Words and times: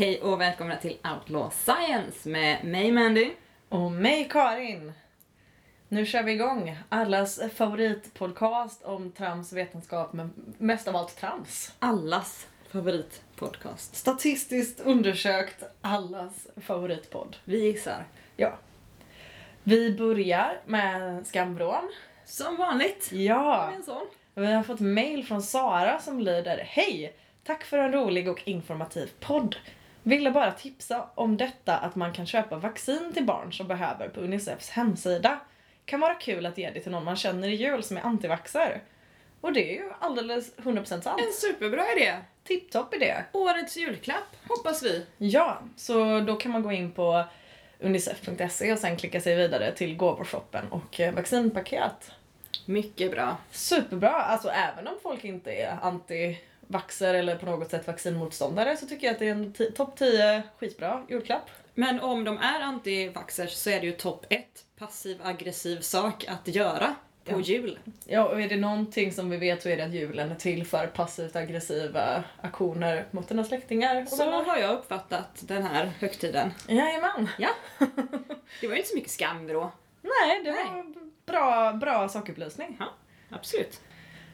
Hej 0.00 0.20
och 0.20 0.40
välkomna 0.40 0.76
till 0.76 0.96
Outlaw 1.12 1.50
Science 1.50 2.28
med 2.28 2.64
mig 2.64 2.92
Mandy. 2.92 3.30
Och 3.68 3.92
mig 3.92 4.28
Karin. 4.30 4.92
Nu 5.88 6.06
kör 6.06 6.22
vi 6.22 6.32
igång. 6.32 6.78
Allas 6.88 7.40
favoritpodcast 7.54 8.84
om 8.84 9.12
trams 9.12 9.52
vetenskap, 9.52 10.12
men 10.12 10.54
mest 10.58 10.88
av 10.88 10.96
allt 10.96 11.16
trams. 11.16 11.74
Allas 11.78 12.48
favoritpodcast. 12.70 13.96
Statistiskt 13.96 14.80
undersökt 14.80 15.64
allas 15.80 16.46
favoritpodd. 16.56 17.36
Vi 17.44 17.64
gissar. 17.64 18.04
Ja. 18.36 18.58
Vi 19.62 19.96
börjar 19.96 20.60
med 20.66 21.26
skamvrån. 21.26 21.90
Som 22.24 22.56
vanligt. 22.56 23.12
Ja. 23.12 23.72
Vi 24.34 24.52
har 24.52 24.62
fått 24.62 24.80
mail 24.80 25.26
från 25.26 25.42
Sara 25.42 25.98
som 25.98 26.20
lyder 26.20 26.58
Hej! 26.68 27.16
Tack 27.44 27.64
för 27.64 27.78
en 27.78 27.92
rolig 27.92 28.28
och 28.28 28.42
informativ 28.44 29.10
podd. 29.20 29.56
Ville 30.02 30.30
bara 30.30 30.52
tipsa 30.52 31.08
om 31.14 31.36
detta 31.36 31.76
att 31.76 31.94
man 31.94 32.12
kan 32.12 32.26
köpa 32.26 32.56
vaccin 32.56 33.10
till 33.14 33.24
barn 33.24 33.52
som 33.52 33.68
behöver 33.68 34.08
på 34.08 34.20
Unicefs 34.20 34.70
hemsida. 34.70 35.40
Kan 35.84 36.00
vara 36.00 36.14
kul 36.14 36.46
att 36.46 36.58
ge 36.58 36.70
det 36.70 36.80
till 36.80 36.92
någon 36.92 37.04
man 37.04 37.16
känner 37.16 37.48
i 37.48 37.54
jul 37.54 37.82
som 37.82 37.96
är 37.96 38.00
antivaxxer. 38.00 38.82
Och 39.40 39.52
det 39.52 39.70
är 39.70 39.74
ju 39.74 39.90
alldeles 40.00 40.56
100% 40.56 40.84
sant. 40.84 41.06
En 41.06 41.32
superbra 41.32 41.92
idé. 41.96 42.16
Tipptopp 42.44 42.94
idé. 42.94 43.24
Årets 43.32 43.76
julklapp, 43.76 44.36
hoppas 44.48 44.82
vi. 44.82 45.06
Ja, 45.18 45.62
så 45.76 46.20
då 46.20 46.36
kan 46.36 46.52
man 46.52 46.62
gå 46.62 46.72
in 46.72 46.92
på 46.92 47.24
unicef.se 47.78 48.72
och 48.72 48.78
sen 48.78 48.96
klicka 48.96 49.20
sig 49.20 49.36
vidare 49.36 49.72
till 49.72 49.96
gåvoshoppen 49.96 50.72
och 50.72 51.00
eh, 51.00 51.14
vaccinpaket. 51.14 52.10
Mycket 52.66 53.10
bra. 53.10 53.36
Superbra, 53.50 54.10
alltså 54.10 54.48
även 54.48 54.88
om 54.88 54.94
folk 55.02 55.24
inte 55.24 55.52
är 55.52 55.78
anti-vaxxer 56.74 57.14
eller 57.14 57.36
på 57.36 57.46
något 57.46 57.70
sätt 57.70 57.86
vaccinmotståndare 57.86 58.76
så 58.76 58.86
tycker 58.86 59.06
jag 59.06 59.12
att 59.14 59.18
det 59.18 59.26
är 59.28 59.32
en 59.32 59.72
topp 59.76 59.96
10 59.96 60.42
skitbra 60.58 61.02
julklapp. 61.08 61.50
Men 61.74 62.00
om 62.00 62.24
de 62.24 62.38
är 62.38 62.60
antivaxxers 62.60 63.52
så 63.52 63.70
är 63.70 63.80
det 63.80 63.86
ju 63.86 63.92
topp 63.92 64.26
ett 64.30 64.64
passiv 64.78 65.18
aggressiv 65.22 65.80
sak 65.80 66.24
att 66.28 66.48
göra 66.54 66.94
på 67.24 67.32
Ja. 67.32 67.40
jul. 67.40 67.78
Ja, 68.04 68.28
och 68.28 68.40
är 68.40 68.48
det 68.48 68.56
någonting 68.56 69.12
som 69.12 69.30
vi 69.30 69.36
vet 69.36 69.62
så 69.62 69.68
är 69.68 69.76
det 69.76 69.84
att 69.84 69.92
julen 69.92 70.30
är 70.30 70.34
till 70.34 70.66
för 70.66 70.86
passivt 70.86 71.36
aggressiva 71.36 72.24
aktioner 72.40 73.06
mot 73.10 73.28
dina 73.28 73.44
släktingar. 73.44 74.02
Och 74.02 74.08
Så 74.08 74.16
vänner. 74.16 74.44
har 74.44 74.56
jag 74.58 74.70
uppfattat 74.78 75.28
den 75.40 75.62
här 75.62 75.86
högtiden. 76.00 76.50
Jajamän. 76.68 77.28
Ja. 77.38 77.48
Det 78.60 78.66
var 78.66 78.74
ju 78.74 78.76
inte 78.80 78.88
så 78.88 78.94
mycket 78.96 79.10
skamvrå. 79.10 79.72
Nej, 80.02 80.44
det 80.44 80.50
Nej. 80.50 80.64
var 80.64 80.94
bra, 81.26 81.72
bra 81.72 82.08
sakupplysning. 82.08 82.76
Ja, 82.80 82.86
absolut. 83.30 83.80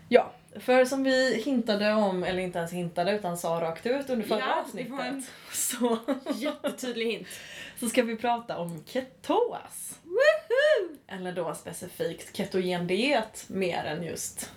Ja, 0.08 0.32
för 0.60 0.84
som 0.84 1.02
vi 1.04 1.42
hintade 1.44 1.92
om, 1.92 2.24
eller 2.24 2.38
inte 2.42 2.58
ens 2.58 2.72
hintade 2.72 3.12
utan 3.12 3.38
sa 3.38 3.48
rakt 3.48 3.86
ut 3.86 4.10
under 4.10 4.26
förra 4.26 4.38
Ja, 4.38 4.60
avsnittet. 4.62 5.00
en- 5.00 5.24
Så, 5.52 5.98
Jättetydlig 6.34 7.06
hint. 7.12 7.26
så 7.80 7.88
ska 7.88 8.02
vi 8.02 8.16
prata 8.16 8.58
om 8.58 8.84
ketos. 8.86 9.98
Eller 11.08 11.32
då 11.32 11.54
specifikt 11.54 12.36
ketogen 12.36 12.86
diet 12.86 13.44
mer 13.48 13.84
än 13.84 14.02
just 14.02 14.50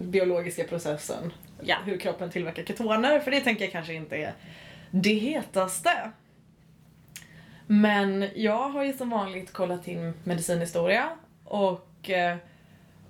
biologiska 0.00 0.64
processen. 0.64 1.32
Ja. 1.62 1.76
Hur 1.84 1.98
kroppen 1.98 2.30
tillverkar 2.30 2.64
ketoner, 2.64 3.20
för 3.20 3.30
det 3.30 3.40
tänker 3.40 3.64
jag 3.64 3.72
kanske 3.72 3.94
inte 3.94 4.16
är 4.16 4.32
det 4.90 5.14
hetaste. 5.14 6.10
Men 7.66 8.28
jag 8.34 8.68
har 8.68 8.84
ju 8.84 8.92
som 8.92 9.10
vanligt 9.10 9.52
kollat 9.52 9.88
in 9.88 10.14
medicinhistoria 10.24 11.10
och 11.44 12.10
eh, 12.10 12.36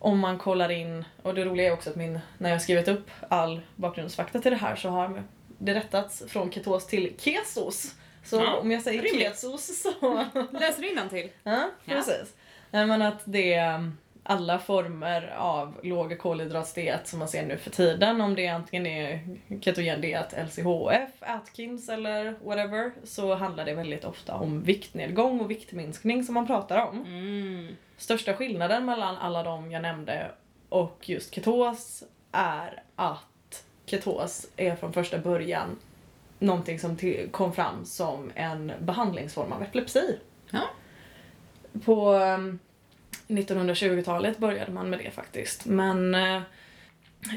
om 0.02 0.18
man 0.18 0.38
kollar 0.38 0.70
in, 0.70 1.04
och 1.22 1.34
det 1.34 1.44
roliga 1.44 1.66
är 1.68 1.72
också 1.72 1.90
att 1.90 1.96
min, 1.96 2.18
när 2.38 2.50
jag 2.50 2.54
har 2.56 2.60
skrivit 2.60 2.88
upp 2.88 3.10
all 3.28 3.60
bakgrundsfakta 3.76 4.38
till 4.40 4.50
det 4.50 4.56
här 4.56 4.76
så 4.76 4.88
har 4.88 5.22
det 5.58 5.74
rättats 5.74 6.22
från 6.28 6.50
ketos 6.52 6.86
till 6.86 7.12
kesos. 7.18 7.94
Så 8.24 8.36
Ja, 8.36 8.56
om 8.56 8.70
jag 8.70 8.82
säger 8.82 9.02
rimligt. 9.02 9.28
kesos 9.28 9.82
så 9.82 10.14
Läser 10.52 10.82
du 10.82 11.08
till? 11.08 11.28
Ja, 11.42 11.70
Ja. 11.84 11.94
precis. 11.94 12.34
Nej, 12.70 12.86
men 12.86 13.02
att 13.02 13.20
det 13.24 13.54
är 13.54 13.74
um, 13.74 13.98
alla 14.22 14.58
former 14.58 15.34
av 15.38 15.80
låg 15.82 16.18
kolhydratdiet 16.18 17.08
som 17.08 17.18
man 17.18 17.28
ser 17.28 17.46
nu 17.46 17.56
för 17.56 17.70
tiden, 17.70 18.20
om 18.20 18.34
det 18.34 18.48
antingen 18.48 18.86
är 18.86 19.20
ketogen 19.60 20.00
diet, 20.00 20.34
LCHF, 20.46 21.10
Atkins 21.20 21.88
eller 21.88 22.34
whatever, 22.44 22.92
så 23.04 23.34
handlar 23.34 23.64
det 23.64 23.74
väldigt 23.74 24.04
ofta 24.04 24.34
om 24.34 24.62
viktnedgång 24.62 25.40
och 25.40 25.50
viktminskning 25.50 26.24
som 26.24 26.34
man 26.34 26.46
pratar 26.46 26.86
om. 26.86 26.98
Mm. 27.06 27.76
Största 28.02 28.34
skillnaden 28.34 28.84
mellan 28.84 29.16
alla 29.16 29.42
de 29.42 29.70
jag 29.70 29.82
nämnde 29.82 30.30
och 30.68 31.08
just 31.08 31.34
ketos 31.34 32.02
är 32.32 32.82
att 32.96 33.64
ketos 33.86 34.46
är 34.56 34.76
från 34.76 34.92
första 34.92 35.18
början 35.18 35.78
någonting 36.38 36.78
som 36.78 36.96
kom 37.30 37.52
fram 37.52 37.84
som 37.84 38.32
en 38.34 38.72
behandlingsform 38.80 39.52
av 39.52 39.62
epilepsi. 39.62 40.18
Ja. 40.50 40.62
På 41.84 42.12
um, 42.12 42.58
1920-talet 43.28 44.38
började 44.38 44.72
man 44.72 44.90
med 44.90 44.98
det 44.98 45.10
faktiskt. 45.10 45.66
Men 45.66 46.14
eh, 46.14 46.42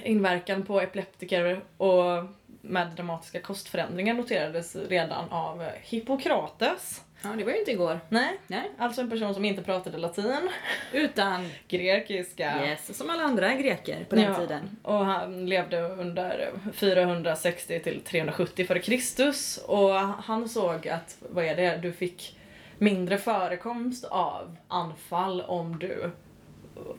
inverkan 0.04 0.64
på 0.64 0.82
epileptiker 0.82 1.62
och 1.78 2.24
med 2.68 2.88
dramatiska 2.88 3.40
kostförändringar 3.42 4.14
noterades 4.14 4.76
redan 4.76 5.30
av 5.30 5.64
Hippokrates. 5.82 7.02
ja, 7.24 7.30
det 7.38 7.44
var 7.44 7.52
ju 7.52 7.60
inte 7.60 7.72
igår. 7.72 8.00
Nej, 8.10 8.40
Nej. 8.48 8.72
alltså 8.78 9.02
en 9.02 9.10
person 9.10 9.34
som 9.34 9.46
inte 9.46 9.62
pratade 9.64 9.98
latin, 9.98 10.50
Utan, 10.94 11.50
grekiska. 11.68 12.66
yes, 12.66 12.98
som 12.98 13.10
alla 13.10 13.24
andra 13.24 13.54
greker 13.56 14.06
på 14.10 14.16
den 14.16 14.24
Ja, 14.26 14.36
tiden. 14.36 14.78
Och 14.84 15.06
han 15.06 15.46
levde 15.50 15.82
under 15.82 16.52
460 16.74 17.80
till 17.80 18.02
370 18.02 18.66
före 18.68 18.80
Kristus 18.80 19.58
och 19.68 19.94
han 20.00 20.50
såg 20.50 20.88
att, 20.88 21.18
vad 21.20 21.46
är 21.46 21.56
det, 21.56 21.78
du 21.78 21.92
fick 21.92 22.38
mindre 22.78 23.18
förekomst 23.18 24.06
av 24.06 24.56
anfall 24.68 25.42
om 25.42 25.80
du 25.80 26.12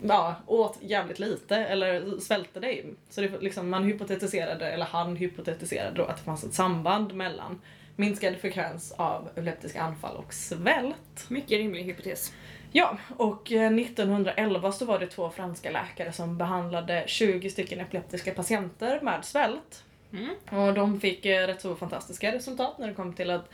ja, 0.03 0.35
åt 0.45 0.77
jävligt 0.81 1.19
lite 1.19 1.55
eller 1.55 2.19
svälte 2.19 2.59
dig. 2.59 2.85
Så 3.09 3.21
det, 3.21 3.41
liksom, 3.41 3.69
man 3.69 3.83
hypotetiserade, 3.83 4.71
eller 4.71 4.85
han 4.85 5.15
hypotetiserade 5.15 5.95
då 5.95 6.03
att 6.03 6.17
det 6.17 6.23
fanns 6.23 6.43
ett 6.43 6.53
samband 6.53 7.13
mellan 7.13 7.61
minskad 7.95 8.35
frekvens 8.35 8.91
av 8.91 9.27
epileptiska 9.27 9.81
anfall 9.81 10.15
och 10.15 10.33
svält. 10.33 11.29
Mycket 11.29 11.57
rimlig 11.57 11.83
hypotes. 11.83 12.33
Ja, 12.71 12.97
och 13.17 13.51
eh, 13.51 13.73
1911 13.73 14.71
så 14.71 14.85
var 14.85 14.99
det 14.99 15.07
två 15.07 15.29
franska 15.29 15.71
läkare 15.71 16.11
som 16.11 16.37
behandlade 16.37 17.03
20 17.07 17.49
stycken 17.49 17.79
epileptiska 17.79 18.33
patienter 18.33 19.01
med 19.01 19.25
svält. 19.25 19.83
Mm. 20.13 20.35
Och 20.61 20.73
de 20.73 20.99
fick 20.99 21.25
eh, 21.25 21.47
rätt 21.47 21.61
så 21.61 21.75
fantastiska 21.75 22.31
resultat 22.31 22.77
när 22.77 22.87
det 22.87 22.93
kom 22.93 23.13
till 23.13 23.29
att 23.29 23.49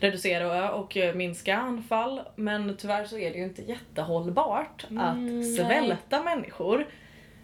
reducera 0.00 0.72
och 0.72 0.96
minska 1.14 1.56
anfall. 1.56 2.20
Men 2.36 2.76
tyvärr 2.76 3.04
så 3.04 3.18
är 3.18 3.30
det 3.32 3.38
ju 3.38 3.44
inte 3.44 3.62
jättehållbart 3.62 4.86
Mm, 4.90 5.04
att 5.04 5.16
nej. 5.18 5.44
svälta 5.56 6.22
människor. 6.22 6.86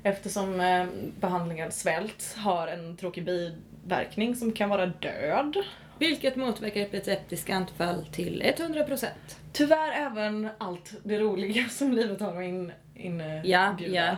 Eftersom 0.03 0.61
eh, 0.61 0.87
behandlingen 1.21 1.73
svält 1.73 2.35
har 2.39 2.69
en 2.69 2.97
tråkig 2.97 3.25
biverkning 3.25 4.37
som 4.37 4.53
kan 4.53 4.69
vara 4.69 4.87
död. 4.87 5.57
Vilket 5.99 6.37
motverkar 6.37 6.81
epileptiska 6.81 7.55
anfall 7.55 8.07
till 8.13 8.43
100%. 8.43 9.07
Tyvärr 9.53 9.93
även 9.93 10.49
allt 10.59 10.93
det 11.05 11.19
roliga 11.19 11.65
som 11.71 11.93
livet 11.93 12.21
har 12.21 12.33
att 12.37 12.43
in, 12.43 12.73
inbjuda. 12.95 13.41
Ja, 13.45 13.77
ja. 13.81 14.17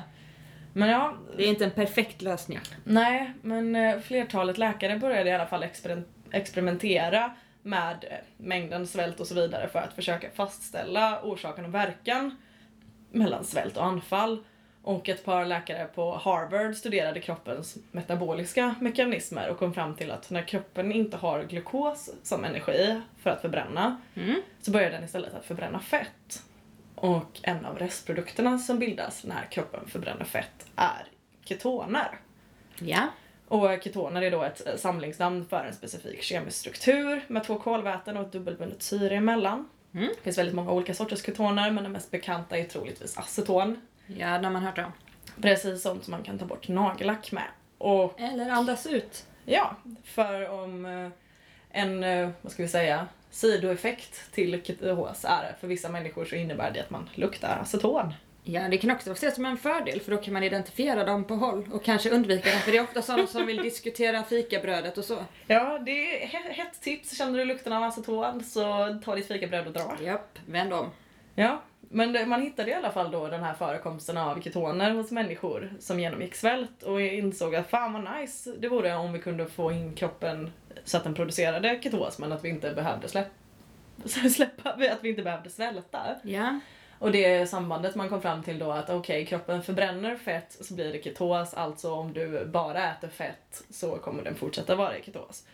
Men 0.73 0.89
ja, 0.89 1.15
Det 1.37 1.45
är 1.45 1.49
inte 1.49 1.65
en 1.65 1.71
perfekt 1.71 2.23
lösning. 2.23 2.59
nej, 2.85 3.33
men 3.43 3.77
eh, 3.77 3.99
flertalet 3.99 4.59
läkare 4.59 4.97
började 4.99 5.31
i 5.31 5.33
alla 5.33 5.47
fall 5.47 5.63
exper- 5.65 6.03
experimentera 6.31 7.31
med 7.67 8.21
mängden 8.37 8.87
svält 8.87 9.21
och 9.21 9.27
så 9.27 9.35
vidare 9.35 9.69
för 9.69 9.79
att 9.79 9.93
försöka 9.93 10.31
fastställa 10.31 11.23
orsaken 11.23 11.65
och 11.65 11.75
verkan 11.75 12.37
mellan 13.11 13.45
svält 13.45 13.77
och 13.77 13.85
anfall. 13.85 14.45
Och 14.83 15.09
ett 15.09 15.25
par 15.25 15.45
läkare 15.45 15.85
på 15.85 16.17
Harvard 16.17 16.75
studerade 16.75 17.21
kroppens 17.21 17.77
metaboliska 17.93 18.75
mekanismer 18.81 19.49
och 19.49 19.59
kom 19.59 19.75
fram 19.75 19.95
till 19.95 20.11
att 20.11 20.31
när 20.31 20.43
kroppen 20.43 20.93
inte 20.93 21.17
har 21.17 21.43
glukos 21.43 22.11
som 22.23 22.45
energi 22.45 23.01
för 23.23 23.31
att 23.31 23.41
förbränna 23.41 24.01
Mm. 24.15 24.43
så 24.61 24.71
börjar 24.71 24.91
den 24.91 25.05
istället 25.05 25.35
att 25.35 25.45
förbränna 25.45 25.81
fett. 25.81 26.43
Och 26.95 27.41
en 27.43 27.65
av 27.65 27.79
restprodukterna 27.79 28.59
som 28.59 28.79
bildas 28.79 29.25
när 29.25 29.47
kroppen 29.51 29.87
förbränner 29.89 30.25
fett 30.25 30.67
är 30.77 31.07
ketoner. 31.45 32.19
Ja. 32.79 33.09
Och 33.49 33.83
ketoner 33.83 34.23
är 34.23 34.31
då 34.31 34.43
ett 34.43 34.67
eh, 34.67 34.77
samlingsnamn 34.77 35.47
för 35.49 35.65
en 35.65 35.75
specifik 35.75 36.23
kemisk 36.23 36.59
struktur 36.59 37.25
med 37.29 37.45
två 37.45 37.59
kolväten 37.59 38.17
och 38.17 38.27
ett 38.27 38.33
dubbelbundet 38.33 38.83
syre 38.83 39.17
emellan. 39.17 39.69
Mm. 39.95 40.09
Det 40.09 40.23
finns 40.23 40.39
väldigt 40.39 40.55
många 40.55 40.73
olika 40.73 40.95
sorters 40.95 41.25
ketoner 41.25 41.71
men 41.71 41.85
den 41.85 41.93
mest 41.93 42.11
bekanta 42.11 42.59
är 42.59 42.65
troligtvis 42.65 43.19
aceton. 43.19 43.81
Ja, 44.07 44.39
det 44.39 44.45
har 44.45 44.53
man 44.53 44.63
hört 44.63 44.79
om. 44.79 44.93
Precis 45.43 45.83
sånt 45.83 46.05
som 46.05 46.11
man 46.11 46.23
kan 46.23 46.39
ta 46.39 46.45
bort 46.45 46.69
nagellack 46.69 47.33
med. 47.33 47.47
Och 47.79 48.21
Eller 48.21 48.51
andas 48.51 48.87
ut. 48.87 49.27
Ja, 49.45 49.77
för 50.05 50.51
om 50.51 50.87
eh, 50.87 51.09
en, 51.71 52.05
eh, 52.05 52.31
vad 52.43 52.53
ska 52.53 52.63
vi 52.63 52.69
säga, 52.69 53.07
sidoeffekt 53.31 54.33
till 54.33 54.63
ketos 54.65 55.25
är 55.25 55.57
för 55.61 55.67
vissa 55.67 55.89
människor 55.89 56.25
så 56.25 56.37
innebär 56.37 56.71
det 56.71 56.81
att 56.81 56.91
man 56.91 57.11
luktar 57.15 57.59
aceton. 57.63 58.13
Ja, 58.49 58.69
det 58.69 58.79
kan 58.79 58.91
också 58.91 59.13
ses 59.13 59.35
som 59.35 59.45
en 59.47 59.57
fördel 59.57 60.01
för 60.01 60.11
då 60.13 60.17
kan 60.19 60.33
man 60.35 60.43
identifiera 60.43 61.05
dem 61.05 61.25
på 61.25 61.35
håll 61.35 61.69
och 61.73 61.85
kanske 61.85 62.11
undvika 62.11 62.51
det. 62.51 62.57
För 62.57 62.73
det 62.73 62.79
är 62.79 62.83
ofta 62.83 63.03
sådana 63.03 63.27
som 63.27 63.47
vill 63.47 63.63
diskutera 63.63 64.23
fikabrödet 64.23 64.99
och 64.99 65.05
så. 65.05 65.19
Ja, 65.47 65.79
det 65.79 66.23
är 66.23 66.27
he- 66.27 66.51
hett 66.53 66.81
tips. 66.81 67.19
Känner 67.19 67.39
du 67.39 67.45
lukten 67.45 67.73
av 67.73 67.83
aceton 67.83 68.45
så 68.45 68.63
ta 69.05 69.15
ditt 69.15 69.29
fikabröd 69.29 69.67
och 69.67 69.73
dra. 69.73 69.97
Japp, 70.03 70.39
vänd 70.47 70.73
om. 70.73 70.91
Ja, 71.35 71.63
men 71.81 72.29
man 72.29 72.43
hittade 72.43 72.71
i 72.71 72.75
alla 72.75 72.91
fall 72.91 73.11
då 73.11 73.29
den 73.29 73.43
här 73.43 73.55
förekomsten 73.55 74.17
av 74.17 74.41
ketoner 74.41 74.91
hos 74.91 75.11
människor 75.11 75.73
som 75.81 76.01
genomgick 76.01 76.35
svält 76.35 76.83
och 76.83 77.01
insåg 77.01 77.55
att 77.55 77.71
fan 77.71 77.93
vad 77.93 78.21
nice 78.21 78.51
det 78.59 78.69
vore 78.69 78.95
om 78.95 79.13
vi 79.13 79.19
kunde 79.19 79.47
få 79.47 79.73
in 79.73 79.95
kroppen 79.95 80.53
så 80.85 80.97
att 80.97 81.05
den 81.05 81.15
producerade 81.15 81.79
ketos 81.83 82.19
men 82.19 82.33
att 82.33 82.45
vi 82.45 82.49
inte 82.49 82.71
behövde 82.75 83.09
släppa, 83.09 83.31
släppa 84.31 84.71
att 84.71 84.99
vi 85.03 85.09
inte 85.09 85.23
behövde 85.23 85.51
svälta. 85.51 86.01
Ja. 86.23 86.61
Och 86.99 87.13
det 87.13 87.51
sambandet 87.51 87.95
man 87.95 88.09
kom 88.09 88.23
fram 88.23 88.43
till 88.43 88.59
då 88.59 88.71
att 88.71 88.91
okej, 88.91 89.27
kroppen 89.27 89.63
förbränner 89.63 90.17
fett 90.17 90.57
så 90.61 90.75
blir 90.75 90.93
det 90.93 91.05
ketos, 91.05 91.55
alltså 91.55 91.93
om 91.93 92.13
du 92.13 92.45
bara 92.47 92.91
äter 92.91 93.09
fett 93.09 93.63
så 93.71 93.97
kommer 93.97 94.23
den 94.25 94.35
fortsätta 94.35 94.75
vara 94.75 94.99
i 94.99 95.03
ketos. 95.03 95.45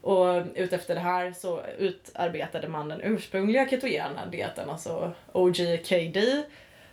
Och 0.00 0.42
utefter 0.54 0.94
det 0.94 1.00
här 1.00 1.32
så 1.32 1.62
utarbetade 1.78 2.68
man 2.68 2.88
den 2.88 3.00
ursprungliga 3.00 3.68
ketogena 3.68 4.26
dieten, 4.26 4.70
alltså 4.70 5.12
OGKD. 5.32 6.42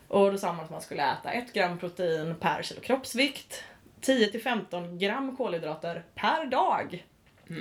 Och 0.07 0.31
då 0.31 0.37
sa 0.37 0.53
man 0.53 0.65
att 0.65 0.71
man 0.71 0.81
skulle 0.81 1.03
äta 1.03 1.31
1 1.31 1.53
gram 1.53 1.77
protein 1.77 2.35
per 2.39 2.63
kilo 2.63 2.81
kroppsvikt, 2.81 3.63
10-15 4.01 4.97
gram 4.97 5.37
kolhydrater 5.37 6.03
per 6.15 6.45
dag 6.45 7.05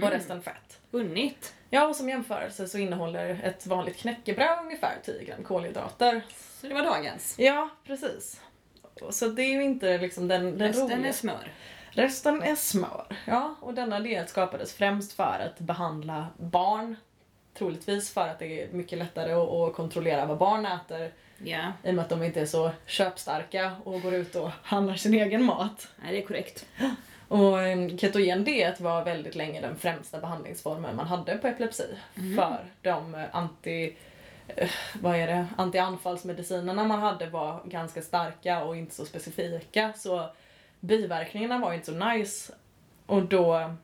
och 0.02 0.10
resten 0.10 0.42
fett. 0.42 0.80
Unnigt. 0.90 1.54
Ja, 1.70 1.86
och 1.86 1.96
som 1.96 2.08
jämförelse 2.08 2.68
så 2.68 2.78
innehåller 2.78 3.40
ett 3.44 3.66
vanligt 3.66 3.96
knäckebröd 3.96 4.58
ungefär 4.64 4.94
10 5.04 5.24
gram 5.24 5.44
kolhydrater. 5.44 6.22
Så 6.60 6.66
det 6.68 6.74
var 6.74 6.82
dagens. 6.82 7.34
Ja, 7.38 7.68
precis. 7.86 8.40
Så 9.10 9.28
det 9.28 9.42
är 9.42 9.52
ju 9.52 9.62
inte 9.64 9.98
liksom 9.98 10.28
den, 10.28 10.58
den 10.58 10.68
Resten 10.68 10.84
roliga. 10.90 11.08
är 11.08 11.12
smör. 11.12 11.52
Resten 11.90 12.42
är 12.42 12.54
smör. 12.54 13.16
Ja, 13.24 13.54
och 13.60 13.74
denna 13.74 14.00
diet 14.00 14.28
skapades 14.28 14.72
främst 14.74 15.12
för 15.12 15.46
att 15.46 15.58
behandla 15.58 16.26
barn. 16.36 16.96
Troligtvis 17.54 18.10
för 18.12 18.28
att 18.28 18.38
det 18.38 18.62
är 18.62 18.68
mycket 18.72 18.98
lättare 18.98 19.32
att, 19.32 19.74
kontrollera 19.74 20.26
vad 20.26 20.38
barn 20.38 20.66
äter 20.66 21.12
Ja, 21.44 21.72
i 21.84 21.90
och 21.90 21.94
med 21.94 22.02
att 22.02 22.08
de 22.08 22.22
inte 22.22 22.40
är 22.40 22.46
så 22.46 22.70
köpstarka 22.86 23.72
och 23.84 24.02
går 24.02 24.14
ut 24.14 24.34
och 24.34 24.50
handlar 24.62 24.94
sin 24.94 25.14
egen 25.14 25.44
mat. 25.44 25.88
nej 26.02 26.12
det 26.12 26.22
är 26.22 26.26
korrekt. 26.26 26.66
Och 27.28 27.62
en 27.62 27.98
ketogen 27.98 28.44
diet 28.44 28.80
var 28.80 29.04
väldigt 29.04 29.34
länge 29.34 29.60
den 29.60 29.76
främsta 29.76 30.20
behandlingsformen 30.20 30.96
man 30.96 31.06
hade 31.06 31.36
på 31.36 31.46
epilepsi. 31.46 31.96
För 32.14 32.64
de 32.82 33.14
eh, 33.14 33.24
anti 33.32 33.96
eh, 34.48 34.70
vad 35.00 35.16
är 35.16 35.26
det, 35.26 35.46
antianfallsmedicinerna 35.56 36.84
man 36.84 37.00
hade 37.00 37.26
var 37.26 37.62
ganska 37.64 38.02
starka 38.02 38.64
och 38.64 38.76
inte 38.76 38.94
så 38.94 39.04
specifika 39.04 39.92
så 39.92 40.30
biverkningarna 40.80 41.58
var 41.58 41.72
inte 41.72 41.86
så 41.86 41.92
nice. 41.92 42.52
Och 43.06 43.22
då 43.22 43.74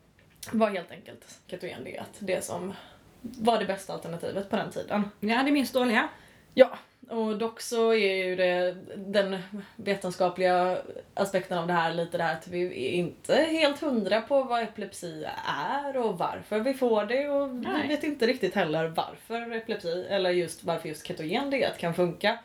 var 0.52 0.70
helt 0.70 0.90
enkelt 0.90 1.38
ketogen 1.46 1.84
diet 1.84 2.10
det 2.18 2.44
som 2.44 2.72
var 3.20 3.58
det 3.58 3.64
bästa 3.64 3.92
alternativet 3.92 4.50
på 4.50 4.56
den 4.56 4.70
tiden. 4.70 5.10
Ja, 5.20 5.42
det 5.42 5.52
minst 5.52 5.74
dåliga. 5.74 6.08
Ja, 6.54 6.78
och 7.08 7.38
dock 7.38 7.60
så 7.60 7.94
är 7.94 8.14
ju 8.24 8.36
det 8.36 8.76
den 8.96 9.38
vetenskapliga 9.76 10.78
aspekten 11.14 11.58
av 11.58 11.66
det 11.66 11.72
här 11.72 11.94
lite 11.94 12.18
där 12.18 12.32
att 12.32 12.48
vi 12.48 12.64
är 12.64 12.92
inte 12.92 13.34
helt 13.34 13.80
hundra 13.80 14.20
på 14.20 14.42
vad 14.42 14.62
epilepsi 14.62 15.26
är 15.46 15.96
och 15.96 16.18
varför 16.18 16.60
vi 16.60 16.74
får 16.74 17.04
det 17.04 17.28
och 17.28 17.50
vi 17.50 17.66
Nej. 17.66 17.88
vet 17.88 18.04
inte 18.04 18.26
riktigt 18.26 18.54
heller 18.54 18.88
varför 18.88 19.52
epilepsi 19.52 20.06
eller 20.10 20.30
just 20.30 20.64
varför 20.64 20.88
just 20.88 21.06
ketogen 21.06 21.50
diet 21.50 21.78
kan 21.78 21.94
funka. 21.94 22.38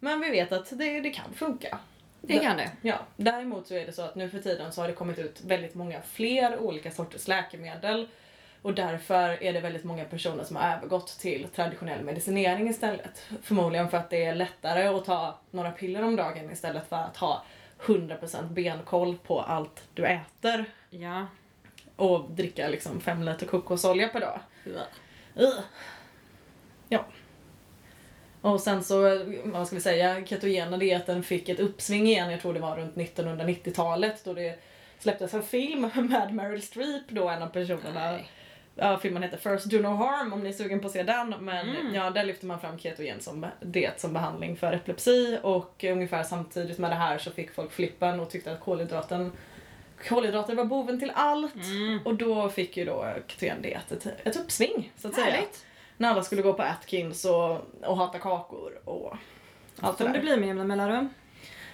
Men 0.00 0.20
vi 0.20 0.30
vet 0.30 0.52
att 0.52 0.78
det, 0.78 1.00
det 1.00 1.10
kan 1.10 1.34
funka. 1.34 1.78
Det 2.20 2.38
kan 2.38 2.56
det. 2.56 2.70
Ja, 2.82 2.98
däremot 3.16 3.66
så 3.66 3.74
är 3.74 3.86
det 3.86 3.92
så 3.92 4.02
att 4.02 4.14
nu 4.14 4.28
för 4.28 4.38
tiden 4.38 4.72
så 4.72 4.80
har 4.80 4.88
det 4.88 4.94
kommit 4.94 5.18
ut 5.18 5.40
väldigt 5.44 5.74
många 5.74 6.00
fler 6.00 6.58
olika 6.58 6.90
sorters 6.90 7.28
läkemedel 7.28 8.08
och 8.62 8.74
därför 8.74 9.42
är 9.42 9.52
det 9.52 9.60
väldigt 9.60 9.84
många 9.84 10.04
personer 10.04 10.44
som 10.44 10.56
har 10.56 10.76
övergått 10.76 11.18
till 11.18 11.48
traditionell 11.54 12.04
medicinering 12.04 12.68
istället. 12.68 13.22
Förmodligen 13.42 13.90
för 13.90 13.96
att 13.96 14.10
det 14.10 14.24
är 14.24 14.34
lättare 14.34 14.86
att 14.86 15.04
ta 15.04 15.38
några 15.50 15.70
piller 15.70 16.02
om 16.02 16.16
dagen 16.16 16.50
istället 16.50 16.88
för 16.88 16.96
att 16.96 17.16
ha 17.16 17.44
100% 17.80 18.48
benkoll 18.48 19.18
på 19.18 19.40
allt 19.40 19.84
du 19.94 20.06
äter 20.06 20.64
Ja. 20.90 21.26
och 21.96 22.30
dricka 22.30 22.68
liksom 22.68 23.00
fem 23.00 23.22
liter 23.22 23.46
kokosolja 23.46 24.08
per 24.08 24.20
dag. 24.20 24.40
Ja. 25.34 25.52
Ja. 26.88 27.04
Och 28.40 28.60
sen 28.60 28.84
så, 28.84 29.24
vad 29.44 29.66
ska 29.66 29.76
vi 29.76 29.82
säga, 29.82 30.26
ketogena 30.26 30.76
dieten 30.76 31.22
fick 31.22 31.48
ett 31.48 31.60
uppsving 31.60 32.06
igen, 32.06 32.30
jag 32.30 32.40
tror 32.40 32.54
det 32.54 32.60
var 32.60 32.76
runt 32.76 32.94
1990-talet 32.94 34.24
då 34.24 34.32
det 34.34 34.58
släpptes 34.98 35.34
en 35.34 35.42
film 35.42 35.90
med 35.94 36.34
Meryl 36.34 36.62
Streep 36.62 37.02
då 37.08 37.28
en 37.28 37.42
av 37.42 37.48
personerna. 37.48 38.10
Nej. 38.12 38.30
Ja, 38.82 38.98
filmen 38.98 39.22
heter 39.22 39.36
First 39.36 39.64
Do 39.70 39.78
No 39.78 39.88
Harm 39.88 40.32
om 40.32 40.40
ni 40.40 40.48
är 40.48 40.52
sugen 40.52 40.80
på 40.80 40.86
att 40.86 40.92
se 40.92 41.02
den. 41.02 41.34
Men 41.40 41.68
Mm. 41.68 41.94
ja, 41.94 42.10
där 42.10 42.24
lyfter 42.24 42.46
man 42.46 42.60
fram 42.60 42.78
ketogen 42.78 43.20
som 43.20 43.46
diet 43.60 44.00
som 44.00 44.12
behandling 44.12 44.56
för 44.56 44.72
epilepsi 44.72 45.38
och 45.42 45.84
ungefär 45.84 46.22
samtidigt 46.22 46.78
med 46.78 46.90
det 46.90 46.94
här 46.94 47.18
så 47.18 47.30
fick 47.30 47.54
folk 47.54 47.72
flippen 47.72 48.20
och 48.20 48.30
tyckte 48.30 48.52
att 48.52 48.60
kolhydraten 48.60 49.32
kolhydrater 50.08 50.54
var 50.54 50.64
boven 50.64 50.98
till 51.00 51.12
allt. 51.14 51.54
Mm. 51.54 52.00
Och 52.04 52.14
då 52.14 52.48
fick 52.48 52.76
ju 52.76 52.84
då 52.84 53.06
ketogen 53.26 53.62
diet 53.62 53.92
ett, 53.92 54.06
ett 54.26 54.36
uppsving 54.36 54.92
så 54.96 55.08
att 55.08 55.14
säga. 55.14 55.26
Härligt. 55.30 55.66
När 55.96 56.08
alla 56.10 56.22
skulle 56.22 56.42
gå 56.42 56.52
på 56.52 56.62
Atkins 56.62 57.24
och, 57.24 57.50
och 57.82 57.96
hata 57.96 58.18
kakor 58.18 58.80
och 58.84 59.16
allt 59.80 59.98
det 59.98 60.04
Som 60.04 60.12
där. 60.12 60.18
det 60.18 60.24
blir 60.24 60.36
med 60.36 60.46
jämna 60.48 60.64
mellanrum. 60.64 61.08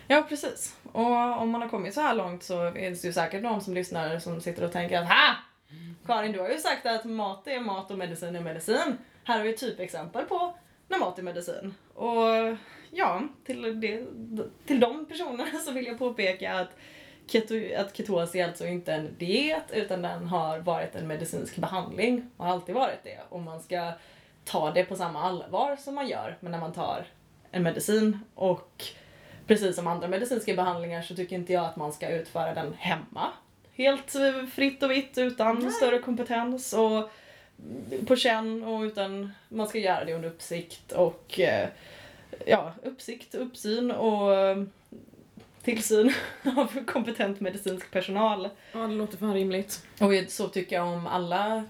Ja 0.08 0.26
precis. 0.28 0.76
Och 0.92 1.40
om 1.40 1.50
man 1.50 1.62
har 1.62 1.68
kommit 1.68 1.94
så 1.94 2.00
här 2.00 2.14
långt 2.14 2.42
så 2.42 2.72
finns 2.72 3.00
det 3.02 3.06
ju 3.08 3.12
säkert 3.12 3.42
någon 3.42 3.60
som 3.60 3.74
lyssnar 3.74 4.18
som 4.18 4.40
sitter 4.40 4.64
och 4.64 4.72
tänker 4.72 4.98
att 5.02 5.08
ha! 5.08 5.34
Karin 6.06 6.32
du 6.32 6.40
har 6.40 6.48
ju 6.48 6.58
sagt 6.58 6.86
att 6.86 7.04
mat 7.04 7.46
är 7.46 7.60
mat 7.60 7.90
och 7.90 7.98
medicin 7.98 8.36
är 8.36 8.40
medicin. 8.40 8.98
Här 9.24 9.38
har 9.38 9.44
vi 9.44 9.50
ett 9.50 9.60
typexempel 9.60 10.24
på 10.24 10.54
när 10.88 10.98
mat 10.98 11.18
är 11.18 11.22
medicin. 11.22 11.74
Och 11.94 12.56
ja, 12.90 13.22
till, 13.44 13.80
det, 13.80 14.06
till 14.66 14.80
de 14.80 15.06
personerna 15.06 15.58
så 15.66 15.72
vill 15.72 15.86
jag 15.86 15.98
påpeka 15.98 16.54
att 16.54 16.76
keto, 17.26 17.54
att 17.76 17.96
ketos 17.96 18.34
är 18.34 18.44
alltså 18.44 18.66
inte 18.66 18.92
en 18.92 19.14
diet 19.18 19.70
utan 19.72 20.02
den 20.02 20.26
har 20.26 20.58
varit 20.58 20.94
en 20.94 21.06
medicinsk 21.06 21.56
behandling 21.56 22.30
och 22.36 22.44
har 22.44 22.52
alltid 22.52 22.74
varit 22.74 23.04
det. 23.04 23.18
Och 23.28 23.40
man 23.40 23.60
ska 23.60 23.92
ta 24.44 24.70
det 24.70 24.84
på 24.84 24.96
samma 24.96 25.22
allvar 25.22 25.76
som 25.76 25.94
man 25.94 26.08
gör 26.08 26.36
men 26.40 26.52
när 26.52 26.60
man 26.60 26.72
tar 26.72 27.06
en 27.50 27.62
medicin 27.62 28.18
och 28.34 28.84
precis 29.46 29.76
som 29.76 29.86
andra 29.86 30.08
medicinska 30.08 30.54
behandlingar 30.54 31.02
så 31.02 31.16
tycker 31.16 31.36
inte 31.36 31.52
jag 31.52 31.64
att 31.64 31.76
man 31.76 31.92
ska 31.92 32.08
utföra 32.08 32.54
den 32.54 32.74
hemma. 32.74 33.32
Helt 33.76 34.14
eh, 34.14 34.46
fritt 34.46 34.82
och 34.82 34.90
vitt 34.90 35.18
utan 35.18 35.58
Nej. 35.58 35.70
större 35.70 35.98
kompetens 35.98 36.72
och 36.72 37.10
på 38.06 38.16
känn 38.16 38.62
och 38.62 38.80
utan 38.82 39.32
man 39.48 39.68
ska 39.68 39.78
göra 39.78 40.04
det 40.04 40.14
under 40.14 40.28
uppsikt 40.28 40.92
och 40.92 41.40
eh, 41.40 41.68
ja, 42.46 42.72
uppsikt, 42.82 43.34
uppsyn 43.34 43.90
och 43.90 44.34
eh, 44.34 44.62
tillsyn 45.62 46.12
av 46.56 46.84
kompetent 46.84 47.40
medicinsk 47.40 47.90
personal. 47.90 48.48
Ja, 48.72 48.78
det 48.78 48.94
låter 48.94 49.16
fan 49.16 49.34
rimligt. 49.34 49.86
Och 50.00 50.12
så 50.28 50.48
tycker 50.48 50.76
jag 50.76 50.86
om 50.86 51.06
alla 51.06 51.64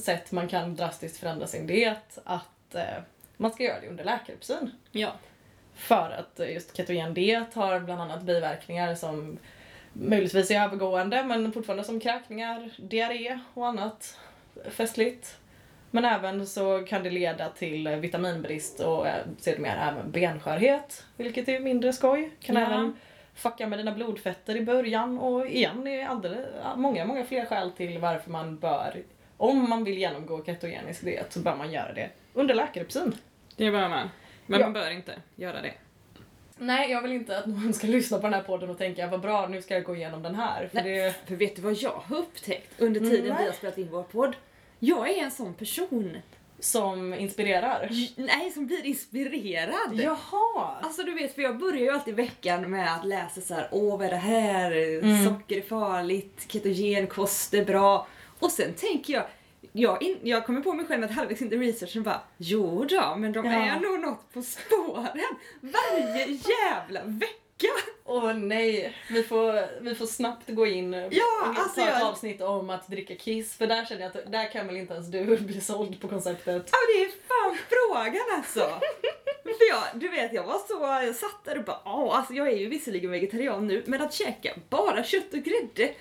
sätt 0.00 0.32
man 0.32 0.48
kan 0.48 0.76
drastiskt 0.76 1.16
förändra 1.16 1.46
sin 1.46 1.66
diet 1.66 2.18
att 2.24 2.76
man 3.36 3.50
ska 3.50 3.62
göra 3.62 3.80
det 3.80 3.88
under 3.88 4.04
läkaruppsyn. 4.04 4.70
Ja. 4.92 5.12
För 5.74 6.10
att 6.10 6.48
just 6.48 6.76
ketogen 6.76 7.14
diet 7.14 7.54
har 7.54 7.80
bland 7.80 8.00
annat 8.00 8.22
biverkningar 8.22 8.94
som 8.94 9.38
möjligtvis 9.92 10.50
är 10.50 10.60
övergående 10.64 11.24
men 11.24 11.52
fortfarande 11.52 11.84
som 11.84 12.00
kräkningar, 12.00 12.70
diarré 12.76 13.38
och 13.54 13.66
annat 13.66 14.18
festligt. 14.70 15.38
Men 15.90 16.04
även 16.04 16.46
så 16.46 16.84
kan 16.88 17.02
det 17.02 17.10
leda 17.10 17.48
till 17.48 17.88
vitaminbrist 17.88 18.80
och 18.80 19.06
sedermera 19.38 19.90
även 19.90 20.10
benskörhet, 20.10 21.04
vilket 21.16 21.48
är 21.48 21.60
mindre 21.60 21.92
skoj. 21.92 22.30
Kan 22.40 22.56
Ja. 22.56 22.62
även 22.66 22.96
fucka 23.34 23.66
med 23.66 23.78
dina 23.78 23.92
blodfetter 23.92 24.56
i 24.56 24.60
början 24.62 25.18
och 25.18 25.46
igen 25.46 25.86
är 25.86 26.06
alldeles, 26.06 26.46
många, 26.76 27.04
många 27.04 27.24
fler 27.24 27.44
skäl 27.44 27.70
till 27.70 27.98
varför 27.98 28.30
man 28.30 28.58
bör, 28.58 29.02
om 29.36 29.70
man 29.70 29.84
vill 29.84 29.98
genomgå 29.98 30.44
ketogenisk 30.44 31.04
diet 31.04 31.32
så 31.32 31.40
bör 31.40 31.56
man 31.56 31.72
göra 31.72 31.92
det 31.92 32.10
under 32.34 32.54
läkaruppsyn. 32.54 33.14
Det 33.56 33.70
bör 33.70 33.88
man. 33.88 34.08
Men 34.46 34.60
Ja. 34.60 34.66
man 34.66 34.72
bör 34.72 34.90
inte 34.90 35.12
göra 35.36 35.60
det. 35.62 35.72
Nej, 36.62 36.90
jag 36.90 37.02
vill 37.02 37.12
inte 37.12 37.38
att 37.38 37.46
någon 37.46 37.72
ska 37.72 37.86
lyssna 37.96 38.16
på 38.18 38.22
den 38.22 38.34
här 38.34 38.42
podden 38.42 38.70
och 38.70 38.78
tänka 38.78 39.06
vad 39.06 39.20
bra, 39.20 39.46
nu 39.48 39.62
ska 39.62 39.74
jag 39.74 39.84
gå 39.84 39.96
igenom 39.96 40.22
den 40.22 40.34
här. 40.34 40.68
För 40.72 40.82
Nej. 40.82 40.94
det, 40.94 41.14
För 41.28 41.36
vet 41.36 41.56
du 41.56 41.62
vad 41.62 41.74
jag 41.74 42.02
har 42.04 42.16
upptäckt 42.16 42.80
under 42.80 43.00
tiden 43.00 43.28
Nej. 43.28 43.36
vi 43.38 43.46
har 43.46 43.52
spelat 43.52 43.78
in 43.78 43.88
vår 43.90 44.02
podd? 44.02 44.36
Jag 44.78 45.08
är 45.10 45.24
en 45.24 45.30
sån 45.30 45.54
person. 45.54 46.16
som 46.60 47.14
inspirerar. 47.14 47.88
Nej, 48.16 48.50
som 48.50 48.66
blir 48.66 48.86
inspirerad. 48.86 49.92
Jaha! 49.92 50.78
Alltså 50.82 51.02
du 51.02 51.14
vet, 51.14 51.34
för 51.34 51.42
jag 51.42 51.58
börjar 51.58 51.80
ju 51.80 51.90
alltid 51.90 52.14
veckan 52.14 52.70
med 52.70 52.94
att 52.94 53.06
läsa 53.06 53.40
så 53.40 53.54
här, 53.54 53.68
åh 53.72 53.98
vad 53.98 54.06
är 54.06 54.10
det 54.10 54.16
här? 54.16 54.72
Mm. 54.72 55.24
Socker 55.24 55.56
är 55.56 55.62
farligt, 55.62 56.46
ketogenkost 56.48 57.54
är 57.54 57.64
bra. 57.64 58.06
Och 58.38 58.50
sen 58.50 58.74
tänker 58.74 59.12
jag, 59.14 59.24
jag, 59.72 60.02
in, 60.02 60.18
jag 60.22 60.46
kommer 60.46 60.60
på 60.60 60.72
mig 60.72 60.86
själv 60.86 61.04
att 61.04 61.10
halvvägs 61.10 61.42
in 61.42 61.52
i 61.52 61.56
researchen 61.56 62.02
bara 62.02 62.20
Jo 62.36 62.84
då, 62.84 63.14
men 63.16 63.32
de 63.32 63.46
Ja. 63.46 63.52
är 63.52 63.80
nog 63.80 64.00
något 64.00 64.32
på 64.32 64.42
spåren 64.42 65.36
varje 65.60 66.26
jävla 66.26 67.02
vecka. 67.04 67.38
Åh 68.04 68.34
nej, 68.34 68.96
vi 69.10 69.22
får, 69.22 69.80
vi 69.82 69.94
får 69.94 70.06
snabbt 70.06 70.48
gå 70.48 70.66
in 70.66 70.92
Ja, 70.92 71.24
och 71.42 71.46
alltså 71.58 71.80
ta 71.80 71.88
ett 71.88 71.94
jag- 72.00 72.08
avsnitt 72.08 72.40
om 72.40 72.70
att 72.70 72.86
dricka 72.88 73.14
kiss 73.16 73.56
för 73.56 73.66
där 73.66 73.84
känner 73.84 74.02
jag 74.02 74.16
att 74.16 74.32
där 74.32 74.52
kan 74.52 74.66
väl 74.66 74.76
inte 74.76 74.94
ens 74.94 75.06
du 75.08 75.36
bli 75.38 75.60
såld 75.60 76.00
på 76.00 76.08
konceptet. 76.08 76.68
Ja 76.72 76.78
det 76.96 77.02
är 77.04 77.08
fan 77.28 77.58
frågan 77.68 78.22
alltså. 78.38 78.80
För 79.44 79.68
jag, 79.70 79.82
du 80.00 80.08
vet 80.08 80.32
jag 80.32 80.44
var 80.44 80.58
så, 80.68 81.04
jag 81.06 81.14
satt 81.14 81.44
där 81.44 81.58
och 81.58 81.64
bara 81.64 81.80
ja 81.84 82.16
alltså 82.16 82.32
jag 82.32 82.48
är 82.48 82.56
ju 82.56 82.68
visserligen 82.68 83.10
vegetarian 83.10 83.66
nu 83.66 83.82
men 83.86 84.02
att 84.02 84.12
käka 84.14 84.54
bara 84.68 85.04
kött 85.04 85.32
och 85.34 85.38
grädde, 85.42 85.92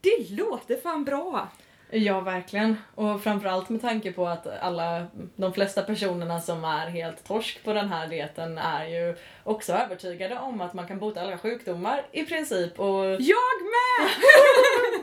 det 0.00 0.30
låter 0.30 0.76
fan 0.80 1.04
bra. 1.04 1.48
Ja, 1.90 2.20
verkligen. 2.20 2.76
Och 2.94 3.22
framförallt 3.22 3.68
med 3.68 3.80
tanke 3.80 4.12
på 4.12 4.26
att 4.26 4.46
alla, 4.60 5.06
de 5.36 5.52
flesta 5.52 5.82
personerna 5.82 6.40
som 6.40 6.64
är 6.64 6.86
helt 6.86 7.24
torsk 7.24 7.64
på 7.64 7.72
den 7.72 7.88
här 7.88 8.08
dieten 8.08 8.58
är 8.58 8.86
ju 8.86 9.16
också 9.48 9.72
övertygade 9.72 10.38
om 10.38 10.60
att 10.60 10.74
man 10.74 10.86
kan 10.88 10.98
bota 10.98 11.20
alla 11.20 11.38
sjukdomar 11.38 12.06
i 12.12 12.24
princip 12.24 12.80
och 12.80 13.04
Jag 13.04 13.58
med! 13.74 14.10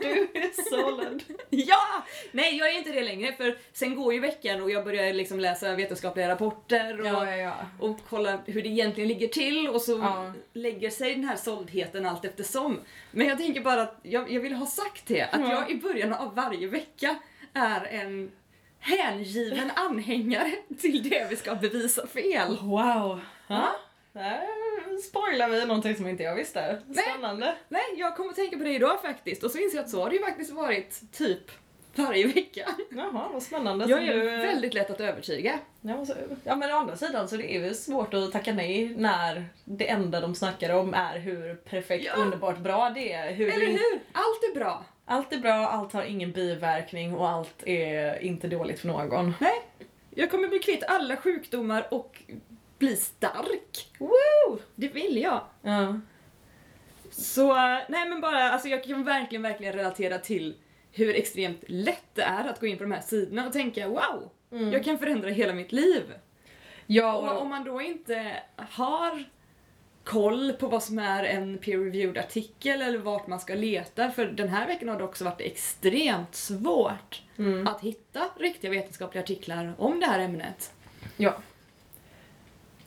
du 0.00 0.38
är 0.40 0.70
såld. 0.70 1.22
Ja! 1.50 2.04
Nej 2.32 2.56
jag 2.56 2.68
är 2.70 2.78
inte 2.78 2.92
det 2.92 3.02
längre 3.02 3.32
för 3.32 3.58
sen 3.72 3.96
går 3.96 4.14
ju 4.14 4.20
veckan 4.20 4.62
och 4.62 4.70
jag 4.70 4.84
börjar 4.84 5.12
liksom 5.12 5.40
läsa 5.40 5.74
vetenskapliga 5.74 6.28
rapporter 6.28 7.00
och, 7.00 7.06
Ja, 7.06 7.30
ja, 7.30 7.36
ja. 7.36 7.54
och 7.80 7.96
kolla 8.08 8.38
hur 8.46 8.62
det 8.62 8.68
egentligen 8.68 9.08
ligger 9.08 9.28
till 9.28 9.68
och 9.68 9.80
så 9.82 10.32
lägger 10.52 10.90
sig 10.90 11.14
den 11.14 11.24
här 11.24 11.36
såldheten 11.36 12.06
allt 12.06 12.24
eftersom. 12.24 12.80
Men 13.10 13.26
jag 13.26 13.38
tänker 13.38 13.60
bara 13.60 13.82
att 13.82 13.98
jag, 14.02 14.30
jag 14.30 14.40
vill 14.40 14.52
ha 14.52 14.66
sagt 14.66 15.02
det, 15.06 15.22
att 15.22 15.40
Ja. 15.40 15.52
jag 15.52 15.70
i 15.70 15.74
början 15.76 16.12
av 16.12 16.34
varje 16.34 16.66
vecka 16.66 17.16
är 17.52 17.84
en 17.84 18.30
hängiven 18.80 19.70
anhängare 19.76 20.52
till 20.80 21.08
det 21.10 21.26
vi 21.30 21.36
ska 21.36 21.54
bevisa 21.54 22.06
fel. 22.06 22.56
Wow. 22.62 23.20
Ja. 23.46 23.76
Där 24.16 24.98
spoilar 25.02 25.48
vi 25.48 25.66
någonting 25.66 25.96
som 25.96 26.08
inte 26.08 26.22
jag 26.22 26.34
visste. 26.34 26.82
Spännande. 27.02 27.54
Nej, 27.68 27.82
jag 27.96 28.16
kommer 28.16 28.32
tänka 28.32 28.58
på 28.58 28.64
det 28.64 28.74
idag 28.74 29.02
faktiskt 29.02 29.42
och 29.42 29.50
så 29.50 29.58
inser 29.58 29.76
jag 29.78 29.84
att 29.84 29.90
så 29.90 30.02
har 30.02 30.10
det 30.10 30.16
ju 30.16 30.22
faktiskt 30.22 30.50
varit 30.52 31.12
typ 31.12 31.50
varje 31.94 32.26
vecka. 32.26 32.68
Jaha, 32.90 33.28
vad 33.32 33.42
spännande. 33.42 33.84
Jag 33.88 34.02
är 34.02 34.14
du- 34.14 34.24
väldigt 34.30 34.74
lätt 34.74 34.90
att 34.90 35.00
övertyga. 35.00 35.58
Ja, 35.80 36.06
så, 36.06 36.14
ja 36.44 36.56
men 36.56 36.70
å 36.70 36.76
andra 36.76 36.96
sidan 36.96 37.28
så 37.28 37.36
det 37.36 37.56
är 37.56 37.60
väl 37.60 37.74
svårt 37.74 38.14
att 38.14 38.32
tacka 38.32 38.52
nej 38.52 38.88
när 38.96 39.44
det 39.64 39.88
enda 39.88 40.20
de 40.20 40.34
snackar 40.34 40.70
om 40.74 40.94
är 40.94 41.18
hur 41.18 41.54
perfekt, 41.54 42.04
Ja. 42.06 42.12
underbart 42.22 42.58
bra 42.58 42.90
det 42.90 43.12
är. 43.12 43.32
Hur 43.34 43.52
Eller 43.54 43.66
hur? 43.66 44.00
Allt 44.12 44.42
är 44.50 44.54
bra. 44.54 44.84
Allt 45.04 45.32
är 45.32 45.38
bra, 45.38 45.52
allt 45.52 45.92
har 45.92 46.02
ingen 46.04 46.32
biverkning 46.32 47.14
och 47.14 47.28
allt 47.28 47.62
är 47.66 48.22
inte 48.22 48.48
dåligt 48.48 48.80
för 48.80 48.88
någon. 48.88 49.34
Nej, 49.40 49.62
jag 50.14 50.30
kommer 50.30 50.48
bli 50.48 50.58
kvitt 50.58 50.84
alla 50.88 51.16
sjukdomar 51.16 51.86
och 51.90 52.22
bli 52.78 52.96
stark. 52.96 53.90
Woo! 53.98 54.58
Det 54.74 54.88
vill 54.88 55.16
jag. 55.22 55.40
Ja. 55.62 56.00
Så, 57.10 57.54
nej 57.88 58.08
men 58.08 58.20
bara, 58.20 58.50
alltså 58.50 58.68
jag 58.68 58.84
kan 58.84 59.04
verkligen, 59.04 59.42
verkligen 59.42 59.72
relatera 59.72 60.18
till 60.18 60.54
hur 60.92 61.14
extremt 61.14 61.64
lätt 61.66 62.14
det 62.14 62.22
är 62.22 62.48
att 62.48 62.60
gå 62.60 62.66
in 62.66 62.76
på 62.78 62.84
de 62.84 62.92
här 62.92 63.00
sidorna 63.00 63.46
och 63.46 63.52
tänka 63.52 63.88
wow, 63.88 64.30
Mm. 64.52 64.72
jag 64.72 64.84
kan 64.84 64.98
förändra 64.98 65.30
hela 65.30 65.52
mitt 65.54 65.72
liv. 65.72 66.02
Ja, 66.86 67.16
Och 67.16 67.28
och, 67.28 67.42
om 67.42 67.48
man 67.48 67.64
då 67.64 67.80
inte 67.80 68.36
har 68.56 69.24
koll 70.04 70.52
på 70.52 70.68
vad 70.68 70.82
som 70.82 70.98
är 70.98 71.24
en 71.24 71.58
peer-reviewed 71.58 72.18
artikel 72.18 72.82
eller 72.82 72.98
vart 72.98 73.26
man 73.26 73.40
ska 73.40 73.54
leta, 73.54 74.10
för 74.10 74.26
den 74.26 74.48
här 74.48 74.66
veckan 74.66 74.88
har 74.88 74.98
det 74.98 75.04
också 75.04 75.24
varit 75.24 75.40
extremt 75.40 76.34
svårt 76.34 77.22
mm. 77.38 77.66
att 77.66 77.80
hitta 77.80 78.24
riktiga 78.38 78.70
vetenskapliga 78.70 79.22
artiklar 79.22 79.74
om 79.78 80.00
det 80.00 80.06
här 80.06 80.20
ämnet. 80.20 80.72
ja. 81.16 81.34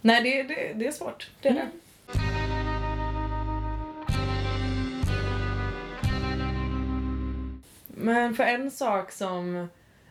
Nej, 0.02 0.24
det, 0.24 0.44
det, 0.44 0.74
det 0.74 0.88
är 0.88 0.92
svårt. 0.92 1.30
Det 1.42 1.50
är 1.50 1.54
det. 1.54 1.60
Mm. 1.60 1.72
Men 7.88 8.36
för 8.36 8.44
en 8.44 8.72
sak 8.72 9.12
som 9.12 9.68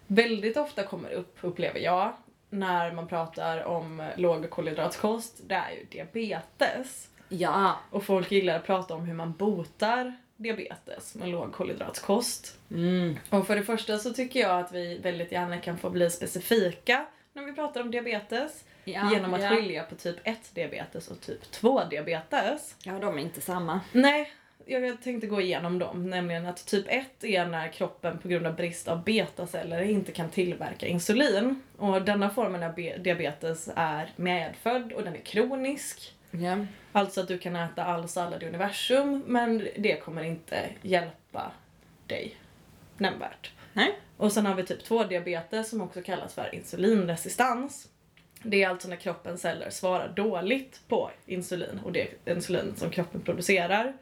väldigt 0.06 0.56
ofta 0.56 0.82
kommer 0.82 1.10
upp, 1.10 1.38
upplever 1.40 1.80
jag, 1.80 2.12
när 2.50 2.92
man 2.92 3.08
pratar 3.08 3.64
om 3.64 4.08
låg 4.16 4.50
kolhydratkost, 4.50 5.40
det 5.46 5.54
är 5.54 5.70
ju 5.70 5.84
diabetes. 5.84 7.08
Ja. 7.28 7.78
Och 7.90 8.04
folk 8.04 8.30
gillar 8.30 8.56
att 8.56 8.66
prata 8.66 8.94
om 8.94 9.04
hur 9.04 9.14
man 9.14 9.32
botar 9.32 10.16
diabetes 10.36 11.14
med 11.14 11.28
låg 11.28 11.52
kolhydratkost. 11.52 12.58
Mm. 12.70 13.16
Och 13.30 13.46
för 13.46 13.56
det 13.56 13.62
första 13.62 13.98
så 13.98 14.12
tycker 14.12 14.40
jag 14.40 14.60
att 14.60 14.72
vi 14.72 14.98
väldigt 14.98 15.32
gärna 15.32 15.58
kan 15.58 15.78
få 15.78 15.90
bli 15.90 16.10
specifika 16.10 17.06
när 17.32 17.42
vi 17.42 17.52
pratar 17.52 17.80
om 17.80 17.90
diabetes. 17.90 18.64
Ja, 18.94 19.12
genom 19.12 19.34
att 19.34 19.42
ja. 19.42 19.48
skilja 19.48 19.82
på 19.82 19.94
typ 19.94 20.16
1 20.24 20.54
diabetes 20.54 21.08
och 21.08 21.20
typ 21.20 21.50
2 21.50 21.84
diabetes. 21.84 22.74
Ja, 22.82 22.92
de 22.98 23.18
är 23.18 23.22
inte 23.22 23.40
samma. 23.40 23.80
Nej, 23.92 24.32
jag 24.66 25.02
tänkte 25.02 25.26
gå 25.26 25.40
igenom 25.40 25.78
dem. 25.78 26.10
Nämligen 26.10 26.46
att 26.46 26.66
typ 26.66 26.86
1 26.88 27.24
är 27.24 27.46
när 27.46 27.68
kroppen 27.68 28.18
på 28.18 28.28
grund 28.28 28.46
av 28.46 28.56
brist 28.56 28.88
av 28.88 29.04
betaceller 29.04 29.82
inte 29.82 30.12
kan 30.12 30.30
tillverka 30.30 30.86
insulin. 30.86 31.62
Och 31.76 32.02
denna 32.02 32.30
formen 32.30 32.62
av 32.62 32.74
be- 32.74 32.98
diabetes 32.98 33.70
är 33.76 34.12
medfödd 34.16 34.92
och 34.92 35.02
den 35.04 35.14
är 35.14 35.20
kronisk. 35.20 36.14
Ja. 36.30 36.56
Alltså 36.92 37.20
att 37.20 37.28
du 37.28 37.38
kan 37.38 37.56
äta 37.56 37.84
all 37.84 38.08
sallad 38.08 38.42
i 38.42 38.46
universum 38.46 39.24
men 39.26 39.68
det 39.76 39.96
kommer 39.96 40.22
inte 40.22 40.68
hjälpa 40.82 41.52
dig 42.06 42.36
nämnvärt. 42.96 43.52
Nej. 43.72 43.98
Och 44.16 44.32
sen 44.32 44.46
har 44.46 44.54
vi 44.54 44.66
typ 44.66 44.84
2 44.84 45.04
diabetes 45.04 45.70
som 45.70 45.80
också 45.80 46.02
kallas 46.02 46.34
för 46.34 46.54
insulinresistans. 46.54 47.88
Det 48.42 48.62
är 48.62 48.68
alltså 48.68 48.88
när 48.88 48.96
kroppens 48.96 49.40
celler 49.40 49.70
svarar 49.70 50.08
dåligt 50.08 50.80
på 50.88 51.10
insulin 51.26 51.80
och 51.84 51.92
det 51.92 52.08
insulin 52.26 52.72
som 52.76 52.90
kroppen 52.90 53.20
producerar. 53.20 53.92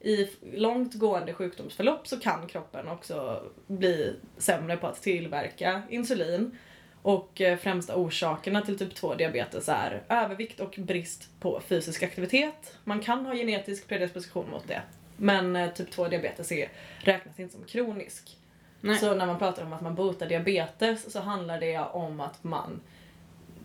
I 0.00 0.30
långt 0.52 0.94
gående 0.94 1.34
sjukdomsförlopp 1.34 2.08
så 2.08 2.20
kan 2.20 2.46
kroppen 2.46 2.88
också 2.88 3.42
bli 3.66 4.16
sämre 4.38 4.76
på 4.76 4.86
att 4.86 5.02
tillverka 5.02 5.82
insulin. 5.90 6.58
Och 7.02 7.40
eh, 7.40 7.58
främsta 7.58 7.96
orsakerna 7.96 8.62
till 8.62 8.78
typ 8.78 8.94
2 8.94 9.14
diabetes 9.14 9.68
är 9.68 10.02
övervikt 10.08 10.60
och 10.60 10.74
brist 10.78 11.40
på 11.40 11.60
fysisk 11.66 12.02
aktivitet. 12.02 12.78
Man 12.84 13.00
kan 13.00 13.26
ha 13.26 13.34
genetisk 13.34 13.88
predisposition 13.88 14.50
mot 14.50 14.68
det. 14.68 14.82
Men 15.16 15.56
eh, 15.56 15.72
typ 15.72 15.90
2 15.90 16.08
diabetes 16.08 16.52
är, 16.52 16.68
räknas 16.98 17.40
inte 17.40 17.54
som 17.54 17.64
kronisk. 17.64 18.38
Nej. 18.80 18.98
Så 18.98 19.14
när 19.14 19.26
man 19.26 19.38
pratar 19.38 19.62
om 19.64 19.72
att 19.72 19.80
man 19.80 19.94
botar 19.94 20.26
diabetes 20.26 21.12
så 21.12 21.20
handlar 21.20 21.60
det 21.60 21.78
om 21.78 22.20
att 22.20 22.44
man 22.44 22.80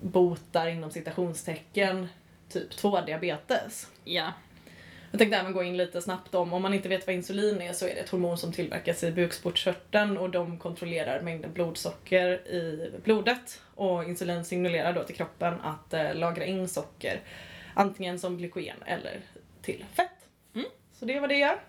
botar 0.01 0.67
inom 0.67 0.91
citationstecken 0.91 2.07
typ 2.49 2.69
2 2.69 3.01
diabetes. 3.01 3.87
Ja. 4.03 4.33
Jag 5.11 5.19
tänkte 5.19 5.37
även 5.37 5.53
gå 5.53 5.63
in 5.63 5.77
lite 5.77 6.01
snabbt 6.01 6.35
om, 6.35 6.53
om 6.53 6.61
man 6.61 6.73
inte 6.73 6.89
vet 6.89 7.07
vad 7.07 7.15
insulin 7.15 7.61
är 7.61 7.73
så 7.73 7.85
är 7.85 7.95
det 7.95 8.01
ett 8.01 8.09
hormon 8.09 8.37
som 8.37 8.53
tillverkas 8.53 9.03
i 9.03 9.11
bukspottkörteln 9.11 10.17
och 10.17 10.29
de 10.29 10.57
kontrollerar 10.59 11.21
mängden 11.21 11.53
blodsocker 11.53 12.47
i 12.47 12.91
blodet. 13.03 13.61
Och 13.75 14.03
insulin 14.03 14.45
signalerar 14.45 14.93
då 14.93 15.03
till 15.03 15.15
kroppen 15.15 15.61
att 15.61 15.93
eh, 15.93 16.15
lagra 16.15 16.45
in 16.45 16.67
socker 16.67 17.21
antingen 17.73 18.19
som 18.19 18.37
glykogen 18.37 18.77
eller 18.85 19.19
till 19.61 19.85
fett. 19.93 20.11
Mm. 20.55 20.67
Så 20.93 21.05
det 21.05 21.15
är 21.15 21.19
vad 21.19 21.29
det 21.29 21.37
gör. 21.37 21.59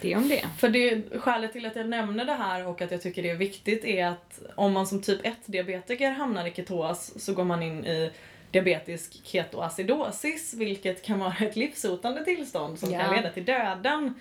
Det 0.00 0.16
om 0.16 0.28
det. 0.28 0.44
För 0.58 0.68
det, 0.68 1.02
skälet 1.20 1.52
till 1.52 1.66
att 1.66 1.76
jag 1.76 1.88
nämner 1.88 2.24
det 2.24 2.32
här 2.32 2.66
och 2.66 2.82
att 2.82 2.90
jag 2.90 3.02
tycker 3.02 3.22
det 3.22 3.30
är 3.30 3.34
viktigt 3.34 3.84
är 3.84 4.06
att 4.06 4.40
om 4.54 4.72
man 4.72 4.86
som 4.86 5.02
typ 5.02 5.26
1 5.26 5.34
diabetiker 5.46 6.10
hamnar 6.10 6.46
i 6.46 6.50
ketos 6.50 7.12
så 7.24 7.34
går 7.34 7.44
man 7.44 7.62
in 7.62 7.84
i 7.86 8.10
diabetisk 8.50 9.20
ketoacidosis 9.24 10.54
vilket 10.54 11.02
kan 11.04 11.18
vara 11.18 11.34
ett 11.40 11.56
livshotande 11.56 12.24
tillstånd 12.24 12.78
som 12.78 12.90
kan 12.90 13.00
Ja. 13.00 13.12
leda 13.16 13.30
till 13.30 13.44
döden. 13.44 14.14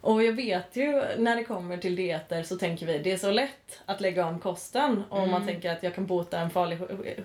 Och 0.00 0.24
jag 0.24 0.32
vet 0.32 0.76
ju 0.76 1.02
när 1.18 1.36
det 1.36 1.44
kommer 1.44 1.76
till 1.76 1.96
dieter 1.96 2.42
så 2.42 2.56
tänker 2.56 2.86
vi 2.86 2.98
det 2.98 3.12
är 3.12 3.16
så 3.16 3.30
lätt 3.30 3.80
att 3.86 4.00
lägga 4.00 4.26
om 4.26 4.38
kosten 4.40 5.02
och 5.08 5.28
man 5.28 5.46
tänker 5.46 5.70
att 5.72 5.82
jag 5.82 5.94
kan 5.94 6.06
bota 6.06 6.38
en 6.40 6.50
farlig, 6.50 6.78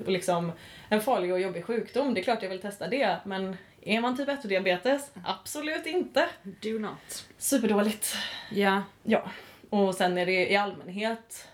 liksom, 0.07 0.51
en 0.89 1.01
farlig 1.01 1.33
och 1.33 1.39
jobbig 1.39 1.65
sjukdom. 1.65 2.13
Det 2.13 2.21
är 2.21 2.23
klart 2.23 2.43
jag 2.43 2.49
vill 2.49 2.61
testa 2.61 2.87
det 2.87 3.17
men 3.25 3.57
är 3.85 4.01
man 4.01 4.17
typ 4.17 4.29
1 4.29 4.49
diabetes? 4.49 5.11
Absolut 5.23 5.85
inte. 5.85 6.29
Do 6.43 6.79
not. 6.79 7.27
Superdåligt. 7.37 8.15
Ja. 8.51 8.83
Ja, 9.03 9.29
och 9.69 9.95
sen 9.95 10.17
är 10.17 10.25
det 10.25 10.51
i 10.51 10.55
allmänhet 10.55 11.47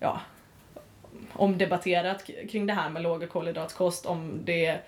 ja, 0.00 0.20
omdebatterat 1.32 2.30
kring 2.50 2.66
det 2.66 2.72
här 2.72 2.90
med 2.90 3.02
låg 3.02 3.28
kolhydratkost 3.28 4.06
om 4.06 4.40
det 4.44 4.78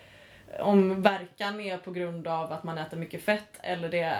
om 0.60 1.02
verkan 1.02 1.60
är 1.60 1.78
på 1.78 1.90
grund 1.90 2.26
av 2.26 2.52
att 2.52 2.64
man 2.64 2.78
äter 2.78 2.96
mycket 2.96 3.22
fett 3.22 3.58
eller 3.62 3.88
det 3.88 4.16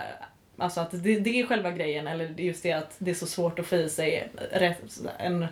Alltså 0.57 0.81
att 0.81 0.91
det, 0.91 1.19
det 1.19 1.39
är 1.39 1.45
själva 1.45 1.71
grejen 1.71 2.07
eller 2.07 2.27
just 2.27 2.63
det 2.63 2.71
att 2.71 2.95
det 2.97 3.11
är 3.11 3.15
så 3.15 3.27
svårt 3.27 3.59
att 3.59 3.65
få 3.65 3.75
i 3.75 3.89
sig 3.89 4.29
en, 5.19 5.47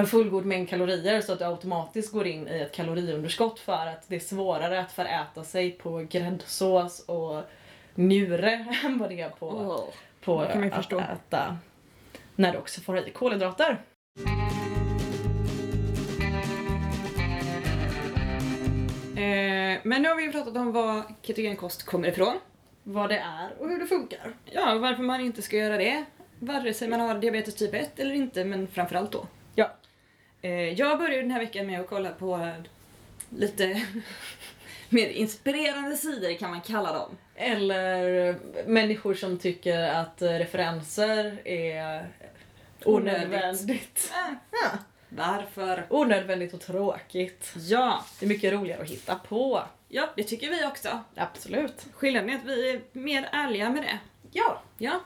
en 0.00 0.06
fullgod 0.06 0.44
mängd 0.44 0.68
kalorier 0.68 1.20
så 1.20 1.32
att 1.32 1.38
du 1.38 1.44
automatiskt 1.44 2.12
går 2.12 2.26
in 2.26 2.48
i 2.48 2.60
ett 2.60 2.72
kaloriunderskott 2.72 3.58
för 3.58 3.86
att 3.86 4.08
det 4.08 4.16
är 4.16 4.20
svårare 4.20 4.80
att 4.80 4.92
föräta 4.92 5.44
sig 5.44 5.70
på 5.70 6.06
gräddsås 6.10 7.04
och 7.06 7.42
njure 7.94 8.66
än 8.84 8.98
vad 8.98 9.08
det 9.10 9.20
är 9.20 9.28
på 9.28 9.48
Oh. 9.48 9.84
på 10.24 10.40
att 10.40 10.74
förstå. 10.74 11.00
äta 11.00 11.58
när 12.36 12.52
du 12.52 12.58
också 12.58 12.80
får 12.80 12.98
i 12.98 13.10
kolhydrater. 13.10 13.82
Eh, 19.16 19.78
men 19.82 20.02
nu 20.02 20.08
har 20.08 20.16
vi 20.16 20.22
ju 20.22 20.32
pratat 20.32 20.56
om 20.56 20.72
var 20.72 21.02
ketogenkost 21.22 21.86
kommer 21.86 22.08
ifrån. 22.08 22.38
Vad 22.82 23.08
det 23.08 23.18
är 23.18 23.50
och 23.58 23.68
hur 23.68 23.78
det 23.78 23.86
funkar. 23.86 24.32
Ja, 24.44 24.78
varför 24.78 25.02
man 25.02 25.20
inte 25.20 25.42
ska 25.42 25.56
göra 25.56 25.76
det. 25.76 26.04
Vare 26.38 26.74
sig 26.74 26.88
man 26.88 27.00
har 27.00 27.14
diabetes 27.14 27.54
typ 27.54 27.74
1 27.74 28.00
eller 28.00 28.14
inte, 28.14 28.44
men 28.44 28.68
framförallt 28.68 29.12
då. 29.12 29.26
Eh, 30.42 30.72
jag 30.72 30.98
började 30.98 31.22
den 31.22 31.30
här 31.30 31.40
veckan 31.40 31.66
med 31.66 31.80
att 31.80 31.88
kolla 31.88 32.10
på 32.10 32.50
lite 33.30 33.82
mer 34.88 35.08
inspirerande 35.08 35.96
sidor 35.96 36.38
kan 36.38 36.50
man 36.50 36.60
kalla 36.60 36.92
dem. 36.92 37.16
Eller 37.34 38.36
människor 38.66 39.14
som 39.14 39.38
tycker 39.38 39.78
att 39.88 40.22
referenser 40.22 41.40
är 41.48 42.08
onödvändigt. 42.84 44.12
Eh, 44.14 44.34
Ja. 44.50 44.70
varför? 45.08 45.86
Onödvändigt 45.90 46.54
och 46.54 46.60
tråkigt. 46.60 47.52
Ja, 47.56 48.04
Det 48.20 48.26
är 48.26 48.28
mycket 48.28 48.52
roligare 48.52 48.82
att 48.82 48.88
hitta 48.90 49.14
på. 49.14 49.62
ja, 49.88 50.08
det 50.16 50.22
tycker 50.22 50.50
vi 50.50 50.64
också. 50.66 51.00
Absolut. 51.16 51.86
Skillnaden 51.94 52.30
är 52.30 52.34
att 52.36 52.44
vi 52.44 52.70
är 52.70 52.80
mer 52.92 53.28
ärliga 53.32 53.70
med 53.70 53.82
det. 53.82 53.98
Ja. 54.32 54.62
Ja. 54.78 55.00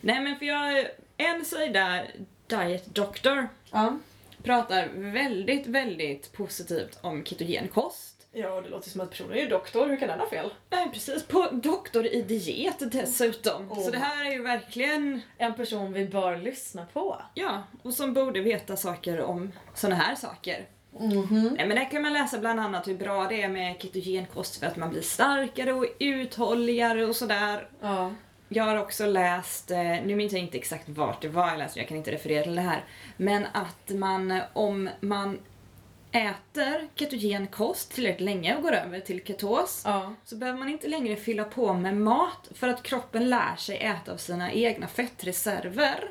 Nej 0.00 0.20
men 0.20 0.36
för 0.38 0.46
jag, 0.46 0.86
en 1.16 1.44
sida, 1.44 2.02
Diet 2.46 2.86
Doctor, 2.86 3.48
Ja. 3.70 3.98
Pratar 4.42 4.88
väldigt, 4.94 5.66
väldigt 5.66 6.32
positivt 6.32 6.98
om 7.02 7.24
ketogenkost. 7.24 8.16
Ja, 8.32 8.60
det 8.60 8.68
låter 8.68 8.90
som 8.90 9.00
att 9.00 9.10
personen 9.10 9.38
är 9.38 9.50
doktor. 9.50 9.88
Hur 9.88 9.96
kan 9.96 10.08
den 10.08 10.20
ha 10.20 10.28
fel? 10.30 10.50
Nej 10.70 10.90
precis, 10.92 11.22
på 11.26 11.48
doktor 11.52 12.06
i 12.06 12.22
diet 12.22 12.92
dessutom. 12.92 13.72
Oh. 13.72 13.80
Så 13.84 13.90
det 13.90 13.98
här 13.98 14.26
är 14.26 14.30
ju 14.32 14.42
verkligen, 14.42 15.20
En 15.38 15.54
person 15.54 15.92
vi 15.92 16.06
bör 16.06 16.36
lyssna 16.36 16.86
på. 16.92 17.22
ja, 17.34 17.62
och 17.82 17.94
som 17.94 18.14
borde 18.14 18.40
veta 18.40 18.76
saker 18.76 19.20
om 19.20 19.52
såna 19.74 19.94
här 19.94 20.14
saker. 20.14 20.66
Mhm. 20.98 21.54
Nej 21.56 21.66
men 21.66 21.76
där 21.76 21.90
kan 21.90 22.02
man 22.02 22.12
läsa 22.12 22.38
bland 22.38 22.60
annat 22.60 22.88
hur 22.88 22.94
bra 22.94 23.26
det 23.28 23.42
är 23.42 23.48
med 23.48 23.76
ketogenkost 23.82 24.56
för 24.60 24.66
att 24.66 24.76
man 24.76 24.90
blir 24.90 25.02
starkare 25.02 25.72
och 25.72 25.86
uthålligare 25.98 27.06
och 27.06 27.16
sådär. 27.16 27.68
Ja. 27.80 28.12
Jag 28.52 28.64
har 28.64 28.76
också 28.76 29.06
läst, 29.06 29.70
eh, 29.70 29.78
nu 29.78 30.16
minns 30.16 30.32
jag 30.32 30.42
inte 30.42 30.58
exakt 30.58 30.88
vart 30.88 31.22
det 31.22 31.28
var 31.28 31.48
jag 31.48 31.58
läste, 31.58 31.78
jag 31.78 31.88
kan 31.88 31.96
inte 31.96 32.12
referera 32.12 32.42
till 32.42 32.54
det 32.54 32.60
här. 32.62 32.84
Men 33.16 33.46
att 33.52 33.88
man, 33.88 34.40
om 34.52 34.88
man 35.00 35.38
äter 36.12 36.88
ketogen 36.94 37.46
kost 37.46 37.92
tillräckligt 37.94 38.24
länge 38.24 38.56
och 38.56 38.62
går 38.62 38.72
över 38.72 39.00
till 39.00 39.24
ketos 39.24 39.82
Ja. 39.84 40.14
så 40.24 40.36
behöver 40.36 40.58
man 40.58 40.68
inte 40.68 40.88
längre 40.88 41.16
fylla 41.16 41.44
på 41.44 41.72
med 41.72 41.96
mat 41.96 42.48
för 42.54 42.68
att 42.68 42.82
kroppen 42.82 43.30
lär 43.30 43.56
sig 43.56 43.76
äta 43.78 44.12
av 44.12 44.16
sina 44.16 44.52
egna 44.52 44.86
fettreserver. 44.86 46.08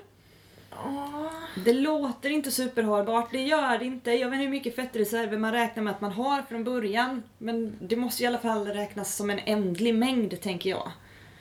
Det 1.65 1.73
låter 1.73 2.29
inte 2.29 2.51
superhållbart, 2.51 3.31
det 3.31 3.41
gör 3.41 3.77
det 3.77 3.85
inte. 3.85 4.11
Jag 4.11 4.29
vet 4.29 4.33
inte 4.35 4.43
hur 4.43 4.49
mycket 4.51 4.75
fettreserver 4.75 5.37
man 5.37 5.51
räknar 5.51 5.83
med 5.83 5.93
att 5.93 6.01
man 6.01 6.11
har 6.11 6.41
från 6.41 6.63
början. 6.63 7.23
Men 7.37 7.77
det 7.81 7.95
måste 7.95 8.23
i 8.23 8.25
alla 8.25 8.37
fall 8.37 8.67
räknas 8.67 9.15
som 9.15 9.29
en 9.29 9.39
ändlig 9.45 9.95
mängd, 9.95 10.41
tänker 10.41 10.69
jag. 10.69 10.91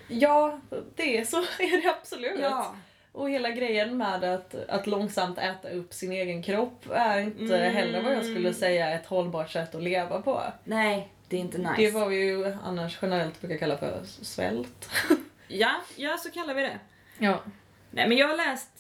Ja, 0.08 0.60
det 0.96 1.18
är 1.18 1.24
så 1.24 1.36
är 1.58 1.82
det 1.82 1.88
absolut. 2.00 2.40
Ja. 2.40 2.74
Och 3.12 3.30
hela 3.30 3.50
grejen 3.50 3.96
med 3.96 4.24
att, 4.24 4.54
att 4.68 4.86
långsamt 4.86 5.38
äta 5.38 5.70
upp 5.70 5.94
sin 5.94 6.12
egen 6.12 6.42
kropp 6.42 6.84
är 6.90 7.18
inte 7.20 7.56
Mm. 7.58 7.74
heller 7.74 8.02
vad 8.02 8.12
jag 8.14 8.24
skulle 8.24 8.54
säga 8.54 8.90
ett 8.90 9.06
hållbart 9.06 9.50
sätt 9.50 9.74
att 9.74 9.82
leva 9.82 10.22
på. 10.22 10.42
Nej, 10.64 11.08
det 11.28 11.36
är 11.36 11.40
inte 11.40 11.58
nice. 11.58 11.74
Det 11.76 11.86
är 11.86 11.92
vad 11.92 12.08
vi 12.08 12.16
ju 12.16 12.54
annars 12.64 12.98
generellt 13.02 13.40
brukar 13.40 13.56
kalla 13.58 13.76
för 13.78 14.00
svält. 14.04 14.90
Ja, 15.50 15.70
ja, 15.96 16.16
så 16.16 16.30
kallar 16.30 16.54
vi 16.54 16.62
det. 16.62 16.78
Ja. 17.18 17.38
Nej, 17.90 18.08
men 18.08 18.16
jag 18.18 18.28
har 18.28 18.36
läst 18.36 18.70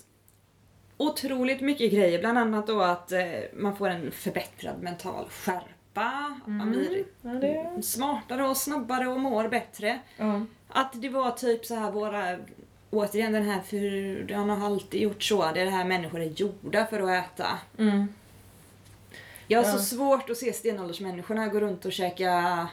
otroligt 0.96 1.60
mycket 1.60 1.92
grejer. 1.92 2.18
Bland 2.18 2.38
annat 2.38 2.66
då 2.66 2.82
att 2.82 3.12
eh, 3.12 3.20
man 3.52 3.76
får 3.76 3.88
en 3.88 4.10
förbättrad 4.12 4.82
mental 4.82 5.28
skärpa. 5.28 6.34
Att 6.42 6.46
man 6.48 6.70
blir 6.70 7.04
ja 7.22 7.30
det... 7.30 7.82
smartare 7.82 8.48
och 8.48 8.56
snabbare 8.56 9.06
och 9.08 9.20
mår 9.20 9.48
bättre. 9.48 9.98
Ja. 10.16 10.44
Att 10.68 11.02
det 11.02 11.08
var 11.08 11.30
typ 11.30 11.66
så 11.66 11.74
här 11.74 11.90
våra... 11.90 12.36
Återigen 12.90 13.32
den 13.32 13.42
här, 13.42 13.60
för 13.60 14.22
det 14.22 14.34
har 14.34 14.66
alltid 14.66 15.00
gjort 15.02 15.22
så. 15.22 15.50
Det 15.54 15.60
är 15.60 15.64
det 15.64 15.70
här 15.70 15.84
människor 15.84 16.20
är 16.20 16.24
gjorda 16.24 16.86
för 16.86 17.00
att 17.00 17.24
äta. 17.24 17.58
Mm. 17.78 18.08
Jag 19.46 19.62
har 19.62 19.66
Ja. 19.66 19.72
så 19.72 19.78
svårt 19.84 20.30
att 20.30 20.36
se 20.36 20.52
stenåldersmänniskorna 20.52 21.48
gå 21.48 21.60
runt 21.60 21.84
och 21.84 21.92
käka 21.92 22.68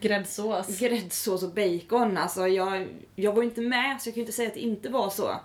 Gräddsås. 0.00 0.78
gräddsås 0.78 1.42
och 1.42 1.50
bacon. 1.50 2.16
Alltså 2.16 2.48
jag, 2.48 2.88
jag 3.16 3.32
var 3.32 3.42
inte 3.42 3.60
med 3.60 4.00
så 4.02 4.08
jag 4.08 4.14
kan 4.14 4.20
ju 4.20 4.22
inte 4.22 4.32
säga 4.32 4.48
att 4.48 4.54
det 4.54 4.60
inte 4.60 4.88
var 4.88 5.10
så. 5.10 5.40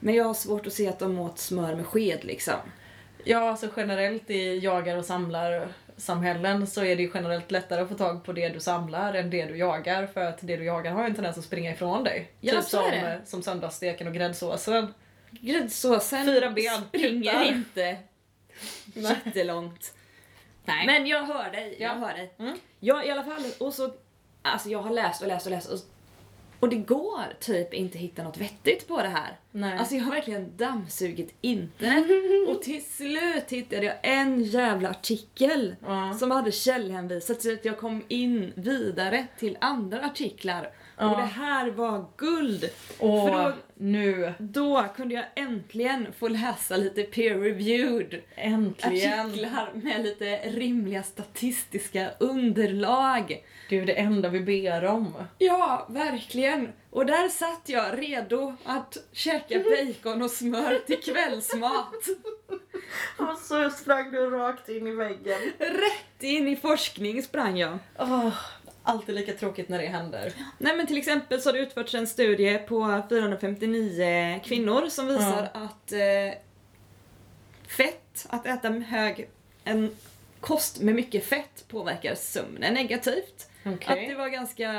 Men 0.00 0.14
jag 0.14 0.24
har 0.24 0.34
svårt 0.34 0.66
att 0.66 0.72
se 0.72 0.88
att 0.88 0.98
de 0.98 1.18
åt 1.18 1.38
smör 1.38 1.74
med 1.76 1.86
sked 1.86 2.24
liksom. 2.24 2.54
Ja, 3.24 3.50
alltså 3.50 3.68
generellt 3.76 4.30
i 4.30 4.58
jagar 4.58 4.96
och 4.96 5.04
samlar 5.04 5.68
samhällen 5.98 6.66
så 6.66 6.84
är 6.84 6.96
det 6.96 7.02
ju 7.02 7.10
generellt 7.14 7.50
lättare 7.50 7.80
att 7.82 7.88
få 7.88 7.94
tag 7.94 8.24
på 8.24 8.32
det 8.32 8.48
du 8.48 8.60
samlar 8.60 9.14
än 9.14 9.30
det 9.30 9.44
du 9.46 9.56
jagar 9.56 10.06
för 10.06 10.20
att 10.24 10.38
det 10.40 10.56
du 10.56 10.64
jagar 10.64 10.92
har 10.92 11.02
ju 11.02 11.06
en 11.08 11.14
tendens 11.14 11.38
att 11.38 11.44
springa 11.44 11.70
ifrån 11.72 12.04
dig. 12.04 12.30
Ja, 12.40 12.52
typ 12.54 12.64
som, 12.64 12.82
det. 12.90 13.20
som 13.24 13.42
söndagssteken 13.42 14.06
och 14.06 14.14
gräddsåsen. 14.14 14.94
Gräddsåsen 15.30 16.24
Fyra 16.26 16.50
ben, 16.50 16.82
springer 16.88 17.32
kuttar. 17.32 17.44
inte 17.44 17.96
jättelångt. 19.00 19.94
Nej. 20.64 20.86
Men 20.86 21.06
jag 21.06 21.22
hör 21.26 21.50
dig, 21.50 21.76
jag 21.80 21.90
Ja. 21.90 21.94
hör 22.06 22.12
dig. 22.14 22.34
Mm. 22.38 22.58
Ja, 22.80 23.04
i 23.04 23.10
alla 23.10 23.24
fall. 23.24 23.42
Och 23.60 23.74
så, 23.74 23.90
alltså 24.42 24.68
jag 24.68 24.78
har 24.78 24.90
läst 24.90 25.22
och 25.22 25.28
läst 25.28 25.46
och 25.46 25.52
läst 25.52 25.68
och, 25.70 25.78
och 26.60 26.68
det 26.68 26.76
går 26.76 27.24
typ 27.40 27.74
inte 27.74 27.98
hitta 27.98 28.22
något 28.22 28.36
vettigt 28.38 28.88
på 28.88 29.02
det 29.02 29.08
här. 29.08 29.36
Nej. 29.52 29.78
Alltså 29.78 29.94
jag 29.94 30.04
har 30.04 30.12
verkligen 30.12 30.56
dammsugit 30.56 31.34
internet 31.40 32.06
och 32.48 32.62
till 32.62 32.84
slut 32.84 33.44
hittade 33.48 33.86
jag 33.86 33.94
en 34.02 34.42
jävla 34.44 34.90
artikel 34.90 35.76
Ja. 35.86 36.14
som 36.18 36.30
hade 36.30 36.52
källhänvisat 36.52 37.42
så 37.42 37.52
att 37.52 37.64
jag 37.64 37.78
kom 37.78 38.02
in 38.08 38.52
vidare 38.56 39.26
till 39.38 39.56
andra 39.60 40.04
artiklar. 40.06 40.70
Ja. 40.98 41.10
Och 41.10 41.16
det 41.16 41.26
här 41.26 41.70
var 41.70 42.04
guld! 42.16 42.64
Och 42.98 43.28
För 43.28 43.44
då, 43.44 43.52
nu, 43.74 44.34
då 44.38 44.84
kunde 44.96 45.14
jag 45.14 45.24
äntligen 45.34 46.12
få 46.18 46.28
läsa 46.28 46.76
lite 46.76 47.02
peer-reviewed 47.02 48.20
äntligen. 48.34 49.26
artiklar 49.26 49.70
med 49.74 50.02
lite 50.02 50.36
rimliga 50.36 51.02
statistiska 51.02 52.10
underlag. 52.18 53.44
Det 53.68 53.76
är 53.76 53.80
ju 53.80 53.86
det 53.86 53.98
enda 53.98 54.28
vi 54.28 54.40
ber 54.40 54.84
om. 54.84 55.14
Ja, 55.38 55.86
verkligen. 55.90 56.72
Och 56.90 57.06
där 57.06 57.28
satt 57.28 57.62
jag 57.68 57.98
redo 57.98 58.56
att 58.64 58.96
käka 59.12 59.58
bacon 59.58 60.22
och 60.22 60.30
smör 60.30 60.78
till 60.86 61.00
kvällsmat. 61.00 61.94
Och 63.16 63.38
så 63.38 63.70
sprang 63.70 64.10
du 64.10 64.30
rakt 64.30 64.68
in 64.68 64.86
i 64.86 64.92
väggen. 64.94 65.38
Rätt 65.58 66.22
in 66.22 66.48
i 66.48 66.56
forskning 66.56 67.22
sprang 67.22 67.58
jag. 67.58 67.78
Oh, 67.98 68.34
alltid 68.88 69.14
lika 69.14 69.32
tråkigt 69.32 69.68
när 69.68 69.78
det 69.78 69.86
händer. 69.86 70.32
Nej 70.58 70.76
men 70.76 70.86
till 70.86 70.98
exempel 70.98 71.40
så 71.42 71.48
har 71.48 71.54
det 71.54 71.58
utförts 71.58 71.94
en 71.94 72.06
studie 72.06 72.58
på 72.58 73.02
459 73.08 74.40
kvinnor 74.44 74.88
som 74.88 75.06
visar 75.06 75.50
att 75.54 75.92
eh, 75.92 76.38
fett, 77.68 78.26
att 78.28 78.46
äta 78.46 78.68
hög, 78.68 79.28
en 79.64 79.96
kost 80.40 80.80
med 80.80 80.94
mycket 80.94 81.24
fett 81.24 81.64
påverkar 81.68 82.14
sömnen 82.14 82.74
negativt. 82.74 83.48
Okej. 83.64 84.02
Att 84.02 84.08
det 84.08 84.14
var 84.14 84.28
ganska, 84.28 84.72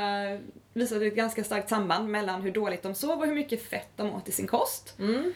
visade 0.72 1.06
ett 1.06 1.14
ganska 1.14 1.44
starkt 1.44 1.68
samband 1.68 2.08
mellan 2.08 2.42
hur 2.42 2.52
dåligt 2.52 2.82
de 2.82 2.94
sov 2.94 3.18
och 3.18 3.26
hur 3.26 3.34
mycket 3.34 3.68
fett 3.68 3.90
de 3.96 4.14
åt 4.14 4.28
i 4.28 4.32
sin 4.32 4.46
kost. 4.46 4.94
Mm. 4.98 5.32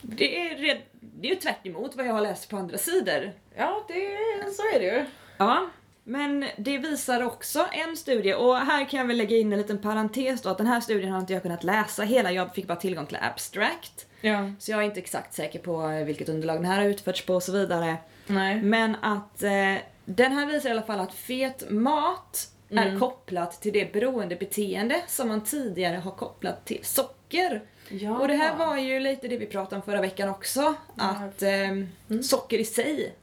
Det 0.00 0.40
är, 0.40 0.56
red, 0.56 0.78
det 1.00 1.28
är 1.28 1.30
ju 1.34 1.40
tvärt 1.40 1.66
emot 1.66 1.96
vad 1.96 2.06
jag 2.06 2.12
har 2.12 2.20
läst 2.20 2.48
på 2.48 2.56
andra 2.56 2.78
sidor. 2.78 3.32
Ja, 3.56 3.84
det, 3.88 4.18
så 4.52 4.62
är 4.62 4.80
det 4.80 4.84
ju. 4.84 5.04
Ja, 5.36 5.70
men 6.04 6.44
det 6.56 6.78
visar 6.78 7.22
också 7.22 7.66
en 7.72 7.96
studie, 7.96 8.34
och 8.34 8.56
här 8.56 8.88
kan 8.88 9.00
jag 9.00 9.06
väl 9.06 9.16
lägga 9.16 9.36
in 9.36 9.52
en 9.52 9.58
liten 9.58 9.78
parentes 9.78 10.42
då, 10.42 10.48
att 10.48 10.58
den 10.58 10.66
här 10.66 10.80
studien 10.80 11.12
har 11.12 11.20
inte 11.20 11.32
jag 11.32 11.42
kunnat 11.42 11.64
läsa 11.64 12.02
hela, 12.02 12.32
jag 12.32 12.54
fick 12.54 12.66
bara 12.66 12.76
tillgång 12.76 13.06
till 13.06 13.18
abstract. 13.20 14.06
Ja. 14.20 14.50
Så 14.58 14.70
jag 14.70 14.80
är 14.80 14.84
inte 14.84 15.00
exakt 15.00 15.34
säker 15.34 15.58
på 15.58 15.86
vilket 16.06 16.28
underlag 16.28 16.56
den 16.56 16.64
här 16.64 16.78
har 16.78 16.88
utförts 16.88 17.26
på 17.26 17.34
och 17.34 17.42
så 17.42 17.52
vidare. 17.52 17.96
Nej. 18.26 18.62
Men 18.62 18.96
att 19.02 19.42
eh, 19.42 19.74
den 20.04 20.32
här 20.32 20.46
visar 20.46 20.68
i 20.68 20.72
alla 20.72 20.82
fall 20.82 21.00
att 21.00 21.14
fet 21.14 21.70
mat 21.70 22.48
är 22.70 22.86
Mm. 22.86 23.00
kopplat 23.00 23.60
till 23.62 23.72
det 23.72 23.92
beroendebeteende 23.92 25.02
som 25.08 25.28
man 25.28 25.44
tidigare 25.44 25.96
har 25.96 26.10
kopplat 26.10 26.64
till 26.64 26.78
socker. 26.82 27.62
Ja. 27.88 28.18
Och 28.18 28.28
det 28.28 28.34
här 28.34 28.56
var 28.56 28.76
ju 28.76 29.00
lite 29.00 29.28
det 29.28 29.36
vi 29.36 29.46
pratade 29.46 29.76
om 29.76 29.82
förra 29.82 30.00
veckan 30.00 30.28
också, 30.28 30.74
att 30.96 31.42
ehm, 31.42 31.88
socker 32.22 32.58
i 32.58 32.64
sig 32.64 33.14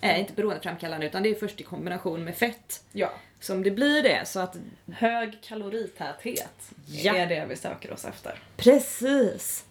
är 0.00 0.16
inte 0.18 0.32
beroendeframkallande 0.32 1.06
utan 1.06 1.22
det 1.22 1.28
är 1.30 1.34
först 1.34 1.60
i 1.60 1.64
kombination 1.64 2.24
med 2.24 2.36
fett 2.36 2.84
Ja. 2.92 3.10
som 3.40 3.62
det 3.62 3.70
blir 3.70 4.02
det. 4.02 4.26
Så 4.26 4.40
att 4.40 4.56
Hög 4.92 5.38
kaloritäthet 5.42 6.70
Ja. 6.86 7.14
är 7.16 7.26
det 7.26 7.46
vi 7.48 7.56
söker 7.56 7.92
oss 7.92 8.04
efter. 8.04 8.42
Precis. 8.56 9.64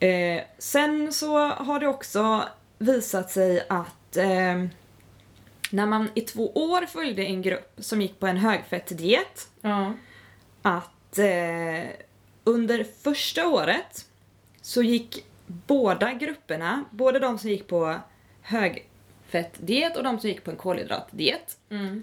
Eh, 0.00 0.42
sen 0.58 1.12
så 1.12 1.38
har 1.48 1.80
det 1.80 1.86
också 1.86 2.48
visat 2.78 3.30
sig 3.30 3.66
att 3.68 4.16
eh, 4.16 4.64
när 5.70 5.86
man 5.86 6.08
i 6.14 6.20
två 6.20 6.52
år 6.52 6.86
följde 6.86 7.22
en 7.24 7.42
grupp 7.42 7.72
som 7.78 8.02
gick 8.02 8.18
på 8.20 8.26
en 8.26 8.36
högfettdiet 8.36 9.48
Ja. 9.60 9.92
att 10.62 11.18
eh, 11.18 11.90
under 12.44 12.84
första 13.02 13.48
året 13.48 14.06
så 14.62 14.82
gick 14.82 15.24
båda 15.46 16.12
grupperna, 16.12 16.84
både 16.90 17.18
de 17.18 17.38
som 17.38 17.50
gick 17.50 17.68
på 17.68 17.96
högfettdiet 19.32 19.96
och 19.96 20.02
de 20.04 20.18
som 20.20 20.28
gick 20.28 20.44
på 20.44 20.50
en 20.50 20.56
kolhydratdiet, 20.56 21.56
Mm. 21.70 22.02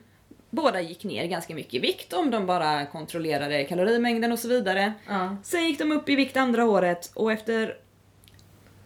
båda 0.49 0.81
gick 0.81 1.03
ner 1.03 1.25
ganska 1.25 1.55
mycket 1.55 1.73
i 1.73 1.79
vikt 1.79 2.13
om 2.13 2.31
de 2.31 2.45
bara 2.45 2.85
kontrollerade 2.85 3.63
kalorimängden 3.63 4.31
och 4.31 4.39
så 4.39 4.47
vidare. 4.47 4.93
Ja. 5.07 5.35
Sen 5.43 5.65
gick 5.65 5.79
de 5.79 5.91
upp 5.91 6.09
i 6.09 6.15
vikt 6.15 6.37
andra 6.37 6.65
året 6.65 7.11
och 7.13 7.31
efter 7.31 7.77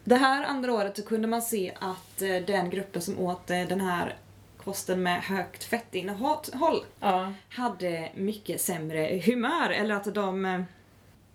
det 0.03 0.15
här 0.15 0.43
andra 0.45 0.73
året 0.73 0.97
så 0.97 1.03
kunde 1.05 1.27
man 1.27 1.41
se 1.41 1.71
att 1.79 2.21
eh, 2.21 2.35
den 2.47 2.69
gruppen 2.69 3.01
som 3.01 3.19
åt 3.19 3.49
eh, 3.49 3.61
den 3.67 3.81
här 3.81 4.15
kosten 4.57 5.03
med 5.03 5.21
högt 5.21 5.63
fettinnehåll 5.63 6.83
Ja. 6.99 7.33
hade 7.49 8.09
mycket 8.15 8.61
sämre 8.61 9.21
humör 9.25 9.69
eller 9.69 9.95
att 9.95 10.13
de 10.15 10.45
eh, 10.45 10.61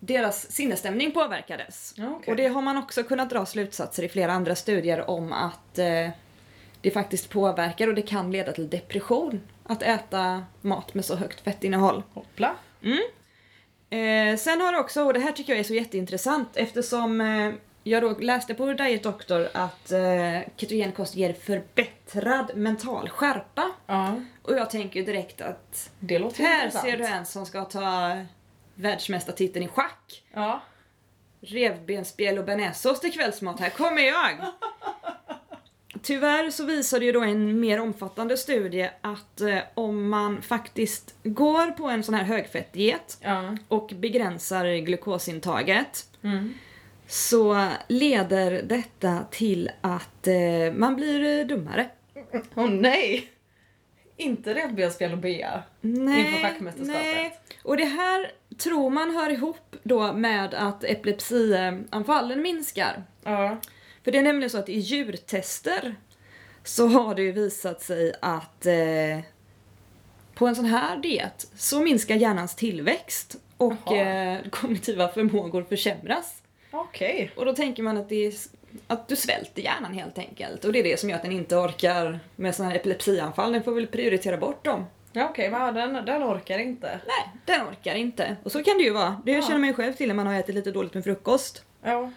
deras 0.01 0.53
sinnesstämning 0.53 1.13
påverkades. 1.13 1.95
Okej. 1.99 2.31
Och 2.33 2.37
det 2.37 2.49
har 2.49 2.63
man 2.63 2.77
också 2.77 3.03
kunnat 3.03 3.31
dra 3.31 3.47
slutsatser 3.47 4.03
i 4.03 4.09
flera 4.09 4.33
andra 4.33 4.55
studier 4.55 5.11
om 5.11 5.33
att 5.33 5.79
eh, 5.79 6.09
det 6.81 6.91
faktiskt 6.91 7.31
påverkar 7.31 7.89
och 7.89 7.95
det 7.95 8.03
kan 8.03 8.31
leda 8.33 8.53
till 8.53 8.71
depression 8.71 9.41
att 9.65 9.83
äta 9.83 10.45
mat 10.61 10.95
med 10.95 11.05
så 11.05 11.17
högt 11.17 11.41
fettinnehåll. 11.41 12.03
Hoppla. 12.15 12.55
Eh, 13.91 14.37
sen 14.37 14.61
har 14.61 14.73
det 14.73 14.79
också, 14.79 15.03
och 15.03 15.13
det 15.15 15.21
här 15.21 15.33
tycker 15.33 15.53
jag 15.53 15.61
är 15.61 15.65
så 15.65 15.75
jätteintressant 15.75 16.49
eftersom 16.57 17.21
eh, 17.21 17.53
jag 17.85 18.03
då 18.03 18.11
läste 18.19 18.55
på 18.55 18.73
Diet 18.73 19.03
Doctor 19.03 19.49
att 19.55 19.93
eh, 19.93 20.41
ketogen 20.57 20.93
kost 20.93 21.15
ger 21.15 21.33
förbättrad 21.33 22.51
mental 22.57 23.09
skärpa. 23.09 23.71
Ja. 23.87 24.21
Och 24.43 24.53
jag 24.57 24.71
tänker 24.71 25.03
direkt 25.03 25.41
att 25.41 25.91
Det 26.01 26.19
låter 26.19 26.43
här 26.45 26.65
intressant. 26.65 26.85
ser 26.91 26.97
du 26.99 27.07
en 27.07 27.27
som 27.27 27.47
ska 27.47 27.65
ta 27.65 28.17
världsmästartiteln 28.75 29.65
i 29.65 29.69
schack. 29.69 30.23
Ja. 30.33 30.61
Revbensspjäll 31.41 32.39
och 32.39 32.45
bearnaisesås 32.45 33.01
till 33.01 33.13
kvällsmat, 33.13 33.61
här 33.61 33.71
kommer 33.71 34.03
jag! 34.03 34.37
Tyvärr 36.03 36.51
så 36.51 36.65
visade 36.65 37.05
ju 37.05 37.13
då 37.13 37.21
en 37.23 37.61
mer 37.61 37.81
omfattande 37.81 38.37
studie 38.37 38.91
att 39.01 39.41
eh, 39.41 39.59
om 39.75 40.09
man 40.09 40.43
faktiskt 40.43 41.15
går 41.23 41.71
på 41.71 41.89
en 41.89 42.03
sån 42.03 42.15
här 42.15 42.25
högfettdiet 42.25 43.19
Ja. 43.23 43.57
och 43.69 43.93
begränsar 43.97 44.77
glukosintaget 44.77 46.05
Mm. 46.25 46.55
så 47.07 47.69
leder 47.89 48.63
detta 48.63 49.25
till 49.31 49.71
att 49.81 50.27
eh, 50.27 50.73
man 50.75 50.97
blir 50.97 51.41
eh, 51.41 51.47
dummare. 51.47 51.89
Åh 52.55 52.71
nej! 52.71 53.29
Inte 54.17 54.55
revbensspjäll 54.55 55.13
och 55.13 55.19
bea. 55.19 55.63
Inför 55.83 56.43
schackmästerskapet. 56.43 57.03
nej. 57.05 57.39
Och 57.63 57.77
det 57.77 57.85
här 57.85 58.31
tror 58.59 58.91
man 58.91 59.11
hör 59.17 59.31
ihop 59.31 59.77
då 59.83 60.13
med 60.13 60.55
att 60.55 60.85
epilepsianfallen 60.85 62.43
minskar. 62.43 63.03
Ja. 63.25 63.57
För 64.05 64.13
det 64.13 64.19
är 64.19 64.23
nämligen 64.23 64.51
så 64.51 64.59
att 64.59 64.69
i 64.69 64.79
djurtester 64.79 65.95
så 66.65 66.87
har 66.87 67.15
det 67.15 67.23
ju 67.23 67.33
visat 67.33 67.83
sig 67.83 68.13
att 68.23 68.67
eh, 68.67 69.19
på 70.35 70.47
en 70.47 70.57
sån 70.57 70.65
här 70.65 70.97
diet 70.97 71.47
så 71.57 71.81
minskar 71.81 72.15
hjärnans 72.17 72.55
tillväxt 72.57 73.37
och 73.57 73.93
eh, 73.97 74.39
kognitiva 74.51 75.09
förmågor 75.09 75.63
försämras. 75.63 76.43
Okej. 76.71 77.31
Och 77.37 77.45
då 77.45 77.55
tänker 77.55 77.83
man 77.83 77.97
att, 77.97 78.09
det 78.09 78.27
är, 78.27 78.33
att 78.87 79.09
du 79.09 79.17
svälter 79.17 79.63
hjärnan 79.63 79.95
helt 79.95 80.19
enkelt. 80.19 80.65
Och 80.65 80.73
det 80.73 80.79
är 80.79 80.83
det 80.85 81.01
som 81.01 81.09
gör 81.11 81.17
att 81.17 81.23
den 81.23 81.33
inte 81.33 81.57
orkar 81.57 82.21
med 82.37 82.55
såna 82.55 82.69
här 82.69 82.77
epilepsianfall. 82.77 83.53
Den 83.53 83.63
får 83.63 83.73
väl 83.73 83.87
prioritera 83.87 84.37
bort 84.37 84.65
dem. 84.65 84.87
Ja 85.13 85.29
okej, 85.31 85.51
men 85.51 85.75
den, 85.75 85.93
den 86.05 86.23
orkar 86.23 86.59
inte. 86.59 86.87
Nej, 87.07 87.33
den 87.45 87.69
orkar 87.69 87.95
inte. 87.95 88.37
Och 88.43 88.53
så 88.53 88.65
kan 88.65 88.77
det 88.79 88.85
ju 88.85 88.91
vara. 88.91 89.23
Det 89.25 89.33
Ja. 89.33 89.43
känner 89.43 89.59
man 89.59 89.69
ju 89.69 89.75
själv 89.75 89.93
till 89.93 90.09
när 90.09 90.15
man 90.15 90.27
har 90.27 90.35
ätit 90.35 90.55
lite 90.55 90.71
dåligt 90.71 90.95
med 90.95 91.05
frukost. 91.05 91.65
Ja. 91.83 92.11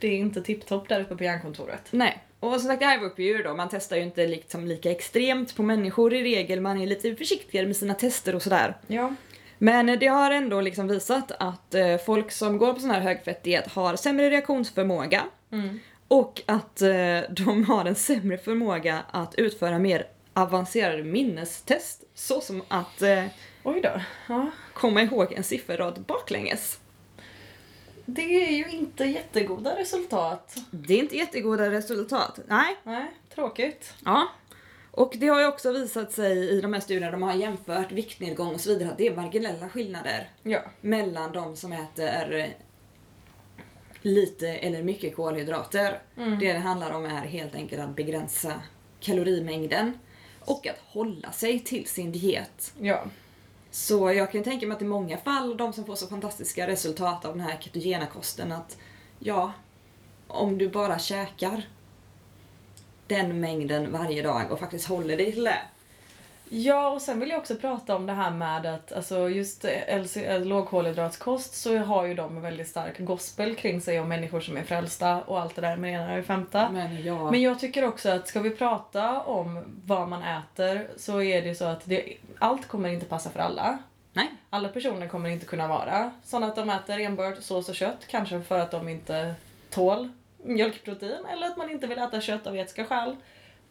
Det 0.00 0.08
är 0.08 0.16
inte 0.18 0.42
tipptopp 0.42 0.88
där 0.88 1.00
uppe 1.00 1.16
på 1.16 1.24
hjärnkontoret. 1.24 1.82
Nej. 1.90 2.24
Och 2.40 2.52
som 2.60 2.68
sagt, 2.68 2.80
det 2.80 2.86
här 2.86 3.00
var 3.00 3.08
på 3.08 3.22
djur 3.22 3.44
då. 3.44 3.54
Man 3.54 3.68
testar 3.70 3.96
ju 3.96 4.02
inte 4.02 4.26
liksom 4.26 4.66
lika 4.66 4.90
extremt 4.90 5.56
på 5.56 5.62
människor 5.62 6.14
i 6.14 6.22
regel. 6.22 6.60
Man 6.60 6.80
är 6.80 6.86
lite 6.86 7.16
försiktigare 7.16 7.66
med 7.66 7.76
sina 7.76 7.94
tester 7.94 8.34
och 8.34 8.42
sådär. 8.42 8.76
Ja. 8.86 9.14
Men 9.58 9.98
det 9.98 10.06
har 10.06 10.30
ändå 10.30 10.60
liksom 10.60 10.88
visat 10.88 11.32
att 11.38 11.74
eh, 11.74 11.96
folk 11.96 12.32
som 12.32 12.58
går 12.58 12.72
på 12.72 12.80
sån 12.80 12.90
här 12.90 13.00
högfettdiet 13.00 13.72
har 13.72 13.96
sämre 13.96 14.30
reaktionsförmåga. 14.30 15.22
Mm. 15.52 15.80
Och 16.08 16.42
att 16.46 16.82
eh, 16.82 17.20
de 17.30 17.64
har 17.68 17.84
en 17.84 17.94
sämre 17.94 18.38
förmåga 18.38 19.02
att 19.10 19.34
utföra 19.34 19.78
mer 19.78 20.06
avancerade 20.32 21.02
minnestest. 21.02 22.04
Så 22.14 22.40
som 22.40 22.62
att 22.68 23.02
eh, 23.02 23.24
Oj 23.62 23.80
då. 23.80 24.00
Ja. 24.28 24.50
komma 24.72 25.02
ihåg 25.02 25.32
en 25.32 25.42
sifferrad 25.44 26.04
baklänges. 26.06 26.78
Det 28.06 28.48
är 28.48 28.56
ju 28.56 28.68
inte 28.70 29.04
jättegoda 29.04 29.78
resultat. 29.78 30.56
Det 30.70 30.94
är 30.94 30.98
inte 30.98 31.16
jättegoda 31.16 31.70
resultat. 31.70 32.38
Nej. 32.48 32.76
Nej, 32.84 33.06
tråkigt. 33.34 33.94
Ja. 34.04 34.28
Och 34.90 35.14
det 35.18 35.28
har 35.28 35.40
ju 35.40 35.46
också 35.46 35.72
visat 35.72 36.12
sig 36.12 36.50
i 36.50 36.60
de 36.60 36.72
här 36.72 36.80
studierna 36.80 37.10
de 37.10 37.22
har 37.22 37.34
jämfört 37.34 37.92
viktnedgång 37.92 38.54
och 38.54 38.60
så 38.60 38.70
vidare 38.70 38.90
att 38.90 38.98
det 38.98 39.06
är 39.06 39.16
marginella 39.16 39.68
skillnader 39.68 40.30
Ja. 40.42 40.60
mellan 40.80 41.32
de 41.32 41.56
som 41.56 41.72
äter 41.72 42.54
lite 44.02 44.48
eller 44.48 44.82
mycket 44.82 45.16
kolhydrater. 45.16 46.02
Mm. 46.16 46.38
Det 46.38 46.52
det 46.52 46.58
handlar 46.58 46.90
om 46.90 47.04
är 47.04 47.26
helt 47.26 47.54
enkelt 47.54 47.82
att 47.82 47.96
begränsa 47.96 48.52
kalorimängden 49.00 49.98
och 50.40 50.66
att 50.66 50.78
hålla 50.78 51.32
sig 51.32 51.60
till 51.60 51.86
sin 51.86 52.12
diet. 52.12 52.72
Ja. 52.80 53.04
Så 53.70 54.12
jag 54.12 54.32
kan 54.32 54.42
tänka 54.42 54.66
mig 54.66 54.76
att 54.76 54.82
i 54.82 54.86
många 54.86 55.18
fall, 55.18 55.56
de 55.56 55.72
som 55.72 55.84
får 55.84 55.94
så 55.94 56.06
fantastiska 56.06 56.66
resultat 56.66 57.24
av 57.24 57.36
den 57.36 57.46
här 57.46 57.58
ketogena 57.60 58.06
kosten, 58.06 58.52
att 58.52 58.76
ja, 59.18 59.52
om 60.28 60.58
du 60.58 60.68
bara 60.68 60.98
käkar 60.98 61.68
den 63.06 63.40
mängden 63.40 63.92
varje 63.92 64.22
dag 64.22 64.52
och 64.52 64.58
faktiskt 64.58 64.88
håller 64.88 65.16
dig 65.16 65.32
till 65.32 65.44
det. 65.44 65.62
Ja, 66.52 66.90
och 66.90 67.02
sen 67.02 67.20
vill 67.20 67.30
jag 67.30 67.38
också 67.38 67.56
prata 67.56 67.96
om 67.96 68.06
det 68.06 68.12
här 68.12 68.30
med 68.30 68.66
att 68.66 68.92
alltså 68.92 69.28
just 69.28 69.64
LC, 69.88 70.16
eh, 70.16 70.44
lågkolhydratskost 70.44 71.54
så 71.54 71.78
har 71.78 72.04
ju 72.06 72.14
de 72.14 72.36
en 72.36 72.42
väldigt 72.42 72.68
stark 72.68 72.98
gospel 72.98 73.54
kring 73.54 73.80
sig 73.80 74.00
om 74.00 74.08
människor 74.08 74.40
som 74.40 74.56
är 74.56 74.62
frälsta 74.62 75.22
och 75.22 75.40
allt 75.40 75.54
det 75.54 75.60
där 75.60 75.76
med 75.76 75.94
ena 75.94 76.18
och 76.18 76.24
femta. 76.24 76.70
Men 76.70 77.04
ja, 77.04 77.30
Men 77.30 77.42
jag 77.42 77.60
tycker 77.60 77.84
också 77.84 78.10
att 78.10 78.28
ska 78.28 78.40
vi 78.40 78.50
prata 78.50 79.20
om 79.20 79.64
vad 79.86 80.08
man 80.08 80.22
äter 80.22 80.88
så 80.96 81.22
är 81.22 81.42
det 81.42 81.54
så 81.54 81.64
att 81.64 81.80
det, 81.84 82.16
allt 82.38 82.68
kommer 82.68 82.88
inte 82.88 83.06
passa 83.06 83.30
för 83.30 83.40
alla. 83.40 83.78
nej. 84.12 84.28
Alla 84.50 84.68
personer 84.68 85.08
kommer 85.08 85.30
inte 85.30 85.46
kunna 85.46 85.68
vara 85.68 86.10
sådana 86.24 86.46
att 86.46 86.56
de 86.56 86.70
äter 86.70 87.00
enbart 87.00 87.42
sås 87.42 87.68
och 87.68 87.74
kött, 87.74 88.06
kanske 88.06 88.40
för 88.40 88.58
att 88.58 88.70
de 88.70 88.88
inte 88.88 89.34
tål 89.70 90.08
mjölkprotein 90.44 91.26
eller 91.32 91.46
att 91.46 91.56
man 91.56 91.70
inte 91.70 91.86
vill 91.86 91.98
äta 91.98 92.20
kött 92.20 92.46
av 92.46 92.56
etiska 92.56 92.84
skäl. 92.84 93.16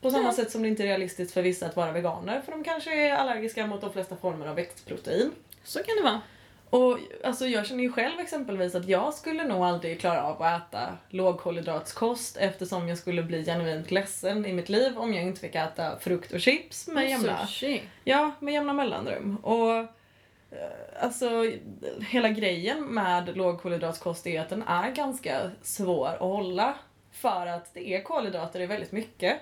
På 0.02 0.10
samma 0.10 0.34
sätt 0.34 0.52
som 0.52 0.62
det 0.62 0.68
inte 0.68 0.84
är 0.84 0.88
realistiskt 0.88 1.34
för 1.34 1.42
vissa 1.42 1.66
att 1.66 1.76
vara 1.76 1.92
veganer 1.92 2.42
för 2.42 2.52
de 2.52 2.64
kanske 2.64 3.08
är 3.08 3.14
allergiska 3.14 3.68
mot 3.68 3.82
de 3.82 3.94
flesta 3.94 4.16
former 4.16 4.48
av 4.48 4.56
växtprotein. 4.56 5.32
Så 5.64 5.80
kan 5.80 5.96
det 5.96 6.04
vara. 6.04 6.22
Och 6.70 7.00
alltså 7.24 7.48
jag 7.48 7.66
känner 7.66 7.84
ju 7.84 7.92
själv 7.92 8.20
exempelvis 8.20 8.76
att 8.76 8.88
jag 8.88 9.14
skulle 9.14 9.44
nog 9.44 9.64
aldrig 9.64 10.00
klara 10.00 10.24
av 10.24 10.42
att 10.42 10.62
äta 10.62 10.98
lågkolhydratskost 11.10 12.38
eftersom 12.38 12.88
jag 12.88 12.98
skulle 12.98 13.24
bli 13.24 13.46
genuint 13.46 13.92
ledsen 13.92 14.46
i 14.46 14.54
mitt 14.54 14.70
liv 14.70 14.98
om 14.98 15.14
jag 15.14 15.24
inte 15.24 15.42
fick 15.42 15.56
äta 15.56 16.00
frukt 16.00 16.34
och 16.34 16.40
chips 16.40 16.88
med 16.88 17.10
jämna, 17.10 17.48
Sushi. 17.48 17.82
ja, 18.04 18.32
med 18.40 18.54
jämna 18.54 18.74
mellanrum. 18.74 19.36
Och 19.36 19.78
eh, 19.78 19.88
alltså 21.02 21.52
hela 22.10 22.30
grejen 22.30 22.84
med 22.84 23.38
lågkolhydratskost 23.38 24.28
är 24.28 24.42
att 24.42 24.50
den 24.50 24.64
är 24.64 24.92
ganska 24.92 25.52
svår 25.62 26.08
att 26.08 26.20
hålla 26.20 26.76
för 27.12 27.48
att 27.48 27.74
det 27.74 27.94
är 27.94 28.04
kolhydrater 28.04 28.62
i 28.62 28.66
väldigt 28.66 28.92
mycket. 28.92 29.40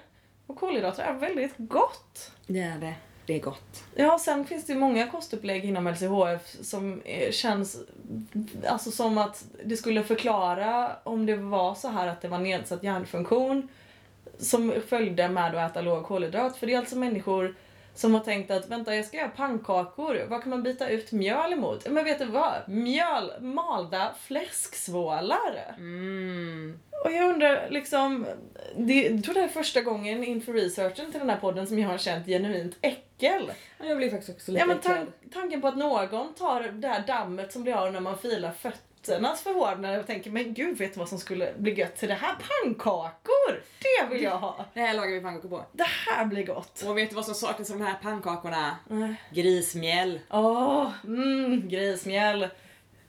Och 0.48 0.56
kolhydrater 0.56 1.04
är 1.04 1.14
väldigt 1.14 1.54
gott. 1.58 2.32
Det 2.48 2.60
är 2.60 2.78
det. 2.78 2.96
Det 3.26 3.36
är 3.36 3.40
gott. 3.40 3.84
Ja, 3.96 4.20
sen 4.20 4.46
finns 4.46 4.66
det 4.66 4.74
ju 4.74 4.80
många 4.80 5.08
kostupplägg 5.08 5.66
inom 5.66 5.88
LCHF 5.88 6.56
som 6.62 7.02
eh, 7.02 7.32
känns 7.32 7.78
alltså 8.68 8.92
som 8.92 9.18
att 9.18 9.46
det 9.66 9.78
skulle 9.78 10.04
förklara 10.04 10.96
om 11.04 11.26
det 11.26 11.36
var 11.36 11.76
så 11.76 11.88
här 11.88 12.08
att 12.08 12.22
det 12.22 12.28
var 12.28 12.38
nedsatt 12.38 12.84
hjärnfunktion 12.84 13.68
som 14.40 14.74
följde 14.88 15.30
med 15.30 15.56
att 15.56 15.72
äta 15.72 15.82
låg 15.82 16.06
kolhydrat. 16.06 16.58
För 16.58 16.68
det 16.68 16.74
är 16.74 16.78
alltså 16.78 16.98
människor 16.98 17.56
som 17.98 18.14
har 18.14 18.22
tänkt 18.22 18.52
att 18.52 18.70
vänta 18.70 18.96
jag 18.96 19.06
ska 19.06 19.18
göra 19.18 19.30
pannkakor, 19.30 20.26
vad 20.30 20.42
kan 20.42 20.50
man 20.50 20.64
byta 20.64 20.90
ut 20.90 21.12
mjöl 21.12 21.54
emot? 21.54 21.90
Men 21.90 22.04
vet 22.04 22.20
du 22.20 22.26
vad? 22.26 22.54
Mjöl, 22.68 23.32
malda 23.42 24.16
fläsksvålar! 24.22 25.76
Mm. 25.78 26.80
Och 27.06 27.12
jag 27.12 27.30
undrar 27.30 27.68
liksom, 27.70 28.26
det, 28.76 28.94
jag 28.94 29.24
tror 29.24 29.34
det 29.34 29.40
här 29.40 29.48
är 29.48 29.52
första 29.52 29.82
gången 29.82 30.24
inför 30.24 30.54
researchen 30.54 31.12
till 31.12 31.20
den 31.20 31.30
här 31.30 31.38
podden 31.38 31.68
som 31.68 31.80
jag 31.80 31.90
har 31.90 31.98
känt 31.98 32.26
genuint 32.26 32.78
äckel. 32.82 33.52
Jag 33.84 33.98
blir 33.98 34.10
faktiskt 34.10 34.38
också 34.38 34.52
lite 34.52 34.62
Ja 34.62 34.66
men 34.66 34.80
tan 34.80 35.08
tanken 35.34 35.62
på 35.62 35.68
att 35.68 35.78
någon 35.78 36.34
tar 36.34 36.62
det 36.62 36.88
här 36.88 37.08
dammet 37.08 37.54
som 37.54 37.64
blir 37.64 37.74
av 37.74 37.94
när 37.94 38.00
man 38.00 38.18
filar 38.18 38.52
fötternas 39.08 39.42
förhårdnader 39.42 40.00
och 40.00 40.08
tänker 40.08 40.32
men 40.32 40.54
gud 40.54 40.78
vet 40.78 40.94
du 40.94 41.00
vad 41.00 41.10
som 41.10 41.20
skulle 41.20 41.54
bli 41.58 41.74
gött 41.74 41.96
till 41.96 42.10
det 42.10 42.16
här? 42.16 42.36
Pannkakor! 42.36 43.62
Det 43.80 44.14
vill 44.14 44.24
jag 44.24 44.38
ha! 44.38 44.66
Det 44.74 44.80
här 44.80 44.94
lagar 44.94 45.12
vi 45.12 45.22
pannkakor 45.22 45.50
på. 45.50 45.66
Det 45.72 45.84
här 45.84 46.26
blir 46.26 46.46
gott! 46.46 46.84
Och 46.88 46.98
vet 46.98 47.10
du 47.10 47.16
vad 47.16 47.26
som 47.26 47.36
saknas 47.36 47.70
i 47.70 47.74
de 47.74 47.82
här 47.82 47.96
pannkakorna? 48.02 48.78
Nej. 48.88 49.16
Grismjöl. 49.32 50.20
Åh, 50.30 50.92
mm, 51.04 51.70
grismjöl. 51.70 52.48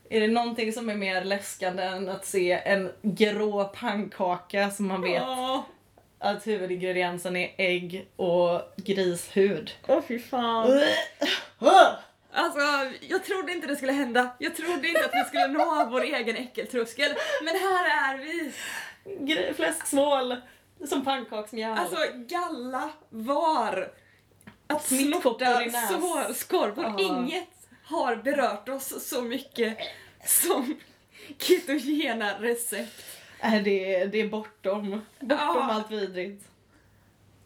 Är 0.09 0.19
det 0.21 0.27
någonting 0.27 0.73
som 0.73 0.89
är 0.89 0.95
mer 0.95 1.23
läskande 1.23 1.83
än 1.83 2.09
att 2.09 2.25
se 2.25 2.51
en 2.51 2.91
grå 3.01 3.63
pannkaka 3.63 4.71
som 4.71 4.87
man 4.87 5.01
vet 5.01 5.23
Åh, 5.23 5.59
att 6.19 6.47
huvudingrediensen 6.47 7.35
är 7.35 7.51
ägg 7.57 8.07
och 8.15 8.61
grishud? 8.75 9.71
Åh 9.87 10.01
fy 10.07 10.19
fan. 10.19 10.81
Alltså, 12.33 12.59
jag 13.01 13.23
trodde 13.23 13.51
inte 13.51 13.67
det 13.67 13.75
skulle 13.75 13.91
hända. 13.91 14.35
Jag 14.39 14.55
trodde 14.55 14.87
inte 14.87 15.05
att 15.05 15.11
vi 15.13 15.23
skulle 15.27 15.47
nå 15.47 15.85
vår 15.91 16.01
egen 16.01 16.35
äckeltröskel. 16.35 17.11
Men 17.43 17.55
här 17.55 18.13
är 18.13 18.17
vi. 18.17 18.51
Gre- 19.05 19.53
Fläsksvål 19.53 20.35
som 20.87 21.05
pannkaksmjöl. 21.05 21.77
Alltså, 21.77 21.97
galla 22.15 22.89
var. 23.09 23.91
Att 24.67 24.85
snorta 24.85 25.63
i 25.63 25.65
näs. 25.65 25.89
sår- 25.91 26.33
skorpor. 26.33 26.83
Ja. 26.83 26.99
Inget 26.99 27.47
har 27.83 28.15
berört 28.15 28.69
oss 28.69 29.07
så 29.09 29.21
mycket 29.21 29.77
som 30.25 30.75
ketogena 31.37 32.41
recept. 32.41 33.05
Är 33.39 33.61
det, 33.61 34.05
det 34.05 34.21
är 34.21 34.29
bortom, 34.29 34.89
bortom 35.19 35.37
Ja. 35.39 35.71
allt 35.73 35.91
vidrigt. 35.91 36.45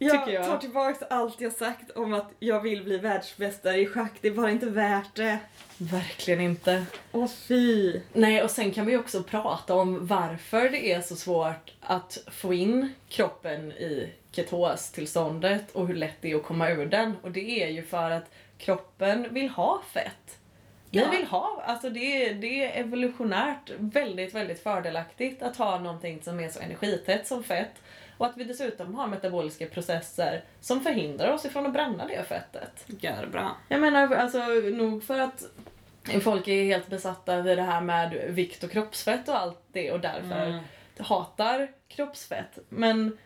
Jag, 0.07 0.33
jag. 0.33 0.45
tar 0.45 0.57
tillbaks 0.57 0.99
allt 1.09 1.41
jag 1.41 1.51
sagt 1.53 1.91
om 1.91 2.13
att 2.13 2.31
jag 2.39 2.61
vill 2.61 2.83
bli 2.83 2.97
världsmästare 2.97 3.77
i 3.77 3.85
schack. 3.85 4.11
Det 4.21 4.27
är 4.27 4.31
bara 4.33 4.51
inte 4.51 4.65
värt 4.65 5.15
det. 5.15 5.37
Verkligen 5.77 6.41
inte. 6.41 6.85
Åh 7.11 7.27
fy. 7.27 7.99
Nej, 8.13 8.43
och 8.43 8.51
sen 8.51 8.71
kan 8.71 8.85
vi 8.85 8.97
också 8.97 9.23
prata 9.23 9.75
om 9.75 10.07
varför 10.07 10.69
det 10.69 10.91
är 10.91 11.01
så 11.01 11.15
svårt 11.15 11.73
att 11.81 12.17
få 12.31 12.53
in 12.53 12.93
kroppen 13.09 13.71
i 13.71 14.09
ketostillståndet 14.31 15.71
och 15.71 15.87
hur 15.87 15.95
lätt 15.95 16.15
det 16.21 16.31
är 16.31 16.35
att 16.35 16.43
komma 16.43 16.69
ur 16.69 16.85
den. 16.85 17.15
Och 17.21 17.31
det 17.31 17.63
är 17.63 17.67
ju 17.67 17.83
för 17.83 18.11
att 18.11 18.31
kroppen 18.57 19.33
vill 19.33 19.49
ha 19.49 19.81
fett. 19.93 20.37
Vi 20.89 20.99
Ja. 20.99 21.09
vill 21.11 21.25
ha, 21.27 21.63
alltså 21.65 21.89
det 21.89 22.25
är, 22.29 22.33
det 22.33 22.65
är 22.65 22.79
evolutionärt 22.81 23.71
väldigt, 23.77 24.33
väldigt 24.35 24.63
fördelaktigt 24.63 25.43
att 25.43 25.57
ha 25.57 25.79
någonting 25.79 26.21
som 26.23 26.39
är 26.39 26.49
så 26.49 26.59
energitätt 26.59 27.27
som 27.27 27.43
fett. 27.43 27.71
Och 28.17 28.25
att 28.25 28.37
vi 28.37 28.43
dessutom 28.43 28.95
har 28.95 29.07
metaboliska 29.07 29.65
processer 29.65 30.43
som 30.61 30.81
förhindrar 30.81 31.31
oss 31.31 31.45
ifrån 31.45 31.65
att 31.65 31.73
bränna 31.73 32.07
det 32.07 32.23
fettet. 32.27 32.85
Gör 33.01 33.25
bra. 33.31 33.57
Jag 33.67 33.81
menar 33.81 34.15
alltså 34.15 34.39
nog 34.73 35.03
för 35.03 35.19
att 35.19 35.43
folk 36.21 36.47
är 36.47 36.63
helt 36.63 36.87
besatta 36.87 37.41
vid 37.41 37.57
det 37.57 37.63
här 37.63 37.81
med 37.81 38.13
vikt 38.29 38.63
och 38.63 38.71
kroppsfett 38.71 39.29
och 39.29 39.37
allt 39.39 39.59
det 39.71 39.91
och 39.91 39.99
därför 39.99 40.45
Mm. 40.47 40.63
hatar 40.99 41.71
kroppsfett. 41.87 42.59
Men 42.69 43.17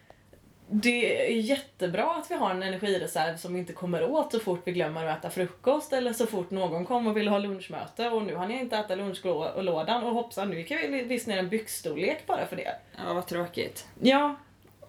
det 0.69 1.28
är 1.32 1.36
jättebra 1.41 2.12
att 2.15 2.32
vi 2.32 2.36
har 2.36 2.52
en 2.52 2.63
energireserv 2.63 3.38
som 3.38 3.56
inte 3.56 3.73
kommer 3.73 4.04
åt 4.12 4.32
så 4.32 4.39
fort 4.39 4.62
vi 4.63 4.71
glömmer 4.71 5.06
att 5.06 5.17
äta 5.19 5.30
frukost 5.30 5.93
eller 5.93 6.13
så 6.13 6.28
fort 6.28 6.52
någon 6.52 6.86
kommer 6.86 7.12
och 7.12 7.17
vill 7.17 7.28
ha 7.28 7.38
lunchmöte 7.39 8.10
och 8.10 8.23
nu 8.23 8.36
har 8.36 8.47
ni 8.47 8.60
inte 8.60 8.78
äta 8.78 8.95
lunchlådan 8.95 10.04
och 10.04 10.13
hoppsan 10.13 10.50
nu 10.50 10.58
gick 10.58 10.71
jag 10.71 10.88
visst 10.89 11.28
ner 11.28 11.38
en 11.38 11.50
byxstorlek 11.50 12.28
bara 12.28 12.45
för 12.45 12.56
det. 12.56 12.76
Ja, 13.08 13.13
vad 13.13 13.28
tråkigt. 13.28 13.88
Ja, 14.02 14.36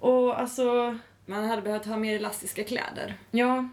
och 0.00 0.40
alltså 0.40 0.98
Man 1.26 1.44
hade 1.44 1.62
behövt 1.62 1.86
ha 1.86 1.96
mer 1.96 2.14
elastiska 2.16 2.64
kläder. 2.64 3.14
Ja. 3.30 3.68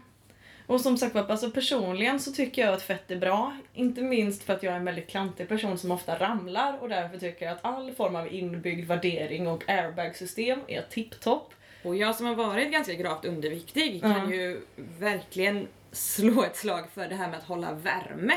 Och 0.66 0.80
som 0.80 0.96
sagt 0.98 1.16
alltså 1.16 1.50
personligen 1.50 2.20
så 2.20 2.32
tycker 2.32 2.62
jag 2.62 2.74
att 2.74 2.82
fett 2.82 3.10
är 3.10 3.16
bra. 3.16 3.56
Inte 3.74 4.00
minst 4.02 4.42
för 4.42 4.54
att 4.54 4.62
jag 4.62 4.72
är 4.72 4.76
en 4.76 4.84
väldigt 4.84 5.08
klantig 5.08 5.48
person 5.48 5.78
som 5.78 5.90
ofta 5.90 6.18
ramlar 6.18 6.78
och 6.82 6.88
därför 6.88 7.18
tycker 7.18 7.46
jag 7.46 7.52
att 7.54 7.64
all 7.64 7.92
form 7.94 8.16
av 8.16 8.32
inbyggd 8.32 8.88
värdering 8.88 9.46
och 9.48 9.68
airbag-system 9.68 10.60
är 10.68 10.82
tipptopp. 10.82 11.54
Och 11.82 11.96
jag 11.96 12.14
som 12.16 12.26
har 12.26 12.34
varit 12.34 12.72
ganska 12.72 12.94
gravt 12.94 13.24
underviktig 13.24 14.00
kan 14.02 14.10
Mm. 14.16 14.32
ju 14.32 14.60
verkligen 14.98 15.68
slå 15.92 16.42
ett 16.42 16.56
slag 16.56 16.84
för 16.94 17.08
det 17.08 17.14
här 17.14 17.28
med 17.28 17.38
att 17.38 17.44
hålla 17.44 17.72
värme. 17.72 18.34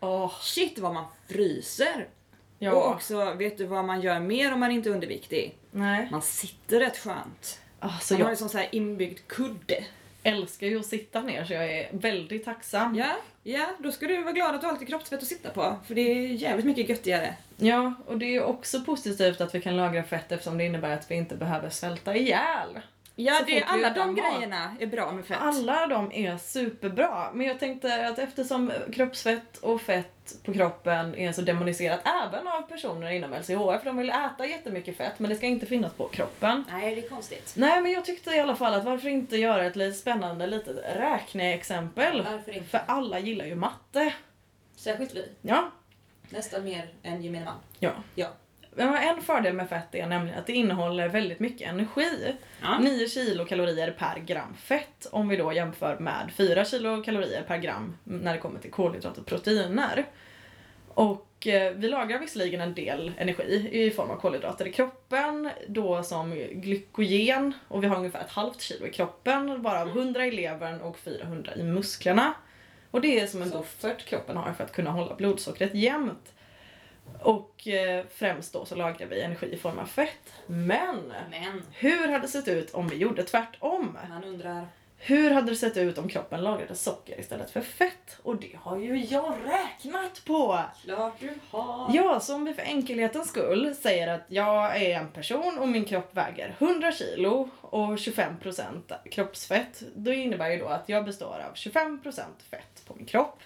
Åh, 0.00 0.32
Shit 0.40 0.78
vad 0.78 0.94
man 0.94 1.04
fryser! 1.28 2.08
ja. 2.58 2.72
Och 2.72 2.88
också, 2.90 3.34
vet 3.34 3.58
du 3.58 3.64
vad 3.64 3.84
man 3.84 4.00
gör 4.00 4.20
mer 4.20 4.52
om 4.52 4.60
man 4.60 4.70
inte 4.70 4.88
är 4.88 4.92
underviktig? 4.92 5.54
Nej. 5.72 6.08
Man 6.10 6.22
sitter 6.22 6.80
rätt 6.80 6.98
skönt. 6.98 7.60
Alltså 7.78 8.14
Man 8.14 8.20
har 8.20 8.28
jag 8.28 8.32
ju 8.32 8.36
sån 8.36 8.48
så 8.48 8.58
här 8.58 8.68
inbyggd 8.72 9.18
kudde. 9.26 9.84
älskar 10.22 10.66
ju 10.66 10.78
att 10.80 10.86
sitta 10.86 11.22
ner 11.22 11.44
så 11.44 11.52
jag 11.52 11.72
är 11.72 11.88
väldigt 11.92 12.44
tacksam. 12.44 12.94
Ja, 12.96 13.16
ja, 13.42 13.66
då 13.78 13.92
ska 13.92 14.06
du 14.06 14.22
vara 14.22 14.32
glad 14.32 14.54
att 14.54 14.60
du 14.60 14.66
har 14.66 14.74
lite 14.74 14.86
kroppsfett 14.86 15.22
att 15.22 15.28
sitta 15.28 15.50
på. 15.50 15.76
För 15.86 15.94
det 15.94 16.00
är 16.00 16.26
jävligt 16.26 16.66
mycket 16.66 16.88
göttigare. 16.88 17.34
Ja, 17.56 17.94
och 18.06 18.18
det 18.18 18.36
är 18.36 18.42
också 18.42 18.80
positivt 18.80 19.40
att 19.40 19.54
vi 19.54 19.60
kan 19.60 19.76
lagra 19.76 20.02
fett 20.02 20.32
eftersom 20.32 20.58
det 20.58 20.64
innebär 20.64 20.90
att 20.94 21.10
vi 21.10 21.14
inte 21.14 21.36
behöver 21.36 21.70
svälta 21.70 22.16
ihjäl. 22.16 22.80
Ja, 23.24 23.34
Så 23.38 23.44
det, 23.44 23.62
alla 23.62 23.90
de 23.90 24.14
grejerna 24.14 24.76
är 24.80 24.86
bra 24.86 25.12
med 25.12 25.26
fett. 25.26 25.38
Alla 25.40 25.86
de 25.86 26.12
är 26.12 26.36
superbra, 26.38 27.30
men 27.32 27.46
jag 27.46 27.58
tänkte 27.60 28.06
att 28.08 28.18
eftersom 28.18 28.72
kroppsfett 28.92 29.56
och 29.58 29.80
fett 29.80 30.34
på 30.44 30.52
kroppen 30.52 31.14
är 31.14 31.32
så 31.32 31.42
demoniserat 31.42 32.00
även 32.04 32.48
av 32.48 32.62
personer 32.62 33.10
inom 33.10 33.32
LCHF, 33.32 33.84
de 33.84 33.96
vill 33.96 34.10
äta 34.10 34.46
jättemycket 34.46 34.96
fett 34.96 35.18
men 35.18 35.30
det 35.30 35.36
ska 35.36 35.46
inte 35.46 35.66
finnas 35.66 35.92
på 35.92 36.08
kroppen. 36.08 36.64
Nej, 36.72 36.94
det 36.94 37.04
är 37.06 37.08
konstigt. 37.08 37.52
Nej 37.56 37.82
men 37.82 37.92
jag 37.92 38.04
tyckte 38.04 38.30
i 38.30 38.40
alla 38.40 38.56
fall 38.56 38.74
att 38.74 38.84
varför 38.84 39.08
inte 39.08 39.36
göra 39.36 39.64
ett 39.64 39.76
lite 39.76 39.98
spännande 39.98 40.46
litet 40.46 40.76
räkneexempel? 40.96 42.22
Varför 42.32 42.52
inte? 42.52 42.68
För 42.68 42.80
alla 42.86 43.18
gillar 43.18 43.44
ju 43.44 43.54
matte. 43.54 44.14
Särskilt 44.76 45.14
vi. 45.14 45.28
Ja, 45.42 45.70
Nästan 46.28 46.64
mer 46.64 46.88
än 47.02 47.22
gemene 47.22 47.44
man. 47.44 47.54
ja. 47.78 47.90
Ja. 48.14 48.28
Men 48.74 48.94
en 48.94 49.22
fördel 49.22 49.54
med 49.54 49.68
fett 49.68 49.94
är 49.94 50.06
nämligen 50.06 50.38
att 50.38 50.46
det 50.46 50.52
innehåller 50.52 51.08
väldigt 51.08 51.40
mycket 51.40 51.68
energi. 51.68 52.34
Ja. 52.62 52.78
9 52.78 53.08
kilokalorier 53.08 53.90
per 53.90 54.18
gram 54.18 54.54
fett 54.54 55.06
om 55.10 55.28
vi 55.28 55.36
då 55.36 55.52
jämför 55.52 55.98
med 55.98 56.30
4 56.36 56.64
kilokalorier 56.64 57.42
per 57.42 57.58
gram 57.58 57.96
när 58.04 58.32
det 58.32 58.38
kommer 58.38 58.60
till 58.60 58.70
kolhydrater 58.70 59.20
och 59.20 59.26
proteiner. 59.26 60.04
Och 60.94 61.46
eh, 61.46 61.72
vi 61.72 61.88
lagrar 61.88 62.18
visserligen 62.18 62.60
en 62.60 62.74
del 62.74 63.12
energi 63.18 63.68
i 63.72 63.90
form 63.90 64.10
av 64.10 64.16
kolhydrater 64.16 64.66
i 64.66 64.72
kroppen 64.72 65.50
då 65.68 66.02
som 66.02 66.34
glykogen 66.52 67.52
och 67.68 67.82
vi 67.82 67.86
har 67.86 67.96
ungefär 67.96 68.20
ett 68.20 68.30
halvt 68.30 68.60
kilo 68.60 68.86
i 68.86 68.90
kroppen 68.90 69.62
varav 69.62 69.88
100 69.88 70.26
i 70.26 70.30
levern 70.30 70.80
och 70.80 70.98
400 70.98 71.52
i 71.56 71.62
musklerna. 71.62 72.34
Och 72.90 73.00
det 73.00 73.20
är 73.20 73.26
som 73.26 73.42
en 73.42 73.50
buffert 73.50 74.04
kroppen 74.04 74.36
har 74.36 74.52
för 74.52 74.64
att 74.64 74.72
kunna 74.72 74.90
hålla 74.90 75.14
blodsockret 75.14 75.74
jämnt. 75.74 76.32
Och 77.20 77.68
eh, 77.68 78.04
främst 78.14 78.52
då 78.52 78.64
så 78.64 78.74
lagrar 78.74 79.06
vi 79.06 79.20
energi 79.20 79.52
i 79.52 79.56
form 79.56 79.78
av 79.78 79.86
fett. 79.86 80.32
Men 80.46 81.12
Men, 81.30 81.62
hur 81.72 82.08
hade 82.08 82.18
det 82.18 82.28
sett 82.28 82.48
ut 82.48 82.74
om 82.74 82.88
vi 82.88 82.96
gjorde 82.96 83.22
tvärtom? 83.22 83.98
man 84.08 84.24
undrar. 84.24 84.66
Hur 85.04 85.30
hade 85.30 85.50
det 85.50 85.56
sett 85.56 85.76
ut 85.76 85.98
om 85.98 86.08
kroppen 86.08 86.42
lagrade 86.42 86.74
socker 86.74 87.20
istället 87.20 87.50
för 87.50 87.60
fett? 87.60 88.18
Och 88.22 88.36
det 88.36 88.56
har 88.60 88.78
ju 88.78 89.04
jag 89.04 89.34
räknat 89.44 90.24
på! 90.26 90.58
Klart 90.84 91.14
du 91.20 91.34
har. 91.50 91.90
Ja, 91.94 92.20
så 92.20 92.34
om 92.34 92.44
vi 92.44 92.54
för 92.54 92.62
enkelhetens 92.62 93.28
skull 93.28 93.74
säger 93.74 94.08
att 94.08 94.24
jag 94.28 94.82
är 94.82 94.98
en 94.98 95.08
person 95.08 95.58
och 95.58 95.68
min 95.68 95.84
kropp 95.84 96.16
väger 96.16 96.56
100 96.58 96.92
kilo 96.92 97.50
och 97.60 97.96
25% 97.96 99.08
kroppsfett, 99.10 99.82
då 99.94 100.12
innebär 100.12 100.50
ju 100.50 100.58
då 100.58 100.66
att 100.66 100.88
jag 100.88 101.04
består 101.04 101.44
av 101.50 101.54
25% 101.54 102.20
fett 102.50 102.82
på 102.86 102.94
min 102.94 103.06
kropp. 103.06 103.40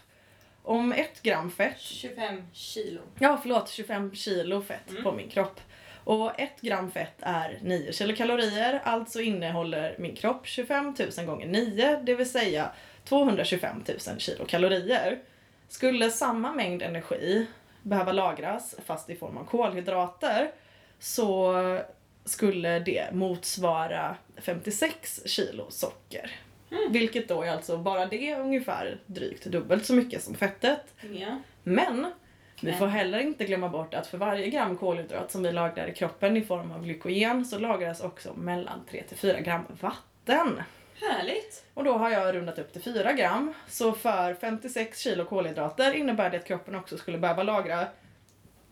Om 0.67 0.93
ett 0.93 1.23
gram 1.23 1.51
fett 1.51 1.81
25 1.81 2.43
kilo. 2.53 3.01
Ja, 3.19 3.39
förlåt. 3.43 3.69
25 3.69 4.15
kilo 4.15 4.63
fett 4.63 4.91
Mm. 4.91 5.03
på 5.03 5.13
min 5.13 5.29
kropp. 5.29 5.61
Och 6.05 6.41
ett 6.41 6.61
gram 6.61 6.91
fett 6.91 7.15
är 7.21 7.59
9 7.63 7.93
kilokalorier, 7.93 8.81
alltså 8.85 9.21
innehåller 9.21 9.97
min 9.99 10.17
kropp 10.17 10.47
25 10.47 10.95
000 11.17 11.27
gånger 11.27 11.47
9, 11.47 12.01
det 12.03 12.15
vill 12.15 12.31
säga 12.31 12.71
225 13.05 13.85
000 14.09 14.19
kilokalorier. 14.21 15.19
Skulle 15.69 16.11
samma 16.11 16.53
mängd 16.53 16.83
energi 16.83 17.47
behöva 17.83 18.13
lagras, 18.13 18.75
fast 18.87 19.11
i 19.11 19.17
form 19.17 19.37
av 19.37 19.45
kolhydrater, 19.45 20.51
så 20.99 21.55
skulle 22.25 22.79
det 22.79 23.07
motsvara 23.13 24.17
56 24.37 25.23
kilo 25.27 25.67
socker. 25.71 26.31
Vilket 26.91 27.29
då 27.29 27.43
är 27.43 27.51
alltså 27.51 27.79
bara 27.79 28.07
det 28.07 28.35
ungefär 28.35 28.99
drygt 29.07 29.45
dubbelt 29.45 29.87
så 29.87 29.95
mycket 29.95 30.23
som 30.23 30.35
fettet. 30.35 30.95
Ja. 31.13 31.39
Men 31.63 32.13
vi 32.61 32.73
får 32.73 32.87
heller 32.87 33.19
inte 33.19 33.45
glömma 33.45 33.69
bort 33.69 33.95
att 33.95 34.07
för 34.07 34.19
varje 34.19 34.51
gram 34.51 34.77
kolhydrat 34.77 35.31
som 35.31 35.43
vi 35.43 35.53
lagrar 35.53 35.87
i 35.87 35.95
kroppen 35.95 36.37
i 36.37 36.43
form 36.43 36.73
av 36.73 36.85
glykogen 36.85 37.45
så 37.45 37.59
lagras 37.59 38.01
också 38.01 38.35
mellan 38.35 38.85
3 38.91 39.03
till 39.03 39.17
4 39.17 39.41
gram 39.41 39.63
vatten. 39.81 40.63
Härligt. 41.01 41.65
Och 41.75 41.85
då 41.85 41.93
har 41.93 42.11
jag 42.11 42.35
rundat 42.35 42.59
upp 42.59 42.73
till 42.73 42.83
4 42.83 43.13
gram. 43.13 43.55
Så 43.69 43.93
för 43.93 44.35
56 44.35 44.99
kilo 44.99 45.25
kolhydrater 45.25 45.93
innebär 45.93 46.31
det 46.31 46.37
att 46.37 46.47
kroppen 46.47 46.75
också 46.75 46.99
skulle 46.99 47.19
behöva 47.19 47.43
lagra 47.43 47.87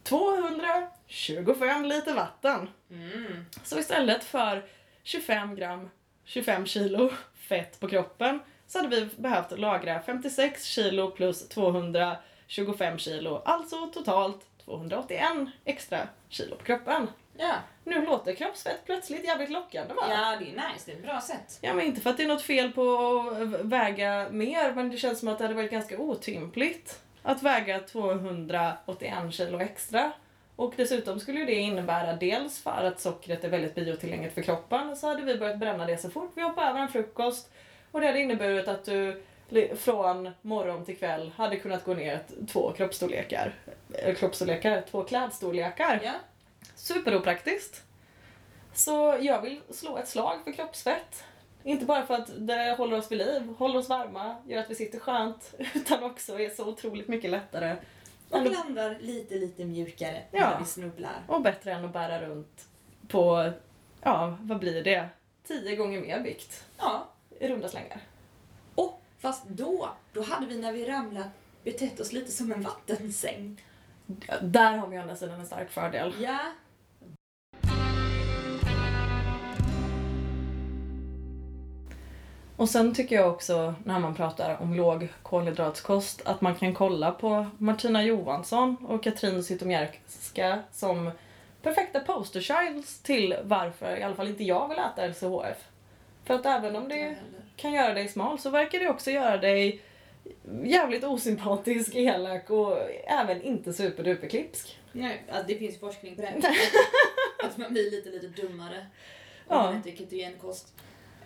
225 0.03 1.85
liter 1.85 2.15
vatten. 2.15 2.69
Mm. 2.91 3.47
Så 3.63 3.79
istället 3.79 4.25
för 4.25 4.65
25 5.03 5.57
gram, 5.57 5.91
25 6.25 6.67
kilo 6.67 7.11
fett 7.49 7.81
på 7.81 7.89
kroppen 7.89 8.41
så 8.67 8.79
hade 8.79 8.89
vi 8.97 9.09
behövt 9.17 9.59
lagra 9.59 10.01
56 10.01 10.65
kilo 10.65 11.11
plus 11.11 11.49
225 11.49 12.99
kilo, 12.99 13.43
alltså 13.45 13.87
totalt 13.87 14.41
281 14.65 15.23
extra 15.65 15.99
kilo 16.29 16.57
på 16.57 16.65
kroppen. 16.65 17.09
Ja. 17.39 17.55
Nu 17.85 18.07
låter 18.07 18.35
kroppsfett 18.35 18.85
plötsligt 18.87 19.25
jävligt 19.25 19.51
lockande 19.51 19.95
va? 19.95 20.03
ja, 20.09 20.37
det 20.39 20.45
är 20.45 20.71
nice. 20.73 20.85
Det 20.87 20.93
är 20.93 20.97
ett 20.97 21.03
bra 21.03 21.21
sätt. 21.21 21.59
Ja 21.61 21.75
men 21.75 21.87
inte 21.87 22.01
för 22.01 22.11
att 22.11 22.17
det 22.17 22.23
är 22.23 22.29
något 22.29 22.43
fel 22.43 22.73
på 22.73 22.91
att 23.31 23.61
väga 23.61 24.29
mer 24.31 24.75
men 24.75 24.91
det 24.91 24.97
känns 24.97 25.19
som 25.19 25.29
att 25.29 25.39
det 25.39 25.45
hade 25.45 25.55
varit 25.55 25.71
ganska 25.71 25.99
otympligt. 25.99 27.01
att 27.23 27.43
väga 27.43 27.81
281 27.81 29.35
kilo 29.35 29.61
extra. 29.61 30.13
Och 30.57 30.75
dessutom 30.77 31.21
skulle 31.21 31.39
ju 31.39 31.47
det 31.47 31.55
innebära 31.55 32.17
dels 32.17 32.63
för 32.63 32.85
att 32.85 33.01
sockret 33.01 33.45
är 33.45 33.49
väldigt 33.49 33.75
biotillgängligt 33.75 34.35
för 34.35 34.43
kroppen 34.43 34.97
så 34.97 35.09
hade 35.09 35.23
vi 35.23 35.39
börjat 35.39 35.59
bränna 35.59 35.87
det 35.87 35.97
så 35.97 36.11
fort 36.11 36.33
vi 36.35 36.43
hoppade 36.43 36.69
över 36.69 36.81
en 36.81 36.89
frukost. 36.89 37.51
Och 37.91 38.01
det 38.01 38.07
hade 38.07 38.21
inneburit 38.21 38.69
att 38.69 38.85
du 38.85 39.23
från 39.77 40.31
morgon 40.43 40.85
till 40.85 40.97
kväll 40.97 41.33
hade 41.37 41.57
kunnat 41.57 41.85
gå 41.85 41.95
ner 41.95 42.23
två 42.49 42.73
kroppsstorlekar. 42.73 43.55
Eller 43.95 44.15
kroppsstorlekar, 44.15 44.85
två 44.91 45.05
klädstorlekar. 45.05 46.01
Ja. 46.05 46.13
Superopraktiskt. 46.75 47.83
Så 48.75 49.19
jag 49.21 49.43
vill 49.43 49.61
slå 49.71 49.99
ett 49.99 50.09
slag 50.09 50.39
för 50.45 50.53
kroppsfett. 50.53 51.25
Inte 51.63 51.85
bara 51.85 52.07
för 52.07 52.15
att 52.15 52.31
det 52.37 52.75
håller 52.79 52.99
oss 52.99 53.13
vid 53.13 53.19
liv, 53.19 53.55
håller 53.59 53.79
oss 53.79 53.89
varma, 53.89 54.37
gör 54.47 54.61
att 54.61 54.71
vi 54.71 54.75
sitter 54.75 54.99
skönt, 54.99 55.55
utan 55.75 56.03
också 56.03 56.41
är 56.41 56.51
så 56.51 56.69
otroligt 56.69 57.09
mycket 57.09 57.31
lättare. 57.31 57.77
Och 58.35 58.51
landar 58.53 58.97
lite, 59.01 59.35
lite 59.35 59.65
mjukare 59.65 60.23
Ja. 60.31 60.51
när 60.51 60.59
vi 60.59 60.65
snubblar. 60.65 61.23
Och 61.29 61.43
bättre 61.43 61.73
än 61.73 61.85
att 61.85 61.93
bära 61.93 62.27
runt 62.27 62.69
på, 63.09 63.53
ja, 64.03 64.37
vad 64.41 64.59
blir 64.59 64.85
det? 64.85 65.09
Tio 65.47 65.77
gånger 65.77 66.01
mer 66.01 66.21
vikt 66.21 66.65
Ja. 66.79 67.09
i 67.41 67.49
runda 67.49 67.69
slängar. 67.69 68.01
Och 68.75 69.03
fast 69.19 69.45
då, 69.49 69.91
då 70.13 70.23
hade 70.23 70.47
vi 70.47 70.59
när 70.59 70.73
vi 70.73 70.85
ramlat 70.85 71.27
betett 71.65 72.01
oss 72.01 72.13
lite 72.13 72.31
som 72.33 72.53
en 72.53 72.63
vattensäng. 72.63 73.63
Där 74.43 74.77
har 74.77 74.87
vi 74.89 74.99
å 74.99 75.01
andra 75.03 75.17
sidan 75.17 75.41
en 75.41 75.47
stark 75.47 75.71
fördel. 75.71 76.15
Ja. 76.21 76.39
Och 82.57 82.69
sen 82.69 82.95
tycker 82.95 83.17
jag 83.17 83.31
också 83.31 83.75
när 83.85 83.99
man 83.99 84.15
pratar 84.15 84.63
om 84.63 84.75
låg 84.75 85.09
kolhydratskost 85.23 86.23
att 86.25 86.41
man 86.41 86.55
kan 86.55 86.75
kolla 86.75 87.11
på 87.13 87.47
Martina 87.59 88.03
Johansson 88.05 88.77
och 88.89 89.03
Katrin 89.03 89.43
Zytomierska 89.45 90.63
som 90.73 91.11
perfekta 91.63 92.01
poster 92.01 92.41
childs 92.41 93.03
till 93.03 93.37
varför 93.43 93.97
i 93.97 94.03
alla 94.03 94.15
fall 94.15 94.29
inte 94.29 94.45
jag 94.45 94.69
vill 94.69 94.79
äta 94.79 95.07
LCHF. 95.07 95.57
För 96.25 96.35
att 96.35 96.47
även 96.47 96.77
om 96.77 96.89
det 96.89 97.17
kan 97.57 97.73
göra 97.73 97.95
dig 97.95 98.09
smal 98.09 98.39
så 98.39 98.51
verkar 98.51 98.79
det 98.79 98.89
också 98.89 99.11
göra 99.11 99.37
dig 99.37 99.81
jävligt 100.65 101.05
osympatisk, 101.05 101.95
elak 101.95 102.51
och 102.51 102.79
även 103.07 103.43
inte 103.43 103.73
superduper 103.73 104.29
klipsk. 104.29 104.79
Nej, 104.93 105.23
alltså 105.31 105.47
det 105.47 105.55
finns 105.59 105.81
forskning 105.81 106.17
på 106.17 106.23
det. 106.23 106.35
att 107.45 107.57
man 107.57 107.73
blir 107.73 107.91
lite, 107.91 108.09
lite 108.11 108.43
dummare 108.43 108.87
om 109.47 109.57
Ja. 109.57 109.63
man 109.63 109.77
äter 109.77 109.91
ketogenkost. 109.91 110.75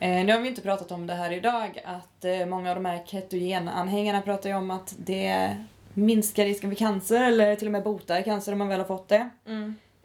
Eh, 0.01 0.25
nu 0.25 0.33
har 0.33 0.41
vi 0.41 0.49
inte 0.49 0.63
pratat 0.63 0.93
om 0.93 1.07
det 1.07 1.15
här 1.15 1.33
idag, 1.33 1.83
att 1.85 2.25
eh, 2.25 2.47
många 2.47 2.71
av 2.71 2.77
de 2.77 2.85
här 2.85 3.03
ketogenanhängarna 3.07 4.21
pratar 4.21 4.51
ju 4.51 4.57
om 4.57 4.71
att 4.71 4.95
det 4.99 5.57
minskar 5.95 6.45
risken 6.45 6.71
för 6.71 6.77
cancer 6.77 7.25
eller 7.25 7.57
till 7.57 7.69
och 7.69 7.73
med 7.73 7.83
botar 7.83 8.23
cancer 8.23 8.53
om 8.53 8.59
man 8.59 8.69
väl 8.69 8.81
har 8.81 8.87
fått 8.87 9.09
det. 9.09 9.31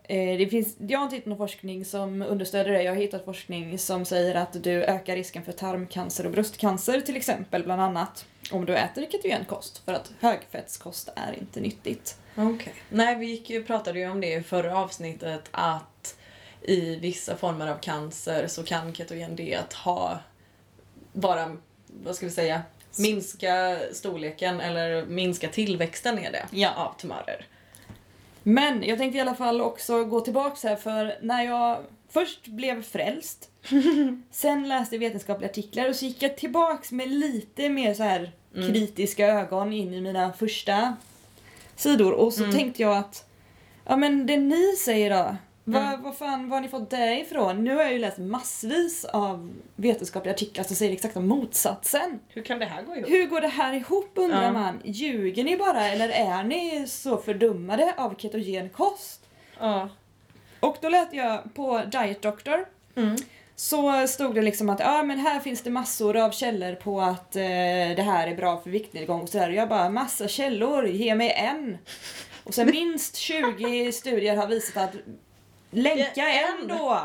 Eh, 0.03 0.38
det 0.38 0.47
finns, 0.47 0.75
jag 0.79 0.99
har 0.99 1.03
inte 1.03 1.15
hittat 1.15 1.27
någon 1.27 1.38
forskning 1.38 1.86
som 1.86 2.21
understöder 2.21 2.71
det. 2.71 2.84
Jag 2.84 2.91
har 2.91 3.01
hittat 3.01 3.25
forskning 3.25 3.79
som 3.79 4.06
säger 4.06 4.36
att 4.36 4.63
du 4.63 4.84
ökar 4.84 5.15
risken 5.15 5.43
för 5.43 5.51
tarmcancer 5.51 6.25
och 6.25 6.32
bröstcancer 6.32 7.01
till 7.01 7.15
exempel, 7.15 7.63
bland 7.63 7.82
annat. 7.82 8.25
Om 8.51 8.65
du 8.65 8.75
äter 8.75 9.06
ketogenkost, 9.12 9.86
för 9.86 9.93
att 9.93 10.12
högfettskost 10.19 11.10
är 11.15 11.39
inte 11.39 11.60
nyttigt. 11.60 12.17
Okej. 12.36 12.73
Nej, 12.89 13.15
vi 13.15 13.25
gick 13.25 13.49
ju, 13.49 13.63
pratade 13.63 13.99
ju 13.99 14.10
om 14.10 14.21
det 14.21 14.34
i 14.34 14.43
förra 14.43 14.77
avsnittet 14.77 15.49
att 15.51 16.17
i 16.63 16.95
vissa 16.95 17.36
former 17.38 17.67
av 17.67 17.78
cancer 17.78 18.47
så 18.47 18.63
kan 18.63 18.93
ketogendiet 18.95 19.73
ha 19.73 20.19
bara, 21.13 21.58
vad 21.88 22.15
ska 22.15 22.26
vi 22.26 22.32
säga, 22.32 22.62
minska 22.99 23.80
storleken 23.93 24.60
eller 24.62 25.06
minska 25.06 25.47
tillväxten 25.49 26.19
är 26.19 26.32
det 26.32 26.45
Ja. 26.52 26.73
av 26.76 26.93
tumörer. 26.99 27.45
Men 28.43 28.84
jag 28.84 28.97
tänkte 28.97 29.17
i 29.17 29.21
alla 29.21 29.36
fall 29.36 29.62
också 29.62 30.04
gå 30.04 30.21
tillbaks 30.21 30.63
här 30.63 30.76
för 30.76 31.17
när 31.21 31.43
jag 31.43 31.80
först 32.10 32.47
blev 32.47 32.84
frälst, 32.84 33.49
sen 34.32 34.67
läste 34.67 34.97
vetenskapliga 34.97 35.49
artiklar 35.49 35.89
och 35.89 35.95
så 35.95 36.06
gick 36.06 36.21
jag 36.23 36.38
tillbaks 36.38 36.91
med 36.91 37.08
lite 37.12 37.69
mer 37.69 37.93
så 37.93 38.04
här 38.04 38.32
Mm. 38.56 38.73
kritiska 38.73 39.28
ögon 39.28 39.73
in 39.73 39.93
i 39.93 40.02
mina 40.02 40.34
första 40.34 40.95
sidor 41.76 42.12
och 42.13 42.34
så 42.34 42.43
Mm. 42.43 42.56
tänkte 42.56 42.82
jag 42.82 42.97
att 42.97 43.30
ja 43.86 43.95
men 43.95 44.26
det 44.26 44.38
ni 44.38 44.76
säger 44.76 45.10
då, 45.10 45.36
Mm. 45.67 46.02
vad 46.04 46.17
fan 46.17 46.49
var 46.49 46.58
har 46.58 46.62
ni 46.62 46.67
fått 46.67 46.89
det 46.89 47.19
ifrån? 47.19 47.63
Nu 47.63 47.76
har 47.76 47.84
jag 47.84 47.93
ju 47.93 47.99
läst 47.99 48.17
massvis 48.17 49.06
av 49.06 49.54
vetenskapliga 49.76 50.34
artiklar 50.34 50.63
som 50.63 50.76
säger 50.76 50.93
exakt 50.93 51.15
motsatsen. 51.15 52.19
Hur 52.28 52.41
kan 52.43 52.60
det 52.60 52.65
här 52.65 52.84
gå 52.84 52.95
ihop? 52.95 53.10
Hur 53.10 53.26
går 53.28 53.41
det 53.41 53.47
här 53.47 53.73
ihop 53.73 54.12
undrar 54.15 54.43
Ja. 54.43 54.52
man? 54.52 54.82
Ljuger 54.84 55.43
ni 55.43 55.58
bara 55.58 55.88
eller 55.88 56.10
är 56.10 56.43
ni 56.43 56.88
så 56.88 57.17
fördummade 57.17 57.93
av 57.97 58.15
ketogen 58.17 58.69
kost? 58.69 59.26
Ja. 59.60 59.89
Och 60.60 60.78
då 60.82 60.89
lät 60.89 61.13
jag 61.13 61.54
på 61.54 61.82
Diet 61.91 62.21
Doctor 62.21 62.65
Mm. 62.95 63.15
så 63.56 64.08
stod 64.08 64.36
det 64.36 64.41
liksom 64.41 64.69
att 64.69 64.80
ja 64.80 65.04
men 65.04 65.19
här 65.19 65.39
finns 65.39 65.62
det 65.62 65.69
massor 65.69 66.17
av 66.17 66.32
källor 66.32 66.76
på 66.76 67.02
att 67.02 67.36
eh, 67.36 67.41
det 67.95 68.04
här 68.06 68.28
är 68.28 68.36
bra 68.36 68.62
för 68.62 68.69
viktnedgång 68.69 69.21
och 69.21 69.30
sådär. 69.30 69.49
Och 69.49 69.56
jag 69.56 69.69
bara 69.69 69.89
massa 69.89 70.28
källor, 70.28 70.88
ge 70.88 71.15
mig 71.15 71.32
en. 71.32 71.78
Och 72.43 72.54
sen 72.54 72.67
minst 72.71 73.15
20 73.15 73.91
studier 73.91 74.36
har 74.36 74.47
visat 74.47 74.78
att 74.84 74.95
länka 75.74 76.30
en 76.30 76.68
då. 76.68 77.00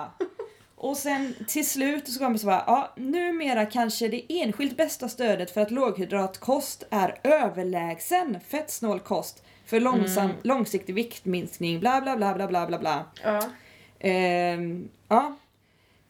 Och 0.81 0.97
sen 0.97 1.35
till 1.49 1.69
slut 1.69 2.09
så 2.13 2.19
kommer 2.19 2.33
det 2.33 2.39
så 2.39 2.47
bara, 2.47 2.65
ja 2.67 2.93
numera 2.97 3.67
kanske 3.67 4.09
det 4.09 4.25
enskilt 4.29 4.77
bästa 4.77 5.09
stödet 5.09 5.51
för 5.51 5.61
att 5.61 5.71
låghydratkost 5.71 6.87
är 6.91 7.21
överlägsen 7.25 8.41
fettsnål 8.49 9.01
kost 9.01 9.43
för 9.67 9.81
långsam, 9.81 10.31
långsiktig 10.43 10.95
viktminskning, 10.95 11.81
bla 11.81 12.01
bla 12.01 12.17
bla 12.17 12.35
bla 12.35 12.47
bla 12.47 12.67
bla 12.67 12.79
bla. 12.79 13.05
Ja. 13.25 13.43
Ehm, 14.01 14.89
ja. 15.09 15.37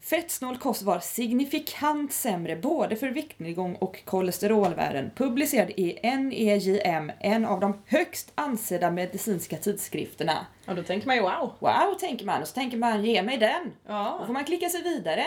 Fettsnål 0.01 0.57
kost 0.57 0.81
var 0.81 0.99
signifikant 0.99 2.13
sämre 2.13 2.55
både 2.55 2.95
för 2.95 3.07
viktnedgång 3.09 3.75
och 3.75 4.05
kolesterolvärden. 4.05 5.11
Publicerad 5.15 5.69
i 5.69 5.99
NEJM, 6.17 7.11
en 7.19 7.45
av 7.45 7.59
de 7.59 7.81
högst 7.87 8.31
ansedda 8.35 8.91
medicinska 8.91 9.57
tidskrifterna. 9.57 10.45
Och 10.67 10.75
då 10.75 10.83
tänker 10.83 11.07
man 11.07 11.15
ju 11.15 11.21
wow. 11.21 11.53
Wow, 11.59 11.97
tänker 11.99 12.25
man. 12.25 12.41
Och 12.41 12.47
så 12.47 12.53
tänker 12.53 12.77
man, 12.77 13.05
ge 13.05 13.23
mig 13.23 13.37
den. 13.37 13.63
Då 13.87 13.93
Ja. 13.93 14.23
får 14.25 14.33
man 14.33 14.43
klicka 14.43 14.69
sig 14.69 14.81
vidare. 14.83 15.25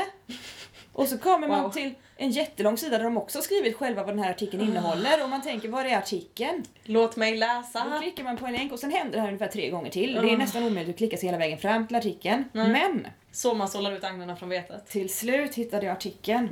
Och 0.93 1.09
så 1.09 1.19
kommer 1.19 1.49
man 1.49 1.63
Wow. 1.63 1.71
till 1.71 1.95
en 2.17 2.31
jättelång 2.31 2.77
sida 2.77 2.97
där 2.99 3.05
de 3.05 3.17
också 3.17 3.39
har 3.39 3.43
skrivit 3.43 3.77
själva 3.77 4.03
vad 4.05 4.15
den 4.15 4.25
här 4.25 4.31
artikeln 4.31 4.63
innehåller. 4.63 5.23
Och 5.23 5.29
man 5.31 5.43
tänker, 5.43 5.69
vad 5.69 5.87
är 5.87 5.97
artikeln? 5.97 6.65
Låt 6.85 7.17
mig 7.17 7.33
Då 7.33 7.39
läsa. 7.39 7.99
klickar 8.03 8.25
man 8.25 8.37
på 8.37 8.47
en 8.47 8.53
länk 8.53 8.73
och 8.73 8.79
sen 8.79 8.91
händer 8.91 9.13
det 9.13 9.21
här 9.21 9.29
ungefär 9.29 9.49
tre 9.49 9.71
gånger 9.71 9.91
till. 9.91 10.13
Det 10.13 10.19
är 10.19 10.23
Mm. 10.25 10.39
nästan 10.39 10.63
omöjligt 10.65 10.91
att 10.95 10.99
klicka 10.99 11.17
sig 11.17 11.27
hela 11.29 11.39
vägen 11.39 11.59
fram 11.59 11.87
till 11.87 11.97
artikeln. 11.97 12.45
Nej. 12.53 12.69
Men 12.73 13.07
Så 13.33 13.55
man 13.55 13.69
sållar 13.69 13.93
ut 13.93 14.05
agnarna 14.05 14.37
från 14.37 14.49
vetet. 14.49 14.87
till 14.87 15.15
slut 15.15 15.55
hittade 15.55 15.87
jag 15.87 15.93
artikeln. 15.93 16.49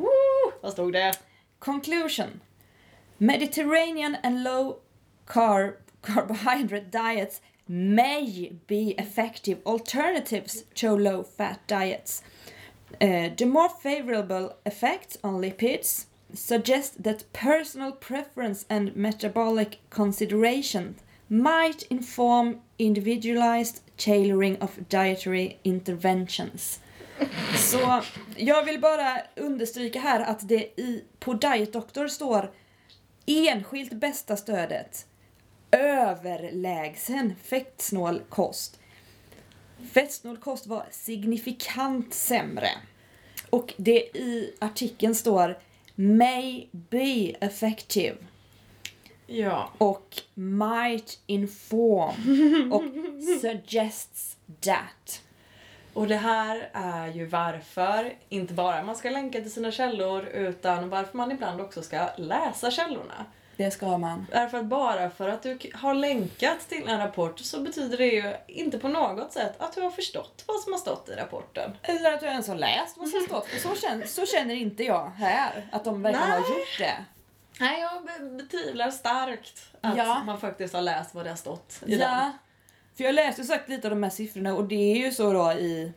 Vad 0.61 0.73
stod 0.73 0.93
det? 0.93 1.13
Conclusion. 1.59 2.41
Mediterranean 3.19 4.17
and 4.23 4.43
low 4.43 4.77
carb 5.27 5.75
carbohydrate 6.03 6.91
diets 6.91 7.43
may 7.67 8.53
be 8.67 8.95
effective 8.99 9.61
alternatives 9.65 10.65
to 10.75 10.97
low 10.97 11.25
fat 11.37 11.59
diets. 11.67 12.23
Uh, 13.01 13.35
the 13.37 13.47
more 13.47 13.69
favorable 13.83 14.51
effects 14.65 15.19
on 15.23 15.41
lipids 15.41 16.07
suggest 16.35 17.03
that 17.05 17.33
personal 17.33 17.93
preference 17.93 18.67
and 18.69 18.97
metabolic 18.97 19.81
consideration 19.91 20.95
might 21.31 21.83
inform 21.83 22.61
individualized 22.77 23.81
tailoring 23.97 24.63
of 24.63 24.71
dietary 24.89 25.57
interventions. 25.63 26.81
Så 27.57 28.03
jag 28.37 28.65
vill 28.65 28.81
bara 28.81 29.21
understryka 29.37 30.01
här 30.01 30.21
att 30.21 30.49
det 30.49 30.81
i, 30.81 31.05
på 31.19 31.35
Diet 31.35 31.73
Doctor 31.73 32.09
står 32.09 32.51
enskilt 33.27 33.93
bästa 33.93 34.37
stödet 34.37 35.07
överlägsen 35.73 37.35
fettsnål 37.43 38.21
kost. 38.29 38.81
Fettsnål 39.93 40.37
kost 40.37 40.67
var 40.67 40.87
signifikant 40.91 42.15
sämre. 42.15 42.69
Och 43.51 43.75
det 43.77 44.17
i 44.17 44.55
artikeln 44.59 45.15
står 45.15 45.59
may 45.95 46.67
be 46.73 47.35
effective 47.41 48.17
Ja. 49.31 49.71
och 49.79 50.23
might 50.35 51.19
inform 51.27 52.73
och 52.73 52.83
suggests 53.41 54.37
that. 54.61 55.23
Och 55.93 56.09
det 56.09 56.17
här 56.17 56.71
är 56.73 57.09
ju 57.09 57.27
varför 57.27 58.15
inte 58.29 58.55
bara 58.55 58.83
man 58.83 58.97
ska 58.97 59.11
länka 59.11 59.41
till 59.41 59.53
sina 59.53 59.71
källor 59.71 60.27
utan 60.27 60.89
varför 60.89 61.17
man 61.17 61.33
ibland 61.33 61.61
också 61.61 61.83
ska 61.83 62.09
läsa 62.17 62.71
källorna. 62.71 63.27
Det 63.57 63.71
ska 63.71 63.99
man. 63.99 64.27
Därför 64.31 64.59
att 64.59 64.65
bara 64.65 65.11
för 65.11 65.29
att 65.29 65.43
du 65.43 65.59
har 65.75 65.95
länkat 65.95 66.69
till 66.69 66.89
en 66.89 66.99
rapport 66.99 67.39
så 67.39 67.61
betyder 67.61 67.99
det 67.99 68.07
ju 68.07 68.35
inte 68.47 68.79
på 68.79 68.89
något 68.89 69.33
sätt 69.33 69.55
att 69.59 69.75
du 69.75 69.81
har 69.81 69.91
förstått 69.91 70.45
vad 70.47 70.61
som 70.61 70.73
har 70.73 70.79
stått 70.81 71.09
i 71.09 71.13
rapporten. 71.13 71.71
Eller 71.83 72.13
att 72.13 72.21
du 72.21 72.27
ens 72.27 72.49
har 72.49 72.55
läst 72.55 72.97
vad 72.97 73.09
som 73.09 73.21
stått. 73.21 73.47
För 73.47 73.69
så 73.69 73.75
känner, 73.75 74.07
så 74.07 74.27
känner 74.27 74.55
inte 74.55 74.85
jag 74.85 75.11
här, 75.17 75.69
att 75.73 75.85
de 75.85 76.03
verkligen 76.03 76.31
har 76.31 76.41
Nej. 76.41 76.51
gjort 76.51 76.79
det. 76.79 77.05
Nej, 77.61 77.81
jag 77.81 78.05
be- 78.05 78.43
betvivlar 78.43 78.91
starkt 78.91 79.63
att 79.81 79.97
Ja. 79.97 80.23
man 80.27 80.41
faktiskt 80.41 80.75
har 80.75 80.83
läst 80.83 81.15
vad 81.15 81.25
det 81.25 81.31
har 81.31 81.37
stått 81.37 81.83
i 81.87 81.91
den. 81.91 82.01
Ja, 82.01 82.33
för 82.97 83.05
jag 83.05 83.15
läste 83.15 83.45
sagt 83.45 83.69
lite 83.69 83.87
av 83.89 83.91
de 83.91 84.03
här 84.03 84.11
siffrorna 84.11 84.55
och 84.55 84.65
det 84.65 84.93
är 84.93 84.97
ju 84.97 85.11
så 85.13 85.33
då 85.33 85.53
i 85.53 85.93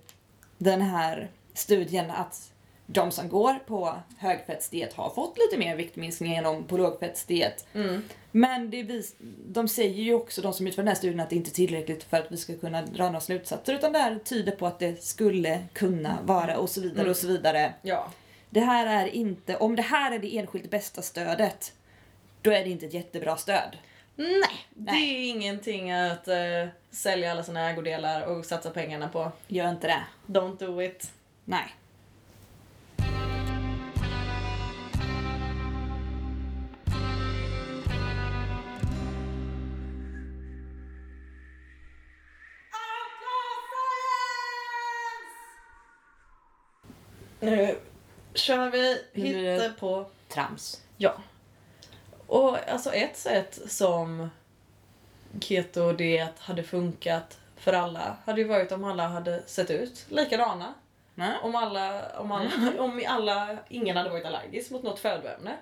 den 0.58 0.82
här 0.82 1.32
studien 1.54 2.12
att 2.12 2.50
de 2.86 3.12
som 3.12 3.30
går 3.30 3.54
på 3.54 3.94
högfettsdiet 4.18 4.94
har 4.94 5.10
fått 5.10 5.38
lite 5.38 5.58
mer 5.58 5.76
viktminskning 5.76 6.36
än 6.36 6.44
de 6.44 6.64
på 6.64 6.78
lågfettsdiet. 6.78 7.66
Mm. 7.74 8.04
Men 8.32 8.70
det 8.70 8.84
vis, 8.84 9.16
de 9.48 9.68
säger 9.68 10.04
ju 10.04 10.14
också, 10.14 10.42
de 10.42 10.54
som 10.54 10.68
utför 10.68 10.82
den 10.82 10.88
här 10.88 10.96
studien, 10.96 11.20
att 11.20 11.30
det 11.30 11.36
inte 11.36 11.50
är 11.50 11.54
tillräckligt 11.54 12.04
för 12.04 12.18
att 12.18 12.32
vi 12.32 12.38
ska 12.38 12.58
kunna 12.58 12.82
dra 12.82 13.06
några 13.06 13.20
slutsatser 13.22 13.74
utan 13.74 13.94
det 13.94 14.00
här 14.00 14.20
tyder 14.20 14.52
på 14.52 14.68
att 14.68 14.80
det 14.80 15.04
skulle 15.04 15.64
kunna 15.74 16.18
vara 16.26 16.58
och 16.58 16.70
så 16.70 16.82
vidare 16.82 17.00
Mm. 17.00 17.12
och 17.12 17.18
så 17.18 17.28
vidare. 17.28 17.74
Ja. 17.82 18.12
Det 18.54 18.62
här 18.62 18.86
är 18.86 19.08
inte, 19.08 19.58
om 19.58 19.76
det 19.76 19.82
här 19.82 20.12
är 20.12 20.20
det 20.20 20.38
enskilt 20.38 20.70
bästa 20.70 21.02
stödet, 21.02 21.74
då 22.42 22.52
är 22.52 22.64
det 22.64 22.70
inte 22.70 22.86
ett 22.86 22.94
jättebra 22.94 23.38
stöd. 23.38 23.78
Nej, 24.16 24.68
det 24.70 24.92
Nej. 24.92 25.16
är 25.16 25.30
ingenting 25.30 25.92
att 25.92 26.28
eh, 26.28 26.68
sälja 26.92 27.32
alla 27.32 27.44
sina 27.44 27.70
ägodelar 27.70 28.22
och 28.22 28.46
satsa 28.46 28.70
pengarna 28.70 29.10
på. 29.10 29.32
Gör 29.48 29.70
inte 29.70 29.88
det. 29.88 30.04
Don't 30.28 30.58
do 30.58 30.82
it. 30.82 31.12
Nej. 31.46 31.74
Kör 48.36 48.70
vi 48.70 49.02
Nu 49.14 49.22
blir 49.22 49.44
det- 49.44 49.54
hitta 49.64 49.74
på. 49.80 50.06
Trams. 50.30 50.82
Ja. 50.98 51.14
Och 52.28 52.70
alltså 52.70 52.92
ett 52.94 53.18
sätt 53.18 53.60
som 53.68 54.30
keto-diet 55.42 56.40
hade 56.40 56.64
funkat 56.64 57.38
för 57.58 57.74
alla 57.74 58.18
hade 58.26 58.42
ju 58.42 58.48
varit 58.48 58.72
om 58.72 58.84
alla 58.84 59.08
hade 59.08 59.44
sett 59.46 59.72
ut 59.72 60.06
likadana. 60.10 60.74
Nej. 61.16 61.32
Om 61.44 61.56
alla, 61.56 62.02
om 62.20 62.32
alla, 62.32 62.50
om 62.80 63.04
alla, 63.08 63.58
ingen 63.70 63.98
hade 63.98 64.10
varit 64.10 64.26
allergisk 64.26 64.72
mot 64.72 64.84
något 64.84 65.00
födoämne. 65.00 65.58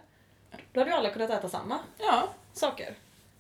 Då 0.74 0.80
hade 0.80 0.92
ju 0.92 0.98
alla 0.98 1.10
kunnat 1.10 1.30
äta 1.30 1.50
samma 1.50 1.80
Ja, 1.98 2.24
saker. 2.54 2.96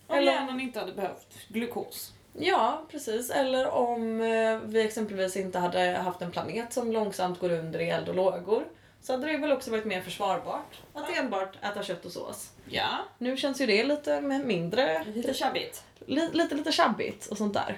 om 0.07 0.15
Eller- 0.17 0.31
hjärnan 0.31 0.59
inte 0.59 0.79
hade 0.79 0.91
behövt 0.91 1.27
glukos. 1.47 2.13
Ja, 2.33 2.85
precis. 2.91 3.29
Eller 3.29 3.67
om 3.69 4.21
eh, 4.21 4.59
vi 4.63 4.81
exempelvis 4.85 5.37
inte 5.37 5.59
hade 5.59 5.79
haft 5.91 6.21
en 6.21 6.31
planet 6.31 6.73
som 6.73 6.91
långsamt 6.91 7.39
går 7.39 7.51
under 7.51 7.79
i 7.79 7.89
eld 7.89 8.09
och 8.09 8.15
lågor. 8.15 8.65
Så 9.01 9.13
hade 9.13 9.27
det 9.27 9.37
väl 9.37 9.51
också 9.51 9.71
varit 9.71 9.85
mer 9.85 10.01
försvarbart 10.01 10.79
att 10.93 11.17
enbart 11.17 11.55
äta 11.63 11.83
kött 11.83 12.05
och 12.05 12.11
sås. 12.11 12.49
Ja. 12.69 12.87
Nu 13.17 13.37
känns 13.37 13.61
ju 13.61 13.65
det 13.65 13.83
lite 13.83 14.21
mindre, 14.21 15.03
Lite 15.03 15.33
tjabbigt. 15.33 15.83
li, 16.05 16.29
lite, 16.33 16.55
lite 16.55 16.71
tjabbigt 16.71 17.27
och 17.27 17.37
sånt 17.37 17.53
där. 17.53 17.77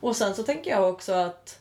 Och 0.00 0.16
sen 0.16 0.34
så 0.34 0.42
tänker 0.42 0.70
jag 0.70 0.88
också 0.90 1.12
att 1.12 1.58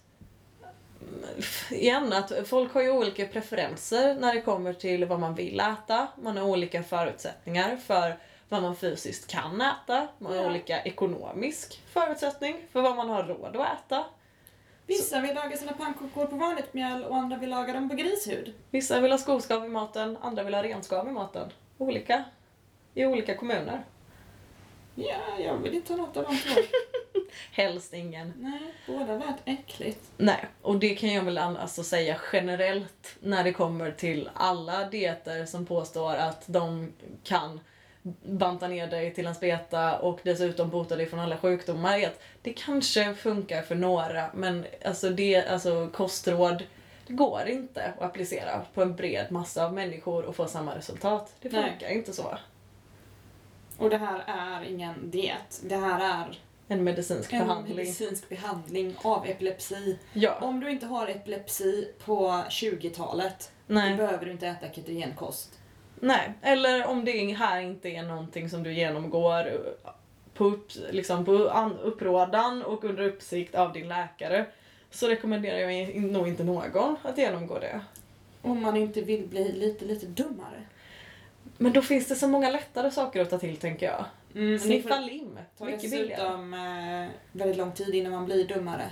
igen, 1.71 2.13
att 2.13 2.31
folk 2.45 2.73
har 2.73 2.81
ju 2.81 2.91
olika 2.91 3.25
preferenser 3.27 4.15
när 4.15 4.33
det 4.35 4.41
kommer 4.41 4.73
till 4.73 5.05
vad 5.05 5.19
man 5.19 5.35
vill 5.35 5.59
äta. 5.59 6.07
Man 6.21 6.37
har 6.37 6.43
olika 6.45 6.83
förutsättningar 6.83 7.75
för 7.77 8.17
vad 8.49 8.61
man 8.61 8.75
fysiskt 8.75 9.27
kan 9.31 9.61
äta. 9.61 10.07
Man 10.17 10.31
har 10.33 10.43
Ja. 10.43 10.49
olika 10.49 10.81
ekonomisk 10.83 11.81
förutsättning 11.93 12.57
för 12.71 12.81
vad 12.81 12.95
man 12.95 13.09
har 13.09 13.23
råd 13.23 13.55
att 13.55 13.67
äta. 13.85 14.03
Vissa 14.87 15.21
vill 15.21 15.35
laga 15.35 15.57
sina 15.57 15.73
pannkakor 15.73 16.25
på 16.25 16.35
vanligt 16.35 16.73
mjöl 16.73 17.03
och 17.03 17.15
andra 17.15 17.37
vill 17.37 17.49
laga 17.49 17.73
dem 17.73 17.89
på 17.89 17.95
grishud. 17.95 18.53
Vissa 18.71 18.99
vill 18.99 19.11
ha 19.11 19.17
skoskav 19.17 19.65
i 19.65 19.69
maten, 19.69 20.17
andra 20.21 20.43
vill 20.43 20.53
ha 20.53 20.63
renskav 20.63 21.07
i 21.07 21.11
maten. 21.11 21.49
Olika. 21.77 22.23
I 22.93 23.05
olika 23.05 23.37
kommuner. 23.37 23.83
Ja, 24.95 25.39
jag 25.39 25.57
vill 25.57 25.73
inte 25.73 25.93
ha 25.93 25.97
något 25.97 26.17
av 26.17 26.23
de 26.23 26.37
två. 26.37 26.61
Helst 27.51 27.93
ingen. 27.93 28.33
Nej, 28.37 28.73
båda 28.87 29.17
lät 29.17 29.35
äckligt. 29.45 30.11
Nej, 30.17 30.47
och 30.61 30.79
det 30.79 30.95
kan 30.95 31.13
jag 31.13 31.23
väl 31.23 31.37
alltså 31.37 31.83
säga 31.83 32.17
generellt 32.33 33.15
när 33.19 33.43
det 33.43 33.53
kommer 33.53 33.91
till 33.91 34.29
alla 34.33 34.89
dieter 34.89 35.45
som 35.45 35.65
påstår 35.65 36.15
att 36.15 36.43
de 36.45 36.93
kan 37.23 37.59
banta 38.23 38.67
ner 38.67 38.87
dig 38.87 39.13
till 39.13 39.25
en 39.27 39.35
speta 39.35 39.99
och 39.99 40.19
dessutom 40.23 40.69
bota 40.69 40.95
dig 40.95 41.05
från 41.05 41.19
alla 41.19 41.37
sjukdomar. 41.37 42.03
att 42.03 42.19
Det 42.41 42.53
kanske 42.53 43.13
funkar 43.13 43.61
för 43.61 43.75
några 43.75 44.29
men 44.33 44.65
alltså, 44.85 45.09
det, 45.09 45.45
alltså 45.47 45.89
kostråd 45.93 46.63
det 47.07 47.13
går 47.13 47.41
inte 47.47 47.93
att 47.97 48.01
applicera 48.01 48.61
på 48.73 48.81
en 48.81 48.95
bred 48.95 49.31
massa 49.31 49.65
av 49.65 49.73
människor 49.73 50.25
och 50.25 50.35
få 50.35 50.47
samma 50.47 50.75
resultat. 50.75 51.33
Det 51.41 51.51
Nej. 51.51 51.69
funkar 51.71 51.89
inte 51.89 52.13
så. 52.13 52.37
Och 53.77 53.89
det 53.89 53.97
här 53.97 54.23
är 54.27 54.63
ingen 54.69 55.11
diet. 55.11 55.61
Det 55.63 55.75
här 55.75 56.21
är 56.23 56.39
En 56.67 56.83
medicinsk 56.83 57.33
en 57.33 57.39
behandling. 57.39 57.75
medicinsk 57.75 58.29
behandling 58.29 58.95
av 59.01 59.25
epilepsi. 59.27 59.99
Ja, 60.13 60.37
Om 60.41 60.59
du 60.59 60.71
inte 60.71 60.85
har 60.85 61.07
epilepsi 61.07 61.91
på 62.05 62.43
20-talet, 62.49 63.51
då 63.67 63.73
nej. 63.73 63.95
behöver 63.97 64.25
du 64.25 64.31
inte 64.31 64.47
äta 64.47 64.69
ketogenkost. 64.69 65.59
Nej, 66.03 66.33
eller 66.41 66.85
om 66.87 67.05
det 67.05 67.33
här 67.33 67.61
inte 67.61 67.89
är 67.89 68.03
någonting 68.03 68.49
som 68.49 68.63
du 68.63 68.73
genomgår 68.73 69.61
på, 70.33 70.45
upp, 70.45 70.67
liksom 70.91 71.25
på 71.25 71.49
an- 71.49 71.77
upprådan 71.83 72.63
och 72.63 72.83
under 72.83 73.03
uppsikt 73.03 73.55
av 73.55 73.73
din 73.73 73.87
läkare 73.87 74.45
så 74.91 75.07
rekommenderar 75.07 75.57
jag 75.69 75.95
nog 75.95 76.27
inte 76.27 76.43
någon 76.43 76.97
att 77.03 77.17
genomgå 77.17 77.59
det. 77.59 77.81
Om 78.41 78.61
man 78.61 78.77
inte 78.77 79.01
vill 79.01 79.27
bli 79.27 79.51
lite, 79.51 79.85
lite 79.85 80.05
dummare. 80.05 80.63
Men 81.57 81.73
då 81.73 81.81
finns 81.81 82.07
det 82.07 82.15
så 82.15 82.27
många 82.27 82.49
lättare 82.49 82.91
saker 82.91 83.21
att 83.21 83.29
ta 83.29 83.37
till 83.37 83.57
tänker 83.57 83.85
jag. 83.85 84.05
Mm, 84.35 84.59
Sniffa 84.59 84.99
lim, 84.99 85.39
tar 85.57 85.65
mycket 85.65 85.91
billigare. 85.91 86.09
dessutom 86.09 86.53
eh, 86.53 87.07
väldigt 87.31 87.57
lång 87.57 87.71
tid 87.71 87.95
innan 87.95 88.11
man 88.11 88.25
blir 88.25 88.47
dummare. 88.47 88.91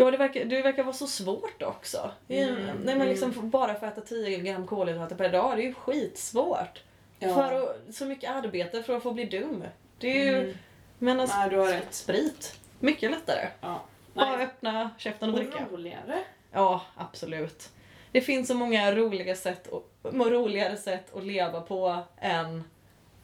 Ja, 0.00 0.10
det 0.10 0.16
verkar, 0.16 0.44
det 0.44 0.62
verkar 0.62 0.82
vara 0.82 0.92
så 0.94 1.06
svårt 1.06 1.62
också. 1.62 2.10
Mm, 2.28 2.54
Nej, 2.84 2.96
men 2.96 3.08
liksom 3.08 3.50
bara 3.50 3.74
för 3.74 3.86
att 3.86 3.98
äta 3.98 4.06
10 4.06 4.38
gram 4.38 4.66
kolhydrater 4.66 5.16
per 5.16 5.28
dag, 5.28 5.56
det 5.56 5.62
är 5.62 5.66
ju 5.66 5.74
skitsvårt. 5.74 6.82
Ja. 7.18 7.34
För 7.34 7.52
att, 7.62 7.94
så 7.94 8.04
mycket 8.04 8.30
arbete 8.30 8.82
för 8.82 8.96
att 8.96 9.02
få 9.02 9.12
bli 9.12 9.24
dum. 9.24 9.64
Det 9.98 10.20
är 10.22 10.24
ju, 10.32 10.38
Mm. 10.38 10.56
men 10.98 11.20
alltså, 11.20 11.36
Nej, 11.38 11.50
du 11.50 11.56
har 11.58 11.66
rätt. 11.68 11.94
sprit, 11.94 12.60
mycket 12.80 13.10
lättare. 13.10 13.48
Ja. 13.60 13.80
Bara 14.14 14.38
öppna 14.42 14.90
käften 14.98 15.28
och 15.30 15.34
Och 15.38 15.44
dricka. 15.44 15.64
roligare. 15.70 16.18
Ja, 16.52 16.82
absolut. 16.96 17.68
Det 18.12 18.20
finns 18.20 18.48
så 18.48 18.54
många 18.54 18.94
roliga 18.94 19.34
sätt 19.34 19.66
och, 19.66 19.90
roligare 20.02 20.76
sätt 20.76 21.14
att 21.16 21.24
leva 21.24 21.60
på 21.60 21.98
än 22.20 22.64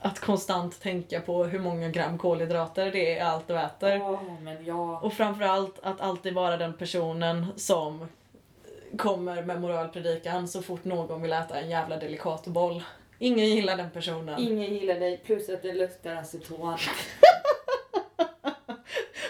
att 0.05 0.21
konstant 0.21 0.81
tänka 0.81 1.21
på 1.21 1.45
hur 1.45 1.59
många 1.59 1.89
gram 1.89 2.19
kolhydrater 2.19 2.91
det 2.93 3.19
är 3.19 3.25
allt 3.25 3.49
du 3.49 3.59
äter. 3.59 4.03
Åh, 4.03 4.21
men 4.41 4.65
ja. 4.65 4.99
Och 4.99 5.13
framförallt 5.13 5.79
att 5.83 6.01
alltid 6.01 6.35
vara 6.35 6.57
den 6.57 6.75
personen 6.75 7.47
som 7.57 8.09
kommer 8.99 9.43
med 9.43 9.61
moralpredikan 9.61 10.49
så 10.49 10.63
fort 10.63 10.85
någon 10.85 11.23
vill 11.23 11.33
äta 11.33 11.61
en 11.61 11.71
jävla 11.71 11.97
delikat 11.97 12.47
boll. 12.47 12.83
Ingen 13.19 13.47
gillar 13.47 13.77
den 13.77 13.91
personen. 13.91 14.39
Ingen 14.41 14.75
gillar 14.75 15.01
dig, 15.01 15.17
plus 15.25 15.49
att 15.49 15.63
det 15.63 15.73
luktar 15.73 16.17
aceton. 16.17 16.79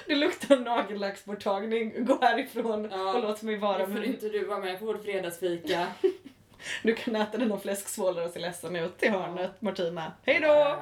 Det 0.06 0.14
luktar 0.14 0.56
nagellacksborttagning. 0.56 2.04
Gå 2.04 2.18
härifrån 2.20 2.88
Ja. 2.92 3.14
och 3.14 3.22
låt 3.22 3.42
mig 3.42 3.56
vara 3.56 3.86
Nu 3.86 3.94
får 3.94 4.04
inte 4.04 4.28
du 4.28 4.44
vara 4.44 4.58
med 4.58 4.78
på 4.78 4.84
vårt 4.84 5.02
fredagsfika. 5.04 5.86
Du 6.82 6.94
kan 6.94 7.16
äta 7.16 7.38
dina 7.38 7.58
fläsksvålar 7.58 8.24
och 8.24 8.30
se 8.30 8.38
ledsen 8.38 8.76
ut 8.76 8.98
till 8.98 9.10
hörnet, 9.10 9.62
Martina. 9.62 10.12
Hej 10.26 10.40
då! 10.40 10.76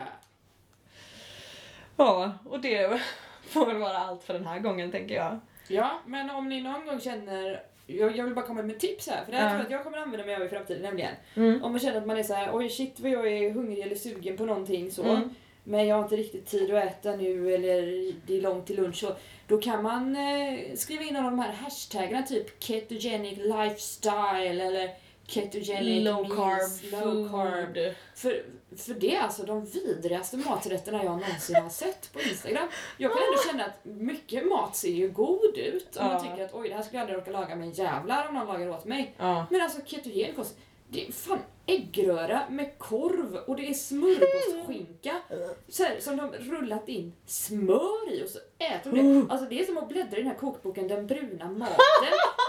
Ja, 1.96 2.32
och 2.50 2.60
det 2.60 3.00
får 3.48 3.66
väl 3.66 3.76
vara 3.76 3.98
allt 3.98 4.24
för 4.24 4.34
den 4.34 4.46
här 4.46 4.58
gången, 4.58 4.90
tänker 4.90 5.14
jag. 5.14 5.40
Ja, 5.68 6.00
men 6.06 6.30
om 6.30 6.48
ni 6.48 6.60
någon 6.60 6.86
gång 6.86 7.00
känner 7.00 7.62
jag, 7.86 8.16
jag 8.16 8.24
vill 8.24 8.34
bara 8.34 8.46
komma 8.46 8.62
med 8.62 8.80
tips 8.80 9.08
här, 9.08 9.24
för 9.24 9.32
det 9.32 9.38
här 9.38 9.48
tror 9.48 9.58
jag 9.58 9.64
att 9.64 9.70
jag 9.70 9.84
kommer 9.84 9.98
använda 9.98 10.26
mig 10.26 10.34
av 10.34 10.42
i 10.42 10.48
framtiden 10.48 10.82
nämligen. 10.82 11.14
Mm. 11.34 11.62
Om 11.62 11.70
man 11.72 11.80
känner 11.80 11.98
att 11.98 12.06
man 12.06 12.18
är 12.18 12.22
så 12.22 12.34
här, 12.34 12.50
oj 12.52 12.68
shit 12.68 13.00
vad 13.00 13.10
jag 13.10 13.32
är 13.32 13.50
hungrig 13.50 13.78
eller 13.78 13.96
sugen 13.96 14.36
på 14.36 14.44
någonting 14.44 14.90
så. 14.90 15.02
Mm. 15.02 15.34
Men 15.64 15.86
jag 15.86 15.96
har 15.96 16.02
inte 16.02 16.16
riktigt 16.16 16.46
tid 16.46 16.74
att 16.74 16.84
äta 16.84 17.16
nu 17.16 17.54
eller 17.54 18.12
det 18.26 18.36
är 18.36 18.40
långt 18.40 18.66
till 18.66 18.76
lunch. 18.76 18.96
Så 18.96 19.16
då 19.46 19.60
kan 19.60 19.82
man 19.82 20.16
eh, 20.16 20.58
skriva 20.74 21.02
in 21.02 21.14
någon 21.14 21.24
av 21.24 21.30
de 21.30 21.38
här 21.38 21.52
hashtaggarna 21.52 22.26
typ 22.26 22.62
ketogenic 22.64 23.38
lifestyle 23.38 24.60
eller 24.60 24.90
ketogenic 25.32 26.04
Low 26.04 26.28
meals, 26.28 26.80
carb 26.90 27.04
low 27.04 27.30
carb. 27.30 27.74
food. 27.74 27.94
För, 28.14 28.44
för 28.76 28.94
det 28.94 29.14
är 29.16 29.20
alltså 29.20 29.42
de 29.42 29.64
vidrigaste 29.64 30.36
maträtterna 30.36 31.04
jag 31.04 31.18
någonsin 31.20 31.56
har 31.56 31.70
sett 31.70 32.12
på 32.12 32.20
Instagram. 32.20 32.68
Jag 32.98 33.12
kan 33.12 33.20
ändå 33.22 33.38
känna 33.50 33.64
att 33.64 33.84
mycket 33.84 34.46
mat 34.46 34.76
ser 34.76 34.90
ju 34.90 35.08
god 35.10 35.56
ut. 35.58 35.96
Om 35.96 36.06
man 36.06 36.12
Ja. 36.26 36.30
tycker 36.30 36.44
att 36.44 36.54
oj 36.54 36.68
det 36.68 36.74
här 36.74 36.82
skulle 36.82 36.98
jag 36.98 37.02
aldrig 37.02 37.18
orka 37.18 37.30
laga 37.30 37.56
men 37.56 37.70
jävlar 37.72 38.28
om 38.28 38.34
någon 38.34 38.46
lagar 38.46 38.68
åt 38.70 38.84
mig. 38.84 39.14
Ja. 39.18 39.46
Men 39.50 39.60
alltså 39.60 39.78
ketogen 39.84 40.34
kost, 40.34 40.56
det 40.88 41.06
är 41.08 41.12
fan 41.12 41.38
äggröra 41.66 42.42
med 42.50 42.78
korv 42.78 43.36
och 43.46 43.56
det 43.56 43.68
är 43.68 43.74
smörgåsskinka 43.74 45.20
så 45.68 45.82
här, 45.84 46.00
som 46.00 46.16
de 46.16 46.32
rullat 46.32 46.88
in 46.88 47.12
smör 47.26 48.12
i 48.12 48.24
och 48.24 48.28
så 48.28 48.38
äter 48.58 48.92
de 48.92 49.20
det. 49.20 49.32
Alltså 49.32 49.46
det 49.48 49.60
är 49.60 49.64
som 49.64 49.78
att 49.78 49.88
bläddra 49.88 50.16
i 50.16 50.22
den 50.22 50.26
här 50.32 50.38
kokboken 50.38 50.88
Den 50.88 51.06
bruna 51.06 51.44
maten. 51.50 51.76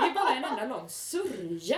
Det 0.01 0.07
är 0.09 0.13
bara 0.13 0.29
en 0.36 0.43
enda 0.59 0.75
lång 0.77 0.89
sörja. 0.89 1.77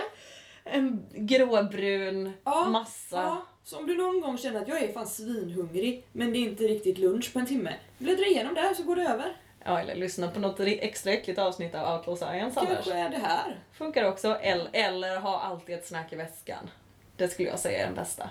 En 0.70 1.06
gråbrun 1.14 2.32
Ja, 2.44 2.68
massa. 2.68 3.16
Ja, 3.16 3.42
Så 3.64 3.78
om 3.78 3.86
du 3.86 3.96
någon 3.96 4.20
gång 4.20 4.38
känner 4.38 4.60
att 4.60 4.68
jag 4.68 4.82
är 4.82 4.92
fan 4.92 5.06
svinhungrig, 5.06 6.06
men 6.12 6.32
det 6.32 6.38
är 6.38 6.40
inte 6.40 6.64
riktigt 6.64 6.98
lunch 6.98 7.32
på 7.32 7.38
en 7.38 7.46
timme, 7.46 7.74
bläddra 7.98 8.24
igenom 8.24 8.54
det 8.54 8.60
här 8.60 8.74
så 8.74 8.82
går 8.82 8.96
det 8.96 9.02
över. 9.02 9.36
Ja, 9.64 9.80
eller 9.80 9.94
lyssna 9.94 10.28
på 10.30 10.40
något 10.40 10.60
extra 10.60 11.12
äckligt 11.12 11.38
avsnitt 11.38 11.74
av 11.74 11.96
Outlaw 11.96 12.16
Science 12.16 12.60
annars. 12.60 12.72
Kanske 12.74 12.92
är 12.92 13.10
det 13.10 13.18
här. 13.18 13.60
Funkar 13.72 14.04
också. 14.04 14.34
Eller, 14.34 14.70
eller 14.72 15.16
ha 15.20 15.40
alltid 15.40 15.74
ett 15.74 15.86
snack 15.86 16.12
i 16.12 16.16
väskan. 16.16 16.70
Det 17.16 17.28
skulle 17.28 17.48
jag 17.48 17.58
säga 17.58 17.82
är 17.82 17.86
den 17.86 17.94
bästa. 17.94 18.30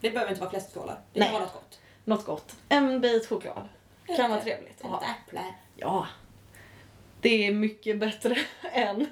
Det 0.00 0.10
behöver 0.10 0.30
inte 0.30 0.40
vara 0.40 0.50
fläskskålar. 0.50 1.00
Det 1.12 1.20
kan 1.20 1.32
vara 1.32 1.42
något 1.44 1.52
gott. 1.52 1.80
Något 2.04 2.24
gott. 2.24 2.56
En 2.68 3.00
bit 3.00 3.28
choklad. 3.28 3.68
Kan 4.16 4.30
vara 4.30 4.40
trevligt 4.40 4.80
att 4.80 4.84
Ett 4.84 4.90
ha. 4.90 5.02
äpple. 5.26 5.40
Ja. 5.76 6.06
Det 7.20 7.46
är 7.46 7.52
mycket 7.52 7.98
bättre 7.98 8.36
än... 8.72 9.06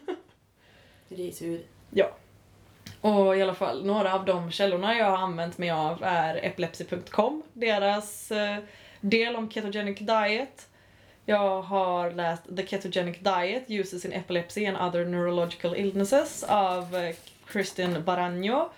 Risur. 1.09 1.63
Ja. 1.95 2.11
Och 3.01 3.37
i 3.37 3.43
alla 3.43 3.55
fall, 3.55 3.87
några 3.87 4.15
av 4.15 4.25
de 4.25 4.51
källorna 4.51 4.97
jag 4.97 5.05
har 5.05 5.19
använt 5.19 5.59
mig 5.59 5.71
av 5.71 6.03
är 6.03 6.45
epilepsy.com, 6.45 7.43
deras 7.53 8.31
eh, 8.31 8.59
del 9.01 9.37
om 9.37 9.51
ketogenic 9.51 9.99
diet. 9.99 10.69
Jag 11.27 11.63
har 11.63 12.11
läst 12.11 12.57
The 12.57 12.67
Ketogenic 12.67 13.19
Diet 13.19 13.71
Uses 13.71 14.05
in 14.05 14.13
Epilepsy 14.13 14.67
and 14.67 14.77
Other 14.77 15.05
Neurological 15.05 15.77
Illnesses 15.77 16.43
av 16.43 16.97
eh, 16.97 17.15
Kristin 17.47 18.05
Baragno. 18.05 18.71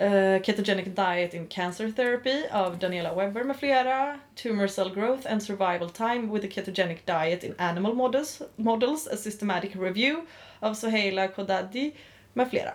Uh, 0.00 0.04
eh, 0.04 0.42
Ketogenic 0.42 0.84
Diet 0.84 1.34
in 1.34 1.46
Cancer 1.46 1.92
Therapy 1.92 2.46
av 2.52 2.78
Daniela 2.78 3.14
Webber 3.14 3.44
med 3.44 3.56
flera. 3.56 4.18
Tumor 4.34 4.66
Cell 4.66 4.90
Growth 4.94 5.32
and 5.32 5.42
Survival 5.42 5.90
Time 5.90 6.32
with 6.32 6.42
the 6.42 6.48
Ketogenic 6.48 7.06
Diet 7.06 7.44
in 7.44 7.54
Animal 7.58 7.94
Models, 7.94 8.42
models 8.56 9.06
A 9.06 9.16
Systematic 9.16 9.76
Review 9.76 10.26
av 10.60 10.74
Soheila 10.74 11.28
Kodadi 11.28 11.92
med 12.34 12.50
flera. 12.50 12.70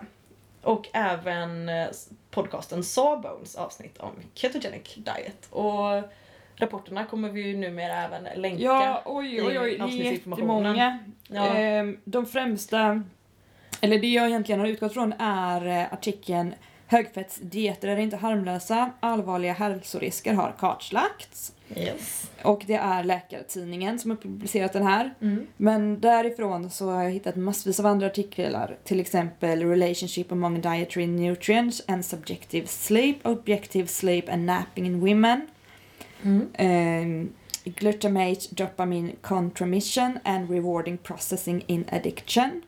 Och 0.62 0.88
även 0.92 1.68
eh, 1.68 1.88
podcasten 2.30 2.84
Sawbones 2.84 3.56
avsnitt 3.56 3.98
om 3.98 4.12
Ketogenic 4.34 4.94
Diet. 4.94 5.46
Och 5.50 6.02
rapporterna 6.56 7.04
kommer 7.04 7.28
vi 7.28 7.40
ju 7.42 7.56
numera 7.56 8.04
även 8.04 8.40
länka. 8.40 8.62
Ja, 8.62 9.02
oj, 9.04 9.42
oj, 9.42 9.58
oj. 9.58 9.90
i 9.90 10.12
jättemånga. 10.12 10.98
Ja. 11.28 11.46
Ehm, 11.46 11.98
De 12.04 12.26
främsta, 12.26 13.02
eller 13.80 13.98
det 13.98 14.08
jag 14.08 14.26
egentligen 14.26 14.60
har 14.60 14.66
utgått 14.66 14.92
från 14.92 15.12
är 15.18 15.66
eh, 15.66 15.92
artikeln 15.92 16.54
Högfettsdieter 16.86 17.88
är 17.88 17.96
inte 17.96 18.16
harmlösa, 18.16 18.90
allvarliga 19.00 19.52
hälsorisker 19.52 20.34
har 20.34 20.54
kartlagts. 20.58 21.52
Yes. 21.76 22.30
Och 22.42 22.62
det 22.66 22.74
är 22.74 23.04
Läkartidningen 23.04 23.98
som 23.98 24.10
har 24.10 24.18
publicerat 24.18 24.72
den 24.72 24.82
här. 24.82 25.14
Mm. 25.20 25.46
Men 25.56 26.00
därifrån 26.00 26.70
så 26.70 26.90
har 26.90 27.02
jag 27.02 27.10
hittat 27.10 27.36
massvis 27.36 27.80
av 27.80 27.86
andra 27.86 28.06
artiklar. 28.06 28.78
Till 28.84 29.00
exempel 29.00 29.64
Relationship 29.64 30.32
among 30.32 30.60
dietary 30.60 31.06
nutrients 31.06 31.82
and 31.88 32.04
subjective 32.04 32.66
sleep, 32.66 33.26
objective 33.26 33.86
sleep 33.86 34.28
and 34.28 34.46
napping 34.46 34.86
in 34.86 35.00
women. 35.00 35.46
Mm. 36.22 36.48
Um, 36.58 37.32
glutamate, 37.64 38.40
dopamine 38.50 39.12
contramission 39.20 40.18
and 40.24 40.50
rewarding 40.50 40.98
processing 40.98 41.64
in 41.66 41.84
addiction. 41.92 42.62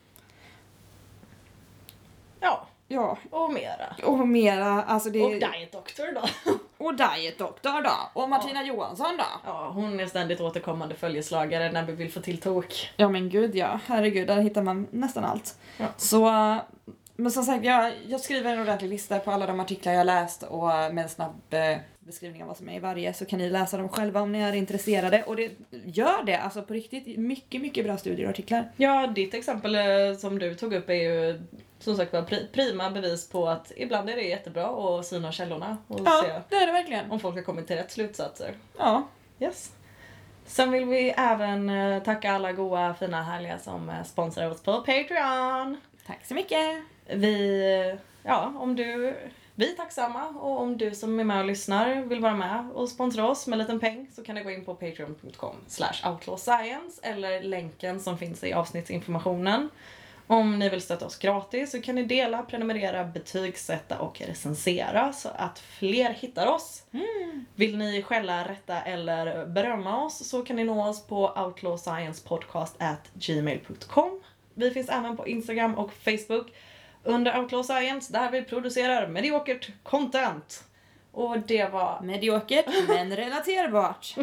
Ja, 2.40 2.68
Ja, 2.92 3.18
och 3.30 3.52
mera. 3.52 3.94
och 4.02 4.28
mera, 4.28 4.82
alltså 4.82 5.10
det... 5.10 5.22
Och 5.22 5.30
Diet 5.30 5.72
Doctor 5.72 6.14
då. 6.14 6.52
och 6.86 6.94
Diet 6.94 7.38
Doctor 7.38 7.82
då. 7.82 8.20
Och 8.20 8.28
Martina 8.28 8.62
Johansson 8.62 9.16
då. 9.18 9.24
Ja, 9.44 9.70
hon 9.74 10.00
är 10.00 10.06
ständigt 10.06 10.40
återkommande 10.40 10.94
följeslagare 10.94 11.72
när 11.72 11.84
vi 11.84 11.92
vill 11.92 12.12
få 12.12 12.20
till 12.20 12.40
tok. 12.40 12.90
Ja 12.96 13.08
men 13.08 13.28
gud 13.28 13.54
ja, 13.54 13.80
herregud, 13.86 14.26
där 14.26 14.40
hittar 14.40 14.62
man 14.62 14.86
nästan 14.90 15.24
allt. 15.24 15.58
Ja. 15.76 15.86
Så, 15.96 16.56
men 17.16 17.30
som 17.30 17.44
sagt, 17.44 17.64
jag, 17.64 17.92
jag 18.06 18.20
skriver 18.20 18.52
en 18.52 18.60
ordentlig 18.60 18.90
lista 18.90 19.18
på 19.18 19.30
alla 19.30 19.46
de 19.46 19.60
artiklar 19.60 19.92
jag 19.92 20.06
läst 20.06 20.42
och 20.42 20.66
med 20.66 20.98
en 20.98 21.08
snabb 21.08 21.40
eh, 21.50 21.78
beskrivning 21.98 22.42
av 22.42 22.48
vad 22.48 22.56
som 22.56 22.68
är 22.68 22.76
i 22.76 22.78
varje 22.78 23.14
så 23.14 23.24
kan 23.24 23.38
ni 23.38 23.50
läsa 23.50 23.76
dem 23.76 23.88
själva 23.88 24.20
om 24.20 24.32
ni 24.32 24.38
är 24.38 24.52
intresserade. 24.52 25.22
Och 25.22 25.36
det, 25.36 25.50
gör 25.84 26.24
det, 26.24 26.36
alltså 26.36 26.62
på 26.62 26.74
riktigt, 26.74 27.18
mycket, 27.18 27.60
mycket 27.60 27.84
bra 27.84 27.96
studier 27.96 28.26
och 28.26 28.30
artiklar. 28.30 28.72
Ja, 28.76 29.06
ditt 29.06 29.34
exempel 29.34 29.74
eh, 29.74 30.16
som 30.18 30.38
du 30.38 30.54
tog 30.54 30.74
upp 30.74 30.88
är 30.88 30.94
ju 30.94 31.42
som 31.82 31.96
sagt 31.96 32.12
var 32.12 32.22
pri- 32.22 32.46
prima 32.52 32.90
bevis 32.90 33.28
på 33.28 33.48
att 33.48 33.72
ibland 33.76 34.10
är 34.10 34.16
det 34.16 34.22
jättebra 34.22 34.66
att 34.98 35.06
syna 35.06 35.32
källorna 35.32 35.76
och 35.88 35.98
se 35.98 36.04
Ja, 36.04 36.40
det 36.48 36.56
är 36.56 36.66
det 36.66 36.72
verkligen. 36.72 37.10
om 37.10 37.20
folk 37.20 37.36
har 37.36 37.42
kommit 37.42 37.66
till 37.66 37.76
rätt 37.76 37.92
slutsatser. 37.92 38.54
Ja. 38.78 39.02
Yes. 39.40 39.72
Sen 40.46 40.70
vill 40.70 40.84
vi 40.84 41.14
även 41.16 41.70
eh, 41.70 42.02
tacka 42.02 42.32
alla 42.32 42.52
goa, 42.52 42.94
fina, 42.94 43.22
härliga 43.22 43.58
som 43.58 43.90
eh, 43.90 44.02
sponsrar 44.04 44.50
oss 44.50 44.62
på 44.62 44.72
Patreon. 44.80 45.80
Tack 46.06 46.26
så 46.26 46.34
mycket. 46.34 46.82
Vi, 47.06 47.62
eh, 47.92 47.98
ja, 48.22 48.52
om 48.58 48.76
du, 48.76 49.16
vi 49.54 49.72
är 49.72 49.76
tacksamma 49.76 50.28
och 50.28 50.60
om 50.60 50.78
du 50.78 50.94
som 50.94 51.20
är 51.20 51.24
med 51.24 51.38
och 51.40 51.44
lyssnar 51.46 51.94
vill 52.02 52.20
vara 52.20 52.34
med 52.34 52.70
och 52.74 52.88
sponsra 52.88 53.28
oss 53.28 53.46
med 53.46 53.52
en 53.54 53.58
liten 53.58 53.80
peng 53.80 54.10
så 54.14 54.24
kan 54.24 54.34
du 54.36 54.42
gå 54.44 54.50
in 54.50 54.64
på 54.64 54.74
patreon.com 54.74 55.56
slash 55.66 56.10
outlawscience 56.12 57.00
eller 57.02 57.42
länken 57.42 58.00
som 58.00 58.18
finns 58.18 58.44
i 58.44 58.52
avsnittsinformationen. 58.52 59.68
Om 60.26 60.58
ni 60.58 60.68
vill 60.68 60.82
stötta 60.82 61.06
oss 61.06 61.18
gratis 61.18 61.70
så 61.70 61.82
kan 61.82 61.94
ni 61.94 62.04
dela, 62.04 62.42
prenumerera, 62.42 63.04
betygsätta 63.04 63.98
och 63.98 64.20
recensera 64.20 65.12
så 65.12 65.28
att 65.36 65.58
fler 65.58 66.10
hittar 66.10 66.46
oss. 66.46 66.82
Vill 67.54 67.78
ni 67.78 68.02
skälla, 68.02 68.48
rätta 68.48 68.80
eller 68.80 69.46
berömma 69.46 70.04
oss 70.04 70.28
så 70.28 70.42
kan 70.42 70.56
ni 70.56 70.64
nå 70.64 70.88
oss 70.88 71.06
på 71.06 71.32
outlawsciencepodcast@gmail.com. 71.36 74.20
Vi 74.54 74.70
finns 74.70 74.88
även 74.88 75.16
på 75.16 75.28
Instagram 75.28 75.74
och 75.74 75.92
Facebook 75.92 76.46
under 77.04 77.38
Outlaw 77.38 77.64
Science 77.64 78.12
där 78.12 78.30
vi 78.30 78.42
producerar 78.42 79.08
mediokert 79.08 79.70
content. 79.82 80.64
Och 81.12 81.38
det 81.38 81.72
var 81.72 82.00
Mediokert, 82.02 82.66
men 82.88 83.16
relaterbart. 83.16 84.14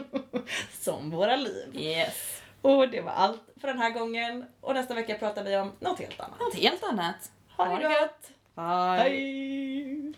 som 0.71 1.09
våra 1.09 1.35
liv. 1.35 1.75
Yes. 1.75 2.41
Och 2.61 2.89
det 2.89 3.01
var 3.01 3.11
allt 3.11 3.41
för 3.61 3.67
den 3.67 3.79
här 3.79 3.89
gången. 3.91 4.45
Och 4.61 4.73
nästa 4.73 4.93
vecka 4.93 5.15
pratar 5.15 5.43
vi 5.43 5.57
om 5.57 5.71
något 5.79 5.99
helt 5.99 6.19
annat. 6.19 6.39
Något 6.39 6.55
helt 6.55 6.83
annat. 6.83 7.31
Ha 7.57 7.65
det 7.65 7.83
gött! 7.83 8.31
Bye. 8.55 8.63
Hej! 8.97 10.13